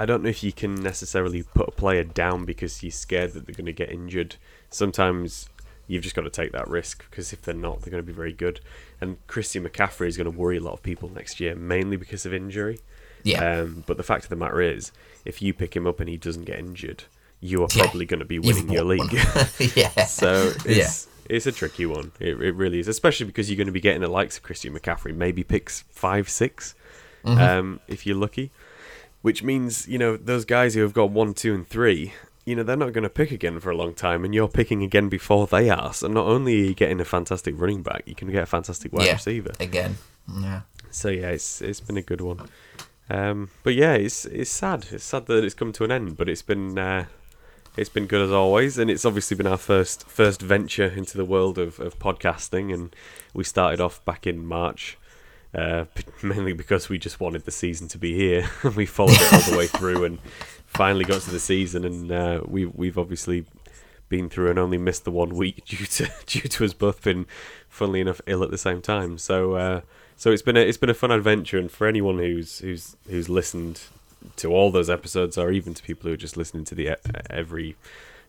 I 0.00 0.06
don't 0.06 0.22
know 0.22 0.28
if 0.30 0.42
you 0.42 0.52
can 0.52 0.74
necessarily 0.76 1.42
put 1.42 1.68
a 1.68 1.72
player 1.72 2.04
down 2.04 2.44
because 2.44 2.82
you're 2.82 2.90
scared 2.90 3.32
that 3.34 3.46
they're 3.46 3.54
going 3.54 3.66
to 3.66 3.72
get 3.72 3.90
injured. 3.92 4.36
Sometimes 4.70 5.48
you've 5.86 6.02
just 6.02 6.14
got 6.16 6.22
to 6.22 6.30
take 6.30 6.52
that 6.52 6.68
risk 6.68 7.04
because 7.10 7.32
if 7.32 7.42
they're 7.42 7.54
not, 7.54 7.82
they're 7.82 7.90
going 7.90 8.02
to 8.02 8.06
be 8.06 8.12
very 8.12 8.32
good. 8.32 8.60
And 9.00 9.18
Christian 9.26 9.62
McCaffrey 9.68 10.06
is 10.06 10.16
going 10.16 10.30
to 10.30 10.36
worry 10.36 10.56
a 10.56 10.60
lot 10.60 10.72
of 10.72 10.82
people 10.82 11.08
next 11.10 11.40
year, 11.40 11.54
mainly 11.54 11.96
because 11.96 12.24
of 12.24 12.32
injury. 12.32 12.78
Yeah. 13.24 13.44
Um, 13.60 13.84
but 13.86 13.96
the 13.98 14.02
fact 14.02 14.24
of 14.24 14.30
the 14.30 14.36
matter 14.36 14.62
is, 14.62 14.92
if 15.24 15.42
you 15.42 15.52
pick 15.52 15.76
him 15.76 15.86
up 15.86 16.00
and 16.00 16.08
he 16.08 16.16
doesn't 16.16 16.44
get 16.46 16.58
injured, 16.58 17.04
you 17.40 17.62
are 17.62 17.68
Yeah. 17.74 17.82
probably 17.84 18.06
going 18.06 18.20
to 18.20 18.26
be 18.26 18.38
winning 18.38 18.70
your 18.70 18.84
league. 18.84 19.12
yeah. 19.76 20.04
so 20.06 20.52
it's 20.64 21.08
it's 21.28 21.46
a 21.46 21.52
tricky 21.52 21.84
one. 21.86 22.12
It, 22.18 22.40
it 22.40 22.54
really 22.54 22.80
is, 22.80 22.88
especially 22.88 23.26
because 23.26 23.50
you're 23.50 23.56
going 23.58 23.66
to 23.66 23.72
be 23.72 23.80
getting 23.80 24.00
the 24.00 24.08
likes 24.08 24.36
of 24.38 24.42
Christian 24.42 24.72
McCaffrey, 24.72 25.14
maybe 25.14 25.44
picks 25.44 25.82
five, 25.90 26.28
six, 26.30 26.74
Mm-hmm. 27.22 27.38
um, 27.38 27.80
if 27.86 28.06
you're 28.06 28.16
lucky. 28.16 28.50
Which 29.22 29.42
means 29.42 29.86
you 29.86 29.98
know 29.98 30.16
those 30.16 30.44
guys 30.44 30.74
who 30.74 30.82
have 30.82 30.94
got 30.94 31.10
one, 31.10 31.34
two, 31.34 31.54
and 31.54 31.66
three. 31.66 32.14
You 32.46 32.56
know 32.56 32.62
they're 32.62 32.76
not 32.76 32.92
going 32.92 33.04
to 33.04 33.10
pick 33.10 33.30
again 33.30 33.60
for 33.60 33.70
a 33.70 33.76
long 33.76 33.94
time, 33.94 34.24
and 34.24 34.34
you're 34.34 34.48
picking 34.48 34.82
again 34.82 35.08
before 35.08 35.46
they 35.46 35.68
are. 35.68 35.92
So 35.92 36.08
not 36.08 36.26
only 36.26 36.54
are 36.54 36.64
you 36.66 36.74
getting 36.74 37.00
a 37.00 37.04
fantastic 37.04 37.54
running 37.58 37.82
back, 37.82 38.02
you 38.06 38.14
can 38.14 38.30
get 38.30 38.42
a 38.42 38.46
fantastic 38.46 38.92
wide 38.92 39.06
yeah. 39.06 39.12
receiver. 39.12 39.52
Again. 39.60 39.98
Yeah. 40.40 40.62
So 40.90 41.08
yeah, 41.08 41.28
it's 41.28 41.60
it's 41.60 41.80
been 41.80 41.96
a 41.96 42.02
good 42.02 42.20
one. 42.20 42.48
Um, 43.10 43.50
but 43.62 43.74
yeah, 43.74 43.94
it's 43.94 44.24
it's 44.24 44.50
sad. 44.50 44.86
It's 44.90 45.04
sad 45.04 45.26
that 45.26 45.44
it's 45.44 45.54
come 45.54 45.72
to 45.72 45.84
an 45.84 45.92
end, 45.92 46.16
but 46.16 46.28
it's 46.28 46.42
been 46.42 46.78
uh, 46.78 47.06
it's 47.76 47.90
been 47.90 48.06
good 48.06 48.22
as 48.22 48.32
always, 48.32 48.78
and 48.78 48.90
it's 48.90 49.04
obviously 49.04 49.36
been 49.36 49.46
our 49.46 49.56
first 49.56 50.06
first 50.06 50.40
venture 50.40 50.86
into 50.86 51.16
the 51.16 51.24
world 51.24 51.58
of, 51.58 51.80
of 51.80 51.98
podcasting, 51.98 52.72
and 52.72 52.94
we 53.34 53.44
started 53.44 53.80
off 53.80 54.04
back 54.04 54.26
in 54.26 54.46
March. 54.46 54.96
Uh, 55.54 55.84
mainly 56.22 56.52
because 56.52 56.88
we 56.88 56.98
just 56.98 57.18
wanted 57.18 57.44
the 57.44 57.50
season 57.50 57.88
to 57.88 57.98
be 57.98 58.14
here, 58.14 58.48
and 58.62 58.76
we 58.76 58.86
followed 58.86 59.16
it 59.20 59.32
all 59.32 59.50
the 59.50 59.58
way 59.58 59.66
through, 59.78 60.04
and 60.04 60.18
finally 60.66 61.04
got 61.04 61.20
to 61.22 61.30
the 61.30 61.40
season, 61.40 61.84
and 61.84 62.12
uh, 62.12 62.40
we 62.46 62.66
we've 62.66 62.98
obviously 62.98 63.44
been 64.08 64.28
through 64.28 64.50
and 64.50 64.58
only 64.58 64.78
missed 64.78 65.04
the 65.04 65.10
one 65.10 65.34
week 65.34 65.64
due 65.64 65.86
to 65.86 66.10
due 66.26 66.48
to 66.48 66.64
us 66.64 66.72
both 66.72 67.02
being, 67.02 67.26
funnily 67.68 68.00
enough, 68.00 68.20
ill 68.26 68.42
at 68.42 68.50
the 68.50 68.58
same 68.58 68.80
time. 68.80 69.18
So 69.18 69.54
uh, 69.54 69.80
so 70.16 70.30
it's 70.30 70.42
been 70.42 70.56
a, 70.56 70.60
it's 70.60 70.78
been 70.78 70.90
a 70.90 70.94
fun 70.94 71.10
adventure, 71.10 71.58
and 71.58 71.70
for 71.70 71.86
anyone 71.86 72.18
who's 72.18 72.58
who's 72.58 72.96
who's 73.08 73.28
listened 73.28 73.80
to 74.36 74.52
all 74.52 74.70
those 74.70 74.90
episodes, 74.90 75.38
or 75.38 75.50
even 75.50 75.74
to 75.74 75.82
people 75.82 76.08
who 76.08 76.14
are 76.14 76.18
just 76.18 76.36
listening 76.36 76.64
to 76.66 76.74
the 76.74 76.96
every, 77.30 77.74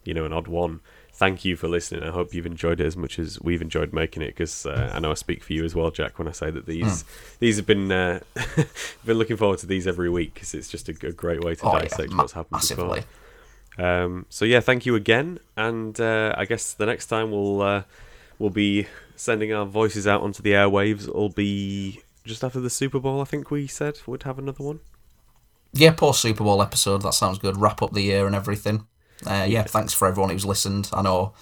you 0.03 0.13
know, 0.13 0.25
an 0.25 0.33
odd 0.33 0.47
one. 0.47 0.79
Thank 1.21 1.45
you 1.45 1.55
for 1.55 1.67
listening. 1.67 2.01
I 2.01 2.09
hope 2.09 2.33
you've 2.33 2.47
enjoyed 2.47 2.81
it 2.81 2.87
as 2.87 2.97
much 2.97 3.19
as 3.19 3.39
we've 3.39 3.61
enjoyed 3.61 3.93
making 3.93 4.23
it. 4.23 4.29
Because 4.29 4.65
uh, 4.65 4.89
I 4.91 4.99
know 4.99 5.11
I 5.11 5.13
speak 5.13 5.43
for 5.43 5.53
you 5.53 5.63
as 5.63 5.75
well, 5.75 5.91
Jack, 5.91 6.17
when 6.17 6.27
I 6.27 6.31
say 6.31 6.49
that 6.49 6.65
these 6.65 7.05
these 7.37 7.57
have 7.57 7.67
been 7.67 7.91
uh, 7.91 8.21
been 9.05 9.19
looking 9.19 9.37
forward 9.37 9.59
to 9.59 9.67
these 9.67 9.85
every 9.85 10.09
week 10.09 10.33
because 10.33 10.55
it's 10.55 10.67
just 10.67 10.89
a 10.89 10.93
great 10.93 11.43
way 11.43 11.53
to 11.53 11.65
Oh, 11.67 11.77
dissect 11.79 12.11
Ma- 12.11 12.23
what's 12.23 12.33
happened 12.33 12.61
before. 12.67 13.01
Um, 13.77 14.25
so 14.29 14.45
yeah, 14.45 14.61
thank 14.61 14.87
you 14.87 14.95
again, 14.95 15.39
and 15.55 15.99
uh, 16.01 16.33
I 16.35 16.45
guess 16.45 16.73
the 16.73 16.87
next 16.87 17.05
time 17.05 17.29
we'll 17.29 17.61
uh, 17.61 17.83
we'll 18.39 18.49
be 18.49 18.87
sending 19.15 19.53
our 19.53 19.67
voices 19.67 20.07
out 20.07 20.21
onto 20.23 20.41
the 20.41 20.53
airwaves. 20.53 21.03
It'll 21.07 21.29
be 21.29 22.01
just 22.25 22.43
after 22.43 22.59
the 22.59 22.71
Super 22.71 22.99
Bowl. 22.99 23.21
I 23.21 23.25
think 23.25 23.51
we 23.51 23.67
said 23.67 23.99
we'd 24.07 24.23
have 24.23 24.39
another 24.39 24.63
one. 24.63 24.79
Yeah, 25.71 25.91
post 25.91 26.23
Super 26.23 26.43
Bowl 26.43 26.63
episode. 26.63 27.03
That 27.03 27.13
sounds 27.13 27.37
good. 27.37 27.57
Wrap 27.57 27.83
up 27.83 27.91
the 27.93 28.01
year 28.01 28.25
and 28.25 28.35
everything. 28.35 28.87
Uh, 29.25 29.45
yeah, 29.47 29.63
thanks 29.63 29.93
for 29.93 30.07
everyone 30.07 30.29
who's 30.31 30.45
listened. 30.45 30.89
I 30.93 31.01
know 31.01 31.33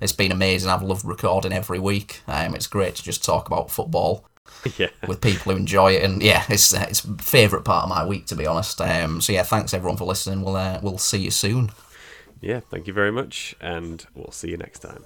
it's 0.00 0.12
been 0.12 0.32
amazing. 0.32 0.70
I've 0.70 0.82
loved 0.82 1.04
recording 1.04 1.52
every 1.52 1.78
week. 1.78 2.22
Um, 2.26 2.54
it's 2.54 2.66
great 2.66 2.94
to 2.96 3.02
just 3.02 3.24
talk 3.24 3.46
about 3.46 3.70
football 3.70 4.28
yeah, 4.76 4.88
with 5.06 5.20
people 5.20 5.52
who 5.52 5.58
enjoy 5.58 5.92
it, 5.92 6.02
and 6.02 6.22
yeah, 6.22 6.44
it's 6.48 6.74
uh, 6.74 6.86
it's 6.88 7.00
favourite 7.20 7.64
part 7.64 7.84
of 7.84 7.90
my 7.90 8.04
week 8.04 8.26
to 8.26 8.36
be 8.36 8.46
honest. 8.46 8.80
Um, 8.80 9.20
so 9.20 9.32
yeah, 9.32 9.42
thanks 9.42 9.74
everyone 9.74 9.96
for 9.96 10.04
listening. 10.04 10.42
We'll 10.42 10.56
uh, 10.56 10.80
we'll 10.82 10.98
see 10.98 11.18
you 11.18 11.30
soon. 11.30 11.70
yeah. 12.40 12.60
Thank 12.70 12.86
you 12.86 12.92
very 12.92 13.12
much, 13.12 13.54
and 13.60 14.04
we'll 14.14 14.32
see 14.32 14.50
you 14.50 14.56
next 14.56 14.80
time. 14.80 15.04